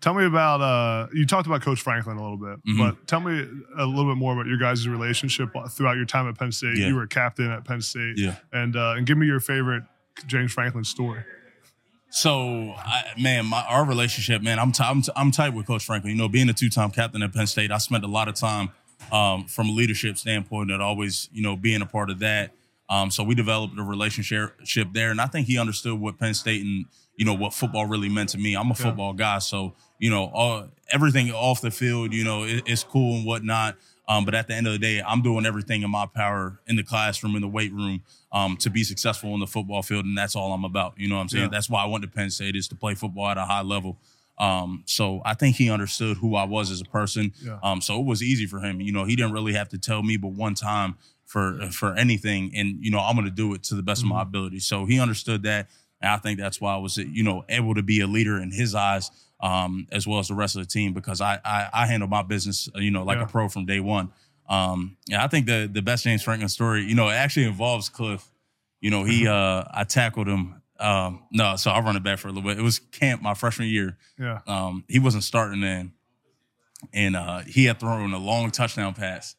tell 0.00 0.12
me 0.12 0.24
about 0.24 0.60
uh, 0.60 1.06
you 1.14 1.24
talked 1.24 1.46
about 1.46 1.62
Coach 1.62 1.80
Franklin 1.82 2.16
a 2.16 2.20
little 2.20 2.36
bit, 2.36 2.58
Mhm. 2.66 2.78
but 2.78 3.06
tell 3.06 3.20
me 3.20 3.46
a 3.78 3.86
little 3.86 4.10
bit 4.12 4.18
more 4.18 4.32
about 4.32 4.46
your 4.46 4.58
guys' 4.58 4.88
relationship 4.88 5.50
throughout 5.70 5.96
your 5.96 6.04
time 6.06 6.28
at 6.28 6.36
Penn 6.36 6.50
State. 6.50 6.76
Yeah. 6.78 6.88
You 6.88 6.96
were 6.96 7.04
a 7.04 7.08
captain 7.08 7.48
at 7.50 7.64
Penn 7.64 7.80
State, 7.80 8.14
Yeah. 8.18 8.34
and 8.52 8.74
uh, 8.74 8.94
and 8.96 9.06
give 9.06 9.16
me 9.18 9.26
your 9.26 9.38
favorite 9.38 9.84
James 10.26 10.52
Franklin 10.52 10.82
story. 10.82 11.22
So, 12.12 12.72
I, 12.76 13.04
man, 13.20 13.46
my 13.46 13.62
our 13.68 13.84
relationship, 13.84 14.42
man, 14.42 14.58
I'm 14.58 14.72
t- 14.72 14.82
I'm, 14.82 15.00
t- 15.02 15.12
I'm 15.14 15.30
tight 15.30 15.50
with 15.54 15.66
Coach 15.66 15.84
Franklin. 15.84 16.10
You 16.12 16.18
know, 16.18 16.28
being 16.28 16.48
a 16.48 16.52
two 16.52 16.68
time 16.68 16.90
captain 16.90 17.22
at 17.22 17.32
Penn 17.32 17.46
State, 17.46 17.70
I 17.70 17.78
spent 17.78 18.02
a 18.02 18.08
lot 18.08 18.26
of 18.26 18.34
time 18.34 18.70
um, 19.12 19.46
from 19.46 19.68
a 19.68 19.72
leadership 19.72 20.18
standpoint 20.18 20.70
and 20.70 20.82
always, 20.82 21.28
you 21.32 21.42
know, 21.42 21.56
being 21.56 21.82
a 21.82 21.86
part 21.86 22.10
of 22.10 22.18
that. 22.20 22.52
Um, 22.88 23.10
so 23.10 23.22
we 23.22 23.34
developed 23.36 23.78
a 23.78 23.82
relationship 23.82 24.88
there, 24.92 25.10
and 25.12 25.20
I 25.20 25.26
think 25.26 25.46
he 25.46 25.58
understood 25.58 26.00
what 26.00 26.18
Penn 26.18 26.34
State 26.34 26.62
and 26.62 26.86
you 27.16 27.24
know 27.24 27.34
what 27.34 27.52
football 27.54 27.86
really 27.86 28.08
meant 28.08 28.30
to 28.30 28.38
me. 28.38 28.54
I'm 28.54 28.70
a 28.70 28.74
football 28.74 29.12
guy, 29.12 29.38
so 29.38 29.74
you 30.00 30.10
know, 30.10 30.30
all, 30.32 30.68
everything 30.90 31.30
off 31.30 31.60
the 31.60 31.70
field, 31.70 32.12
you 32.12 32.24
know, 32.24 32.42
it, 32.44 32.64
it's 32.66 32.82
cool 32.82 33.16
and 33.16 33.26
whatnot. 33.26 33.76
Um, 34.08 34.24
but 34.24 34.34
at 34.34 34.48
the 34.48 34.54
end 34.54 34.66
of 34.66 34.72
the 34.72 34.78
day, 34.78 35.00
I'm 35.00 35.22
doing 35.22 35.46
everything 35.46 35.82
in 35.82 35.90
my 35.90 36.04
power 36.06 36.58
in 36.66 36.74
the 36.74 36.82
classroom, 36.82 37.36
in 37.36 37.42
the 37.42 37.48
weight 37.48 37.72
room, 37.72 38.02
um, 38.32 38.56
to 38.56 38.68
be 38.68 38.82
successful 38.82 39.34
in 39.34 39.40
the 39.40 39.46
football 39.46 39.82
field, 39.82 40.04
and 40.04 40.18
that's 40.18 40.34
all 40.34 40.52
I'm 40.52 40.64
about. 40.64 40.94
You 40.96 41.08
know 41.08 41.14
what 41.14 41.22
I'm 41.22 41.28
saying? 41.28 41.44
Yeah. 41.44 41.50
That's 41.50 41.70
why 41.70 41.84
I 41.84 41.86
went 41.86 42.02
to 42.02 42.10
Penn 42.10 42.30
State 42.30 42.56
is 42.56 42.66
to 42.68 42.74
play 42.74 42.94
football 42.94 43.28
at 43.28 43.38
a 43.38 43.44
high 43.44 43.62
level. 43.62 43.98
Um, 44.40 44.82
so 44.86 45.20
I 45.24 45.34
think 45.34 45.56
he 45.56 45.70
understood 45.70 46.16
who 46.16 46.34
I 46.34 46.44
was 46.44 46.70
as 46.70 46.80
a 46.80 46.84
person. 46.84 47.32
Yeah. 47.44 47.58
Um, 47.62 47.80
so 47.80 48.00
it 48.00 48.06
was 48.06 48.22
easy 48.22 48.46
for 48.46 48.58
him. 48.60 48.80
You 48.80 48.90
know, 48.92 49.04
he 49.04 49.14
didn't 49.14 49.32
really 49.32 49.52
have 49.52 49.68
to 49.68 49.78
tell 49.78 50.02
me 50.02 50.16
but 50.16 50.32
one 50.32 50.54
time 50.54 50.96
for 51.26 51.60
for 51.70 51.94
anything, 51.94 52.50
and 52.56 52.82
you 52.84 52.90
know, 52.90 52.98
I'm 52.98 53.14
going 53.14 53.26
to 53.26 53.30
do 53.30 53.54
it 53.54 53.62
to 53.64 53.74
the 53.76 53.82
best 53.82 54.02
of 54.02 54.08
my 54.08 54.22
ability. 54.22 54.58
So 54.60 54.84
he 54.86 54.98
understood 54.98 55.42
that, 55.44 55.68
and 56.00 56.10
I 56.10 56.16
think 56.16 56.40
that's 56.40 56.60
why 56.60 56.74
I 56.74 56.78
was 56.78 56.96
you 56.96 57.22
know 57.22 57.44
able 57.48 57.74
to 57.74 57.82
be 57.82 58.00
a 58.00 58.06
leader 58.06 58.38
in 58.40 58.50
his 58.50 58.74
eyes, 58.74 59.10
um, 59.40 59.86
as 59.92 60.06
well 60.08 60.18
as 60.18 60.28
the 60.28 60.34
rest 60.34 60.56
of 60.56 60.62
the 60.62 60.68
team 60.68 60.92
because 60.92 61.20
I 61.20 61.38
I, 61.44 61.68
I 61.72 61.86
handle 61.86 62.08
my 62.08 62.22
business, 62.22 62.68
uh, 62.74 62.80
you 62.80 62.90
know, 62.90 63.04
like 63.04 63.18
Yeah. 63.18 63.24
a 63.24 63.28
pro 63.28 63.48
from 63.48 63.66
day 63.66 63.78
one. 63.80 64.10
Um, 64.48 64.96
yeah, 65.06 65.22
I 65.22 65.28
think 65.28 65.46
the 65.46 65.70
the 65.72 65.82
best 65.82 66.02
James 66.02 66.22
Franklin 66.24 66.48
story, 66.48 66.82
you 66.82 66.94
know, 66.96 67.08
it 67.08 67.14
actually 67.14 67.46
involves 67.46 67.88
Cliff. 67.88 68.28
You 68.80 68.90
know, 68.90 69.04
he 69.04 69.28
uh 69.28 69.64
I 69.70 69.84
tackled 69.84 70.26
him. 70.26 70.59
Um, 70.80 71.24
no, 71.30 71.56
so 71.56 71.70
I'll 71.70 71.82
run 71.82 71.96
it 71.96 72.02
back 72.02 72.18
for 72.18 72.28
a 72.28 72.32
little 72.32 72.48
bit. 72.48 72.58
It 72.58 72.62
was 72.62 72.78
camp 72.78 73.20
my 73.22 73.34
freshman 73.34 73.68
year. 73.68 73.98
Yeah, 74.18 74.38
Um, 74.46 74.84
he 74.88 74.98
wasn't 74.98 75.24
starting 75.24 75.60
then, 75.60 75.92
and 76.92 77.14
uh, 77.16 77.40
he 77.40 77.66
had 77.66 77.78
thrown 77.78 78.12
a 78.12 78.18
long 78.18 78.50
touchdown 78.50 78.94
pass. 78.94 79.36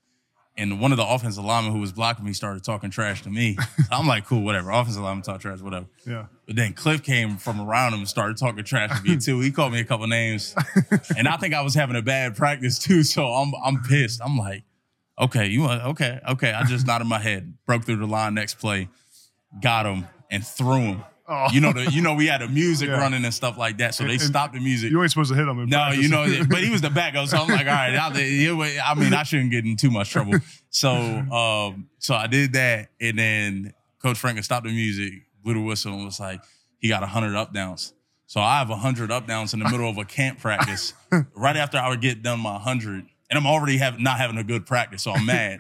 And 0.58 0.82
one 0.82 0.92
of 0.92 0.98
the 0.98 1.06
offensive 1.08 1.44
linemen 1.46 1.72
who 1.72 1.80
was 1.80 1.94
blocking 1.94 2.26
me 2.26 2.34
started 2.34 2.64
talking 2.64 2.90
trash 2.90 3.24
to 3.24 3.30
me. 3.30 3.56
So 3.56 3.64
I'm 3.92 4.06
like, 4.06 4.26
cool, 4.26 4.42
whatever. 4.44 4.70
Offensive 4.70 5.02
lineman 5.02 5.24
talk 5.24 5.40
trash, 5.40 5.62
whatever. 5.62 5.86
yeah, 6.06 6.26
But 6.46 6.58
then 6.58 6.74
Cliff 6.74 7.02
came 7.02 7.38
from 7.38 7.62
around 7.62 7.94
him 7.94 8.00
and 8.02 8.08
started 8.08 8.38
talking 8.38 8.64
trash 8.66 8.96
to 8.96 9.02
me 9.10 9.18
too. 9.20 9.40
He 9.40 9.50
called 9.52 9.72
me 9.72 9.80
a 9.80 9.86
couple 9.86 10.06
names, 10.08 10.54
and 11.18 11.28
I 11.28 11.38
think 11.38 11.54
I 11.54 11.62
was 11.62 11.74
having 11.74 11.96
a 11.96 12.02
bad 12.02 12.36
practice 12.36 12.78
too. 12.78 13.04
So 13.04 13.26
I'm 13.26 13.54
I'm 13.64 13.82
pissed. 13.82 14.20
I'm 14.24 14.38
like, 14.38 14.64
okay, 15.18 15.48
you 15.48 15.62
want 15.62 15.82
okay, 15.84 16.20
okay. 16.32 16.52
I 16.52 16.64
just 16.66 16.86
nodded 16.86 17.06
my 17.08 17.20
head, 17.20 17.54
broke 17.66 17.86
through 17.86 17.96
the 17.98 18.06
line, 18.06 18.34
next 18.36 18.56
play, 18.56 18.90
got 19.62 19.86
him, 19.86 20.06
and 20.30 20.46
threw 20.46 20.82
him. 20.82 21.04
Oh. 21.28 21.48
You 21.54 21.62
know 21.62 21.72
the 21.72 21.90
you 21.92 22.02
know 22.02 22.14
we 22.16 22.28
had 22.28 22.42
the 22.42 22.48
music 22.48 22.90
Yeah. 22.90 22.98
running 23.00 23.24
and 23.24 23.34
stuff 23.34 23.58
like 23.58 23.78
that, 23.78 23.96
so 23.96 24.04
they 24.04 24.14
And- 24.14 24.22
stopped 24.22 24.54
the 24.54 24.60
music. 24.60 24.92
you 24.92 25.02
ain't 25.02 25.12
supposed 25.12 25.30
to 25.32 25.36
hit 25.38 25.48
him. 25.48 25.66
No, 25.70 25.78
practice. 25.78 26.04
you 26.04 26.10
know, 26.10 26.26
but 26.50 26.64
he 26.64 26.70
was 26.70 26.82
the 26.82 26.90
backup, 26.90 27.28
so 27.28 27.38
I'm 27.38 27.48
like, 27.48 27.68
all 27.68 27.74
right, 27.74 27.96
I'll, 27.96 28.12
I 28.12 28.94
mean, 28.96 29.14
I 29.14 29.24
shouldn't 29.24 29.52
get 29.52 29.64
in 29.66 29.78
too 29.78 29.92
much 29.92 30.10
trouble. 30.10 30.34
So, 30.70 30.92
um, 30.92 31.88
so 32.00 32.16
I 32.16 32.28
did 32.28 32.54
that, 32.54 32.90
and 33.00 33.18
then 33.20 33.74
Coach 34.02 34.18
Franklin 34.18 34.44
stopped 34.44 34.66
the 34.66 34.72
music, 34.74 35.14
blew 35.44 35.54
the 35.54 35.62
whistle, 35.62 35.94
and 35.94 36.04
was 36.06 36.20
like, 36.20 36.42
he 36.80 36.88
got 36.90 37.04
hundred 37.08 37.36
up 37.36 37.54
downs. 37.54 37.94
So 38.26 38.40
I 38.42 38.60
have 38.60 38.70
hundred 38.70 39.12
up 39.12 39.28
downs 39.28 39.54
in 39.54 39.60
the 39.60 39.70
middle 39.70 39.90
of 39.90 39.98
a 39.98 40.06
camp 40.06 40.40
practice. 40.40 40.94
right 41.36 41.56
after 41.56 41.78
I 41.78 41.90
would 41.90 42.02
get 42.02 42.24
done 42.24 42.40
my 42.40 42.58
hundred, 42.58 43.06
and 43.30 43.38
I'm 43.38 43.46
already 43.46 43.78
have, 43.78 44.00
not 44.00 44.18
having 44.18 44.38
a 44.38 44.44
good 44.44 44.66
practice, 44.66 45.04
so 45.04 45.12
I'm 45.12 45.26
mad. 45.26 45.60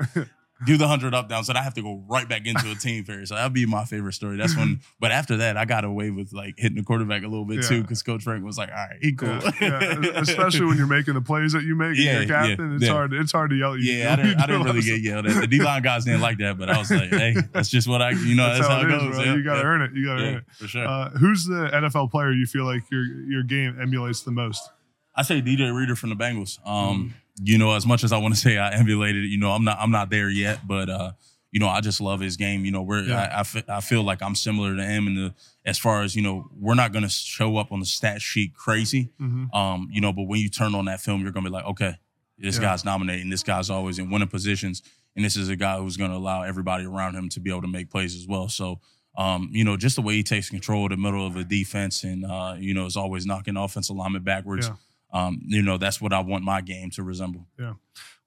Do 0.65 0.77
the 0.77 0.87
hundred 0.87 1.13
up 1.13 1.27
downs, 1.27 1.49
and 1.49 1.57
I 1.57 1.63
have 1.63 1.73
to 1.75 1.81
go 1.81 2.03
right 2.07 2.27
back 2.29 2.45
into 2.45 2.69
a 2.71 2.75
team 2.75 3.03
fair. 3.03 3.25
So 3.25 3.35
that'd 3.35 3.51
be 3.53 3.65
my 3.65 3.83
favorite 3.85 4.13
story. 4.13 4.37
That's 4.37 4.55
when, 4.55 4.81
but 4.99 5.11
after 5.11 5.37
that, 5.37 5.57
I 5.57 5.65
got 5.65 5.83
away 5.85 6.11
with 6.11 6.33
like 6.33 6.53
hitting 6.57 6.77
the 6.77 6.83
quarterback 6.83 7.23
a 7.23 7.27
little 7.27 7.45
bit 7.45 7.63
Yeah. 7.63 7.69
too, 7.69 7.81
because 7.81 8.03
Coach 8.03 8.23
Frank 8.23 8.43
was 8.45 8.57
like, 8.57 8.69
"All 8.69 8.75
right, 8.75 8.97
he 9.01 9.13
cool." 9.13 9.29
Yeah, 9.29 9.49
yeah. 9.61 10.11
especially 10.15 10.65
when 10.67 10.77
you're 10.77 10.87
making 10.87 11.15
the 11.15 11.21
plays 11.21 11.53
that 11.53 11.63
you 11.63 11.75
make. 11.75 11.97
Yeah, 11.97 12.19
you're 12.19 12.27
captain. 12.27 12.71
yeah, 12.71 12.75
it's 12.77 12.87
hard. 12.87 13.13
It's 13.13 13.31
hard 13.31 13.49
to 13.49 13.55
yell 13.55 13.73
at 13.73 13.79
you. 13.79 13.93
Yeah, 13.93 14.13
I 14.13 14.15
didn't, 14.17 14.39
I 14.39 14.45
didn't 14.45 14.63
really 14.65 14.81
get 14.81 15.01
yelled 15.01 15.25
at. 15.25 15.41
The 15.41 15.47
D 15.47 15.61
line 15.61 15.81
guys 15.81 16.05
didn't 16.05 16.21
like 16.21 16.37
that, 16.37 16.57
but 16.59 16.69
I 16.69 16.77
was 16.77 16.91
like, 16.91 17.09
hey, 17.09 17.35
that's 17.53 17.69
just 17.69 17.87
what 17.87 18.01
I, 18.01 18.11
you 18.11 18.35
know, 18.35 18.53
that's, 18.53 18.67
how, 18.67 18.81
it 18.81 18.87
goes. 18.87 19.17
Yeah, 19.17 19.33
you 19.35 19.43
got 19.43 19.55
to 19.55 19.63
earn 19.63 19.81
it. 19.81 19.91
You 19.95 20.05
got 20.05 20.15
to 20.17 20.23
earn 20.23 20.33
it. 20.35 20.43
for 20.57 20.67
sure. 20.67 20.85
Uh, 20.87 21.09
who's 21.11 21.45
the 21.45 21.69
NFL 21.73 22.11
player 22.11 22.31
you 22.31 22.45
feel 22.45 22.65
like 22.65 22.83
your 22.91 23.03
your 23.03 23.43
game 23.43 23.77
emulates 23.81 24.21
the 24.21 24.31
most? 24.31 24.69
I 25.15 25.23
say 25.23 25.41
DJ 25.41 25.75
Reader 25.75 25.95
from 25.95 26.09
the 26.09 26.15
Bengals. 26.15 26.59
Um, 26.65 27.15
you 27.43 27.57
know, 27.57 27.73
as 27.73 27.85
much 27.85 28.03
as 28.03 28.11
I 28.11 28.17
want 28.17 28.33
to 28.33 28.39
say 28.39 28.57
I 28.57 28.71
emulated 28.73 29.23
it, 29.25 29.27
you 29.27 29.37
know, 29.39 29.51
I'm 29.51 29.63
not, 29.63 29.77
I'm 29.79 29.91
not 29.91 30.09
there 30.09 30.29
yet, 30.29 30.59
but 30.67 30.89
uh, 30.89 31.11
you 31.51 31.59
know, 31.59 31.67
I 31.67 31.81
just 31.81 31.99
love 31.99 32.19
his 32.19 32.37
game. 32.37 32.63
You 32.65 32.71
know, 32.71 32.81
we're, 32.81 33.03
Yeah. 33.03 33.43
I, 33.43 33.63
I, 33.77 33.81
feel 33.81 34.03
like 34.03 34.21
I'm 34.21 34.35
similar 34.35 34.75
to 34.75 34.83
him 34.85 35.07
in 35.07 35.15
the, 35.15 35.33
as 35.65 35.77
far 35.77 36.01
as 36.03 36.15
you 36.15 36.21
know, 36.21 36.49
we're 36.57 36.75
not 36.75 36.91
going 36.93 37.03
to 37.03 37.09
show 37.09 37.57
up 37.57 37.71
on 37.71 37.79
the 37.79 37.85
stat 37.85 38.21
sheet 38.21 38.53
crazy. 38.55 39.09
Mhm. 39.19 39.53
Um, 39.53 39.89
you 39.91 39.99
know, 40.01 40.13
but 40.13 40.23
when 40.23 40.39
you 40.39 40.49
turn 40.49 40.75
on 40.75 40.85
that 40.85 41.01
film, 41.01 41.21
you're 41.21 41.31
going 41.31 41.43
to 41.43 41.49
be 41.49 41.53
like, 41.53 41.65
okay, 41.65 41.95
this 42.37 42.55
Yeah. 42.55 42.61
guy's 42.61 42.83
dominating. 42.83 43.29
This 43.29 43.43
guy's 43.43 43.69
always 43.69 43.99
in 43.99 44.09
winning 44.09 44.27
positions, 44.29 44.81
and 45.15 45.25
this 45.25 45.35
is 45.35 45.49
a 45.49 45.55
guy 45.55 45.77
who's 45.77 45.97
going 45.97 46.11
to 46.11 46.17
allow 46.17 46.43
everybody 46.43 46.85
around 46.85 47.15
him 47.15 47.27
to 47.29 47.39
be 47.39 47.49
able 47.49 47.61
to 47.61 47.67
make 47.67 47.89
plays 47.89 48.15
as 48.15 48.27
well. 48.27 48.47
So. 48.49 48.79
Um, 49.17 49.49
you 49.51 49.65
know, 49.65 49.75
just 49.75 49.97
the 49.97 50.01
way 50.01 50.13
he 50.13 50.23
takes 50.23 50.49
control 50.49 50.85
of 50.85 50.91
the 50.91 50.95
middle 50.95 51.27
of 51.27 51.35
a 51.35 51.43
defense 51.43 52.05
and 52.05 52.23
uh, 52.23 52.55
you 52.57 52.73
know, 52.73 52.85
is 52.85 52.95
always 52.95 53.25
knocking 53.25 53.57
offensive 53.57 53.93
linemen 53.97 54.23
backwards. 54.23 54.67
Yeah. 54.69 54.75
Um, 55.13 55.41
you 55.45 55.61
know, 55.61 55.77
that's 55.77 56.01
what 56.01 56.13
I 56.13 56.21
want 56.21 56.43
my 56.43 56.61
game 56.61 56.89
to 56.91 57.03
resemble. 57.03 57.45
Yeah. 57.59 57.73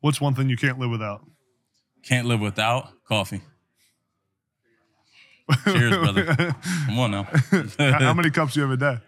What's 0.00 0.20
one 0.20 0.34
thing 0.34 0.48
you 0.48 0.56
can't 0.56 0.78
live 0.78 0.90
without? 0.90 1.24
Can't 2.02 2.26
live 2.26 2.40
without 2.40 3.04
coffee. 3.04 3.40
Cheers, 5.64 5.96
brother. 5.98 6.24
Come 6.86 6.98
on 6.98 7.10
now. 7.10 7.28
how, 7.78 8.14
many 8.14 8.30
cups 8.30 8.54
do 8.54 8.60
you 8.60 8.68
have 8.68 8.72
a 8.72 8.76
day? 8.76 8.98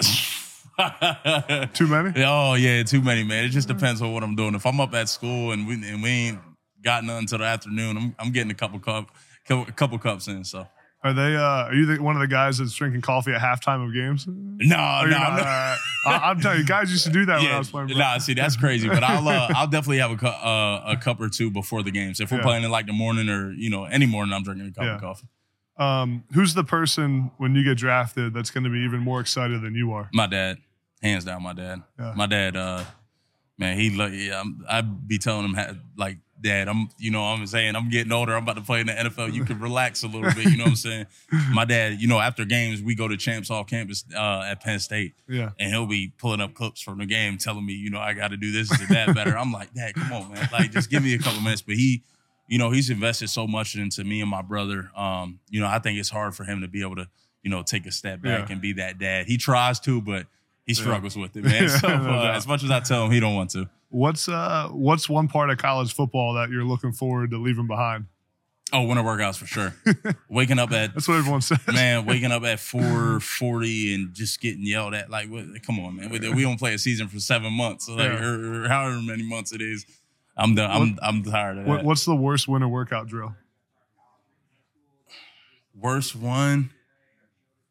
Too 1.74 1.86
many? 1.86 2.24
oh 2.24 2.54
yeah, 2.54 2.82
too 2.82 3.02
many, 3.02 3.22
man. 3.24 3.44
It 3.44 3.50
just 3.50 3.68
depends 3.68 4.00
on 4.00 4.12
what 4.12 4.22
I'm 4.22 4.34
doing. 4.34 4.54
If 4.54 4.64
I'm 4.64 4.80
up 4.80 4.94
at 4.94 5.08
school 5.08 5.52
and 5.52 5.66
we 5.66 5.74
and 5.74 6.02
we 6.02 6.08
ain't 6.08 6.40
got 6.82 7.04
nothing 7.04 7.20
until 7.20 7.38
the 7.38 7.44
afternoon, 7.44 7.96
I'm 7.96 8.16
I'm 8.18 8.32
getting 8.32 8.50
a 8.50 8.54
couple 8.54 8.78
cup 8.80 9.10
couple, 9.46 9.72
couple 9.74 9.98
cups 9.98 10.28
in. 10.28 10.44
So 10.44 10.66
Are 11.04 11.12
they? 11.12 11.34
Uh, 11.36 11.40
are 11.42 11.74
you 11.74 11.84
the, 11.86 12.00
one 12.02 12.14
of 12.14 12.20
the 12.20 12.28
guys 12.28 12.58
that's 12.58 12.72
drinking 12.74 13.00
coffee 13.00 13.32
at 13.32 13.40
halftime 13.40 13.84
of 13.84 13.92
games? 13.92 14.24
no, 14.28 14.36
no, 14.58 15.08
no. 15.08 15.16
Uh, 15.16 15.76
I, 16.06 16.20
I'm 16.30 16.40
telling 16.40 16.58
you, 16.60 16.64
guys 16.64 16.92
used 16.92 17.04
to 17.06 17.10
do 17.10 17.26
that 17.26 17.40
when 17.40 17.50
I 17.50 17.58
was 17.58 17.70
playing. 17.70 17.88
bro. 17.88 17.96
nah, 17.96 18.18
see 18.18 18.34
that's 18.34 18.56
crazy, 18.56 18.88
but 18.88 19.02
I'll 19.02 19.26
uh, 19.26 19.48
I'll 19.54 19.66
definitely 19.66 19.98
have 19.98 20.12
a 20.12 20.16
cu- 20.16 20.26
uh, 20.26 20.84
a 20.86 20.96
cup 20.96 21.20
or 21.20 21.28
two 21.28 21.50
before 21.50 21.82
the 21.82 21.90
games. 21.90 22.20
If 22.20 22.30
we're 22.30 22.38
Yeah. 22.38 22.44
playing 22.44 22.64
in 22.64 22.70
like 22.70 22.86
the 22.86 22.92
morning 22.92 23.28
or 23.28 23.50
you 23.52 23.68
know 23.70 23.84
any 23.84 24.06
morning, 24.06 24.32
I'm 24.32 24.44
drinking 24.44 24.68
a 24.68 24.72
cup 24.72 24.84
Yeah. 24.84 24.94
of 24.94 25.00
coffee. 25.00 25.26
Um, 25.76 26.22
who's 26.34 26.54
the 26.54 26.62
person 26.64 27.32
when 27.38 27.54
you 27.56 27.64
get 27.64 27.78
drafted 27.78 28.32
that's 28.34 28.50
going 28.52 28.62
to 28.64 28.70
be 28.70 28.78
even 28.80 29.00
more 29.00 29.20
excited 29.20 29.60
than 29.62 29.74
you 29.74 29.90
are? 29.92 30.08
My 30.12 30.26
dad, 30.28 30.58
hands 31.02 31.24
down, 31.24 31.42
my 31.42 31.52
dad. 31.54 31.82
Yeah. 31.98 32.12
My 32.14 32.26
dad, 32.26 32.56
uh, 32.56 32.84
man, 33.58 33.76
he 33.76 33.90
look. 33.90 34.12
Yeah, 34.12 34.40
I'm, 34.40 34.64
I'd 34.68 35.08
be 35.08 35.18
telling 35.18 35.52
him 35.52 35.82
like, 35.96 36.18
Dad, 36.42 36.68
I'm, 36.68 36.88
you 36.98 37.10
know, 37.10 37.22
I'm 37.22 37.46
saying 37.46 37.76
I'm 37.76 37.88
getting 37.88 38.12
older. 38.12 38.34
I'm 38.36 38.42
about 38.42 38.56
to 38.56 38.62
play 38.62 38.80
in 38.80 38.88
the 38.88 38.92
NFL. 38.92 39.32
You 39.32 39.44
can 39.44 39.58
relax 39.68 40.02
a 40.02 40.06
little 40.08 40.30
bit. 40.32 40.44
You 40.50 40.56
know 40.58 40.64
what 40.64 40.70
I'm 40.70 40.76
saying? 40.76 41.06
My 41.52 41.64
dad, 41.64 42.00
you 42.00 42.08
know, 42.08 42.18
after 42.18 42.44
games, 42.44 42.82
we 42.82 42.94
go 42.94 43.06
to 43.08 43.16
Champs 43.16 43.50
Off 43.50 43.66
campus 43.68 44.04
uh, 44.14 44.42
at 44.46 44.60
Penn 44.62 44.78
State, 44.80 45.14
Yeah. 45.28 45.50
and 45.58 45.70
he'll 45.70 45.86
be 45.86 46.12
pulling 46.18 46.40
up 46.40 46.54
clips 46.54 46.80
from 46.82 46.98
the 46.98 47.06
game, 47.06 47.38
telling 47.38 47.64
me, 47.64 47.72
you 47.74 47.90
know, 47.90 48.00
I 48.00 48.12
got 48.12 48.28
to 48.32 48.36
do 48.36 48.50
this 48.52 48.70
and 48.70 48.88
that 48.88 49.14
better. 49.14 49.38
I'm 49.38 49.52
like, 49.52 49.72
Dad, 49.74 49.94
come 49.94 50.12
on, 50.12 50.32
man, 50.32 50.48
like 50.52 50.72
just 50.72 50.90
give 50.90 51.02
me 51.02 51.14
a 51.14 51.18
couple 51.18 51.40
minutes. 51.40 51.62
But 51.62 51.76
he. 51.76 52.02
you 52.48 52.58
know, 52.58 52.70
he's 52.70 52.90
invested 52.90 53.28
so 53.30 53.46
much 53.46 53.76
into 53.76 54.04
me 54.04 54.20
and 54.20 54.28
my 54.28 54.42
brother. 54.42 54.90
Um, 54.96 55.38
you 55.48 55.60
know, 55.60 55.66
I 55.66 55.78
think 55.78 55.98
it's 55.98 56.10
hard 56.10 56.34
for 56.34 56.44
him 56.44 56.60
to 56.60 56.68
be 56.68 56.82
able 56.82 56.96
to, 56.96 57.08
you 57.42 57.50
know, 57.50 57.62
take 57.62 57.86
a 57.86 57.92
step 57.92 58.20
back 58.20 58.48
Yeah. 58.48 58.52
and 58.52 58.60
be 58.60 58.74
that 58.74 58.98
dad. 58.98 59.26
He 59.26 59.36
tries 59.38 59.80
to, 59.80 60.02
but 60.02 60.26
he 60.66 60.74
struggles 60.74 61.16
with 61.16 61.34
it, 61.36 61.44
man. 61.44 61.68
So 61.80 61.88
uh, 61.88 62.32
as 62.34 62.46
much 62.46 62.62
as 62.62 62.70
I 62.70 62.80
tell 62.80 63.06
him, 63.06 63.10
he 63.10 63.20
don't 63.20 63.34
want 63.34 63.50
to. 63.50 63.68
What's 63.92 64.26
uh 64.28 64.68
what's 64.72 65.06
one 65.08 65.28
part 65.28 65.50
of 65.50 65.58
college 65.58 65.94
football 65.94 66.32
that 66.34 66.48
you're 66.48 66.64
looking 66.64 66.92
forward 66.92 67.30
to 67.32 67.38
leaving 67.38 67.66
behind? 67.66 68.06
Oh, 68.72 68.84
winter 68.84 69.02
workouts 69.02 69.36
for 69.36 69.44
sure. 69.44 69.74
Waking 70.30 70.58
up 70.58 70.72
at 70.72 70.94
That's 70.94 71.06
what 71.06 71.18
everyone 71.18 71.42
says. 71.42 71.58
man, 71.66 72.06
waking 72.06 72.32
up 72.32 72.42
at 72.44 72.58
four 72.70 73.20
forty 73.20 73.92
and 73.94 74.14
just 74.14 74.40
getting 74.40 74.64
yelled 74.64 74.94
at. 74.94 75.10
Like, 75.10 75.28
what, 75.28 75.44
come 75.62 75.78
on, 75.78 75.96
man. 75.96 76.08
We, 76.08 76.18
we 76.32 76.40
don't 76.42 76.58
play 76.58 76.72
a 76.72 76.78
season 76.78 77.06
for 77.08 77.20
seven 77.20 77.52
months, 77.52 77.86
like, 77.86 77.98
Yeah. 78.10 78.24
or, 78.24 78.64
or 78.64 78.68
however 78.68 78.96
many 79.02 79.24
months 79.28 79.52
it 79.52 79.60
is. 79.60 79.84
I'm 80.38 80.54
done. 80.54 80.70
I'm 80.70 80.98
I'm 81.02 81.22
tired 81.22 81.58
of 81.58 81.66
that. 81.66 81.84
What's 81.84 82.06
the 82.06 82.16
worst 82.16 82.48
winter 82.48 82.66
workout 82.66 83.08
drill? 83.08 83.34
Worst 85.78 86.16
one? 86.16 86.70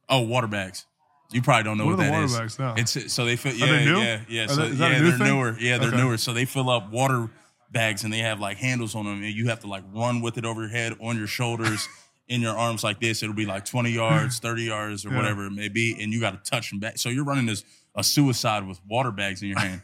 Oh, 0.07 0.21
water 0.21 0.45
bags. 0.47 0.85
You 1.31 1.41
probably 1.41 1.63
don't 1.63 1.77
know 1.77 1.85
What 1.85 1.97
what, 1.97 2.03
that 2.29 2.43
is. 2.45 2.59
now? 2.59 2.73
It's 2.77 3.13
so 3.13 3.25
they 3.25 3.35
fill. 3.35 3.51
Are 3.53 3.55
Yeah, 3.55 3.65
they 3.67 3.85
new? 3.85 3.99
yeah, 3.99 4.19
yeah. 4.27 4.47
So 4.47 4.55
they- 4.57 4.67
is 4.67 4.77
that 4.79 4.91
a 4.91 4.93
yeah, 4.95 5.01
they're 5.01 5.17
thing? 5.17 5.27
newer. 5.27 5.57
Yeah, 5.59 5.77
they're 5.77 5.87
Okay. 5.89 5.97
newer. 5.97 6.17
So 6.17 6.33
they 6.33 6.45
fill 6.45 6.69
up 6.69 6.91
water 6.91 7.29
bags 7.71 8.03
and 8.03 8.11
they 8.11 8.19
have 8.19 8.39
like 8.39 8.57
handles 8.57 8.95
on 8.95 9.05
them, 9.05 9.23
and 9.23 9.33
you 9.33 9.47
have 9.49 9.59
to 9.61 9.67
like 9.67 9.83
run 9.93 10.21
with 10.21 10.37
it 10.37 10.45
over 10.45 10.61
your 10.61 10.69
head, 10.69 10.93
on 10.99 11.17
your 11.17 11.27
shoulders, 11.27 11.87
in 12.27 12.41
your 12.41 12.57
arms 12.57 12.83
like 12.83 12.99
this. 12.99 13.23
It'll 13.23 13.35
be 13.35 13.45
like 13.45 13.63
twenty 13.65 13.91
yards, 13.91 14.39
thirty 14.39 14.63
yards, 14.63 15.05
or 15.05 15.09
Yeah. 15.09 15.17
whatever 15.17 15.45
it 15.45 15.51
may 15.51 15.69
be, 15.69 15.95
and 16.01 16.11
you 16.11 16.19
got 16.19 16.43
to 16.43 16.49
touch 16.51 16.69
them 16.69 16.79
back. 16.79 16.97
So 16.97 17.09
you're 17.09 17.23
running 17.25 17.45
this 17.45 17.63
a 17.95 18.03
suicide 18.03 18.67
with 18.67 18.79
water 18.87 19.11
bags 19.11 19.41
in 19.41 19.49
your 19.49 19.59
hand. 19.59 19.81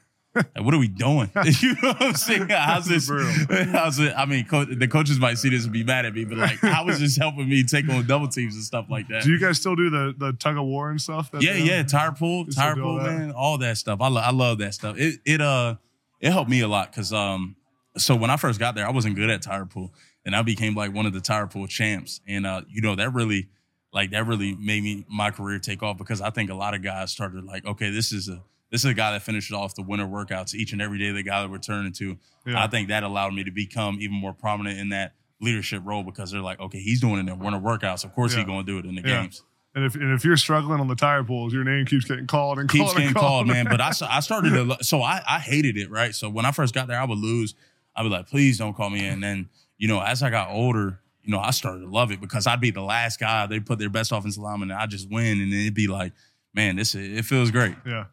Like, 0.56 0.66
what 0.66 0.74
are 0.74 0.78
we 0.78 0.88
doing? 0.88 1.30
you 1.62 1.76
know 1.82 1.90
what 1.90 2.02
I'm 2.02 2.14
saying? 2.16 2.50
How's 2.50 2.86
this? 2.86 3.10
How's 3.10 4.00
it? 4.00 4.14
I 4.16 4.26
mean, 4.26 4.46
co- 4.46 4.66
the 4.66 4.88
coaches 4.88 5.20
might 5.20 5.38
see 5.38 5.50
this 5.50 5.64
and 5.64 5.74
be 5.74 5.84
mad 5.84 6.06
at 6.06 6.14
me, 6.14 6.26
but 6.26 6.38
like, 6.38 6.60
how 6.60 6.88
is 6.90 7.00
this 7.00 7.18
helping 7.18 7.50
me 7.50 7.64
take 7.64 7.90
on 7.90 8.06
double 8.06 8.28
teams 8.28 8.56
and 8.56 8.64
stuff 8.64 8.88
like 8.90 9.08
that? 9.10 9.24
Do 9.24 9.32
you 9.32 9.40
guys 9.40 9.58
still 9.58 9.76
do 9.76 9.90
the 9.90 10.14
the 10.18 10.34
tug 10.34 10.58
of 10.58 10.66
war 10.66 10.90
and 10.90 11.02
stuff? 11.02 11.32
that 11.32 11.42
Yeah, 11.42 11.56
yeah, 11.56 11.84
tire 11.84 12.12
pull, 12.12 12.46
tire 12.48 12.76
pull, 12.76 12.98
man, 12.98 13.32
all 13.32 13.58
that 13.60 13.78
stuff. 13.78 14.02
I, 14.02 14.08
lo- 14.08 14.22
I 14.22 14.32
love 14.32 14.60
that 14.60 14.74
stuff. 14.74 14.98
It 14.98 15.20
it 15.26 15.42
uh 15.42 15.76
it 16.20 16.32
helped 16.32 16.50
me 16.50 16.62
a 16.62 16.68
lot 16.68 16.92
because 16.92 17.14
um 17.14 17.56
so 17.98 18.16
when 18.16 18.30
I 18.30 18.38
first 18.38 18.60
got 18.60 18.76
there, 18.76 18.88
I 18.88 18.92
wasn't 18.92 19.16
good 19.16 19.30
at 19.30 19.42
tire 19.42 19.66
pull, 19.66 19.94
and 20.26 20.36
I 20.36 20.42
became 20.44 20.76
like 20.76 20.94
one 20.94 21.06
of 21.06 21.14
the 21.14 21.22
tire 21.22 21.48
pull 21.48 21.68
champs, 21.68 22.22
and 22.28 22.46
uh 22.46 22.62
you 22.70 22.82
know 22.82 22.96
that 22.96 23.14
really 23.14 23.50
like 23.94 24.12
that 24.12 24.28
really 24.28 24.56
made 24.56 24.84
me 24.84 25.06
my 25.10 25.32
career 25.32 25.60
take 25.60 25.82
off 25.82 25.98
because 25.98 26.22
I 26.22 26.30
think 26.30 26.50
a 26.50 26.54
lot 26.56 26.74
of 26.74 26.84
guys 26.84 27.12
started 27.12 27.44
like 27.46 27.66
okay 27.66 27.90
this 27.90 28.12
is 28.12 28.30
a 28.30 28.44
this 28.72 28.82
is 28.84 28.92
a 28.92 28.94
guy 28.94 29.12
that 29.14 29.22
finishes 29.24 29.52
off 29.54 29.76
the 29.76 29.82
winter 29.84 30.06
workouts 30.06 30.54
each 30.54 30.74
and 30.74 30.82
every 30.82 30.98
day 31.00 31.12
the 31.12 31.24
guy 31.24 31.42
that 31.42 31.50
we're 31.50 31.58
turning 31.58 31.92
to. 31.94 32.18
Yeah. 32.46 32.64
I 32.64 32.68
think 32.68 32.90
that 32.90 33.04
allowed 33.04 33.34
me 33.34 33.44
to 33.44 33.52
become 33.52 33.98
even 34.02 34.16
more 34.16 34.34
prominent 34.34 34.80
in 34.80 34.90
that 34.90 35.14
leadership 35.40 35.82
role 35.86 36.04
because 36.04 36.32
they're 36.32 36.42
like 36.42 36.60
okay 36.60 36.80
he's 36.80 37.00
doing 37.00 37.16
it 37.18 37.20
in 37.20 37.26
the 37.28 37.36
winter 37.36 37.60
workouts 37.60 38.04
of 38.04 38.12
course 38.14 38.34
Yeah. 38.34 38.40
he's 38.40 38.48
going 38.48 38.66
to 38.66 38.72
do 38.72 38.80
it 38.80 38.86
in 38.86 38.96
the 38.96 39.02
Yeah. 39.08 39.22
games. 39.22 39.44
And 39.76 39.86
if 39.86 39.94
and 39.96 40.12
if 40.12 40.26
you're 40.26 40.38
struggling 40.38 40.80
on 40.80 40.88
the 40.88 40.96
tire 40.96 41.24
pulls, 41.24 41.54
your 41.54 41.64
name 41.64 41.86
keeps 41.86 42.06
getting 42.06 42.26
called 42.26 42.58
and 42.58 42.68
keeps 42.68 42.86
called 42.86 42.94
getting 42.96 43.08
and 43.10 43.16
called, 43.16 43.48
man. 43.48 43.66
But 43.70 43.80
I, 43.80 43.90
I 44.10 44.20
started 44.22 44.50
to, 44.52 44.84
so 44.84 45.04
I, 45.04 45.22
I 45.30 45.38
hated 45.40 45.78
it, 45.78 45.92
right? 45.92 46.16
So 46.16 46.30
when 46.32 46.46
I 46.46 46.52
first 46.52 46.74
got 46.74 46.88
there, 46.88 47.00
I 47.00 47.06
would 47.06 47.20
lose. 47.20 47.54
I'd 47.96 48.02
be 48.04 48.10
like, 48.10 48.28
please 48.28 48.58
don't 48.58 48.74
call 48.76 48.90
me 48.90 49.06
in. 49.06 49.14
And 49.14 49.24
then, 49.24 49.50
you 49.78 49.88
know, 49.88 50.02
as 50.02 50.24
I 50.24 50.32
got 50.32 50.50
older, 50.50 51.00
you 51.22 51.32
know, 51.32 51.40
I 51.40 51.52
started 51.52 51.82
to 51.82 51.88
love 51.90 52.12
it 52.12 52.20
because 52.20 52.48
I'd 52.48 52.60
be 52.62 52.72
the 52.72 52.82
last 52.82 53.20
guy. 53.20 53.46
They 53.46 53.60
put 53.60 53.78
their 53.78 53.90
best 53.92 54.12
offensive 54.12 54.42
lineman 54.42 54.72
and 54.72 54.80
I 54.80 54.88
just 54.88 55.12
win. 55.12 55.40
And 55.42 55.52
then 55.54 55.60
it'd 55.60 55.76
be 55.76 55.88
like, 55.88 56.14
man, 56.56 56.76
this 56.78 56.96
it 56.96 57.26
feels 57.26 57.52
great. 57.52 57.76
yeah. 57.86 58.06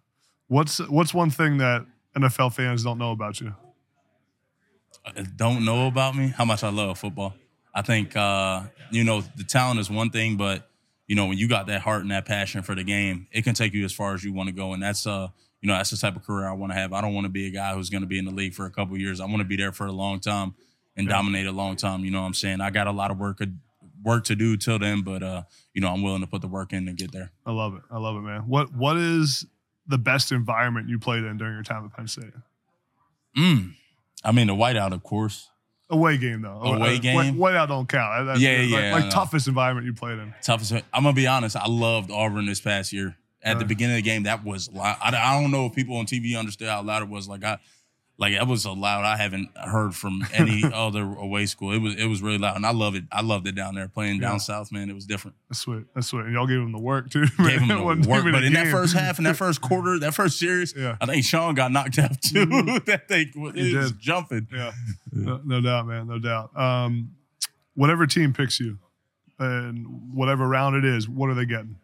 What's 0.48 0.78
what's 0.88 1.14
one 1.14 1.30
thing 1.30 1.58
that 1.58 1.86
NFL 2.16 2.52
fans 2.54 2.84
don't 2.84 2.98
know 2.98 3.12
about 3.12 3.40
you? 3.40 3.54
Uh, 5.04 5.22
Don't 5.36 5.64
know 5.64 5.86
about 5.86 6.16
me, 6.16 6.28
how 6.28 6.44
much 6.44 6.62
I 6.62 6.70
love 6.70 6.98
football. 6.98 7.34
I 7.74 7.82
think, 7.82 8.16
uh, 8.16 8.62
you 8.90 9.04
know, 9.04 9.20
the 9.36 9.44
talent 9.44 9.80
is 9.80 9.90
one 9.90 10.10
thing, 10.10 10.36
but, 10.36 10.70
you 11.08 11.16
know, 11.16 11.26
when 11.26 11.36
you 11.36 11.48
got 11.48 11.66
that 11.66 11.80
heart 11.82 12.02
and 12.02 12.10
that 12.10 12.24
passion 12.24 12.62
for 12.62 12.74
the 12.74 12.84
game, 12.84 13.26
it 13.32 13.42
can 13.42 13.54
take 13.54 13.74
you 13.74 13.84
as 13.84 13.92
far 13.92 14.14
as 14.14 14.22
you 14.24 14.32
want 14.32 14.48
to 14.48 14.54
go. 14.54 14.72
And 14.72 14.82
that's, 14.82 15.06
uh, 15.06 15.28
you 15.60 15.66
know, 15.66 15.74
that's 15.74 15.90
the 15.90 15.96
type 15.96 16.16
of 16.16 16.22
career 16.22 16.48
I 16.48 16.52
want 16.52 16.72
to 16.72 16.78
have. 16.78 16.92
I 16.92 17.00
don't 17.00 17.14
want 17.14 17.24
to 17.24 17.30
be 17.30 17.48
a 17.48 17.50
guy 17.50 17.74
who's 17.74 17.90
going 17.90 18.02
to 18.02 18.06
be 18.06 18.18
in 18.18 18.24
the 18.24 18.30
league 18.30 18.54
for 18.54 18.64
a 18.64 18.70
couple 18.70 18.96
years. 18.96 19.20
I 19.20 19.24
want 19.24 19.38
to 19.38 19.44
be 19.44 19.56
there 19.56 19.72
for 19.72 19.86
a 19.86 19.92
long 19.92 20.20
time 20.20 20.54
and 20.96 21.08
dominate 21.08 21.46
a 21.46 21.52
long 21.52 21.76
time. 21.76 22.04
You 22.04 22.10
know 22.12 22.20
what 22.20 22.28
I'm 22.28 22.34
saying? 22.34 22.60
I 22.60 22.70
got 22.70 22.86
a 22.86 22.92
lot 22.92 23.10
of 23.10 23.18
work 23.18 23.42
work 24.02 24.24
to 24.24 24.36
do 24.36 24.56
till 24.56 24.78
then, 24.78 25.02
but 25.02 25.22
uh, 25.22 25.42
you 25.72 25.80
know, 25.80 25.88
I'm 25.88 26.02
willing 26.02 26.20
to 26.20 26.26
put 26.26 26.42
the 26.42 26.48
work 26.48 26.72
in 26.72 26.86
to 26.86 26.92
get 26.92 27.10
there. 27.12 27.32
I 27.44 27.52
love 27.52 27.74
it. 27.74 27.82
I 27.90 27.98
love 27.98 28.16
it, 28.16 28.20
man. 28.20 28.42
What 28.42 28.74
what 28.74 28.96
is 28.96 29.46
the 29.86 29.98
best 29.98 30.32
environment 30.32 30.88
you 30.88 30.98
played 30.98 31.24
in 31.24 31.36
during 31.36 31.54
your 31.54 31.62
time 31.62 31.84
at 31.84 31.96
Penn 31.96 32.08
State? 32.08 32.32
Mm. 33.36 33.72
I 34.24 34.32
mean, 34.32 34.46
the 34.46 34.54
whiteout, 34.54 34.92
of 34.92 35.02
course. 35.02 35.50
Away 35.90 36.16
game 36.16 36.40
though. 36.42 36.60
Away 36.62 36.96
Uh, 36.96 37.00
game? 37.00 37.36
White, 37.38 37.52
whiteout 37.54 37.68
don't 37.68 37.88
count. 37.88 38.26
That's- 38.26 38.40
Yeah, 38.40 38.58
like, 38.60 38.70
yeah, 38.70 38.94
Like 38.94 39.10
toughest 39.10 39.46
environment 39.48 39.86
you 39.86 39.92
played 39.92 40.18
in. 40.18 40.32
toughest. 40.42 40.72
I'm 40.72 40.82
gonna 41.02 41.12
be 41.12 41.26
honest. 41.26 41.56
I 41.56 41.68
loved 41.68 42.10
Auburn 42.10 42.46
this 42.46 42.60
past 42.60 42.92
year. 42.92 43.16
At 43.42 43.58
the 43.58 43.64
Uh. 43.66 43.68
beginning 43.68 43.96
of 43.98 44.02
the 44.02 44.08
game, 44.10 44.22
that 44.22 44.42
was 44.42 44.72
loud. 44.72 44.96
I, 45.02 45.08
I 45.08 45.40
don't 45.40 45.50
know 45.50 45.66
if 45.66 45.74
people 45.74 45.98
on 45.98 46.06
TV 46.06 46.34
understood 46.38 46.68
how 46.68 46.80
loud 46.82 47.02
it 47.02 47.08
was. 47.10 47.28
Like 47.28 47.44
I, 47.44 47.58
like 48.16 48.32
it 48.32 48.46
was 48.46 48.62
so 48.62 48.72
loud. 48.74 49.04
I 49.04 49.16
haven't 49.16 49.48
heard 49.56 49.94
from 49.94 50.24
any 50.32 50.62
other 50.72 51.02
away 51.02 51.46
school. 51.46 51.72
It 51.72 51.78
was 51.78 51.94
it 51.96 52.06
was 52.06 52.22
really 52.22 52.38
loud, 52.38 52.54
and 52.56 52.64
I 52.64 52.70
love 52.72 52.94
it. 52.94 53.04
I 53.10 53.22
loved 53.22 53.46
it 53.48 53.56
down 53.56 53.74
there 53.74 53.88
playing 53.88 54.20
Yeah. 54.22 54.28
down 54.28 54.40
south. 54.40 54.70
Man, 54.70 54.88
it 54.88 54.94
was 54.94 55.04
different. 55.06 55.36
That's 55.48 55.60
sweet. 55.60 55.84
That's 55.94 56.06
sweet. 56.06 56.24
And 56.26 56.32
y'all 56.32 56.46
gave 56.46 56.58
him 56.60 56.70
the 56.72 56.78
work 56.80 57.10
too. 57.10 57.26
Gave 57.38 57.60
him 57.60 57.68
the 58.02 58.06
work, 58.08 58.24
but 58.32 58.44
in 58.44 58.52
that 58.52 58.68
first 58.68 58.94
half, 58.94 59.18
in 59.18 59.24
that 59.24 59.36
first 59.36 59.60
quarter, 59.62 59.98
that 59.98 60.14
first 60.14 60.38
series, 60.38 60.74
Yeah. 60.76 60.96
I 61.00 61.06
think 61.06 61.24
Sean 61.24 61.54
got 61.54 61.72
knocked 61.72 61.98
out 61.98 62.20
too. 62.22 62.46
that 62.86 63.08
thing 63.08 63.32
it 63.34 63.76
was 63.76 63.92
jumping. 63.92 64.46
Yeah, 64.52 64.72
no, 65.12 65.40
no 65.44 65.60
doubt, 65.60 65.86
man, 65.88 66.06
no 66.06 66.18
doubt. 66.18 66.56
Um, 66.56 67.16
whatever 67.74 68.06
team 68.06 68.32
picks 68.32 68.60
you, 68.60 68.78
and 69.40 70.12
whatever 70.14 70.46
round 70.46 70.76
it 70.76 70.84
is, 70.84 71.08
what 71.08 71.30
are 71.30 71.34
they 71.34 71.46
getting? 71.46 71.76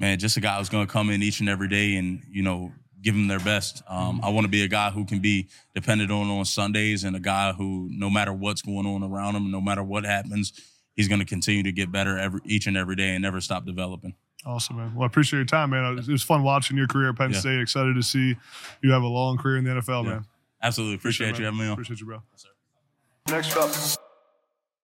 man, 0.00 0.16
just 0.16 0.36
a 0.36 0.40
guy 0.40 0.56
who's 0.58 0.68
going 0.68 0.86
to 0.86 0.92
come 0.92 1.10
in 1.10 1.24
each 1.24 1.40
and 1.40 1.48
every 1.48 1.66
day 1.66 1.96
and 1.96 2.22
you 2.30 2.40
know 2.40 2.72
give 3.02 3.14
them 3.14 3.28
their 3.28 3.38
best. 3.40 3.82
Um, 3.88 4.20
I 4.22 4.30
want 4.30 4.44
to 4.44 4.48
be 4.50 4.62
a 4.62 4.68
guy 4.68 4.90
who 4.90 5.04
can 5.04 5.20
be 5.20 5.48
depended 5.74 6.10
on 6.10 6.28
on 6.30 6.44
Sundays 6.44 7.04
and 7.04 7.14
a 7.16 7.20
guy 7.20 7.52
who, 7.52 7.88
no 7.92 8.10
matter 8.10 8.32
what's 8.32 8.62
going 8.62 8.86
on 8.86 9.02
around 9.02 9.36
him, 9.36 9.50
no 9.50 9.60
matter 9.60 9.82
what 9.82 10.04
happens, 10.04 10.52
he's 10.96 11.08
going 11.08 11.20
to 11.20 11.24
continue 11.26 11.62
to 11.62 11.72
get 11.72 11.92
better 11.92 12.18
every 12.18 12.40
each 12.44 12.66
and 12.66 12.76
every 12.76 12.96
day 12.96 13.10
and 13.10 13.22
never 13.22 13.40
stop 13.40 13.64
developing. 13.64 14.14
Awesome, 14.46 14.76
man. 14.76 14.94
Well, 14.94 15.02
I 15.02 15.06
appreciate 15.06 15.38
your 15.38 15.46
time, 15.46 15.70
man. 15.70 15.84
It 15.84 15.94
was, 15.96 16.08
it 16.08 16.12
was 16.12 16.22
fun 16.22 16.42
watching 16.42 16.76
your 16.76 16.86
career 16.86 17.10
at 17.10 17.16
Penn 17.16 17.32
Yeah. 17.32 17.40
State. 17.40 17.60
Excited 17.60 17.94
to 17.96 18.02
see 18.02 18.36
you 18.82 18.90
have 18.92 19.02
a 19.02 19.06
long 19.08 19.36
career 19.36 19.56
in 19.58 19.64
the 19.64 19.70
NFL, 19.70 20.04
Yeah. 20.04 20.10
man. 20.10 20.24
Absolutely 20.62 20.94
appreciate, 20.96 21.32
man. 21.32 21.38
you 21.40 21.44
having 21.44 21.60
me 21.60 21.66
on. 21.66 21.72
Appreciate 21.72 22.00
you, 22.00 22.06
bro. 22.06 22.22
Next 23.28 23.56
up. 23.56 24.07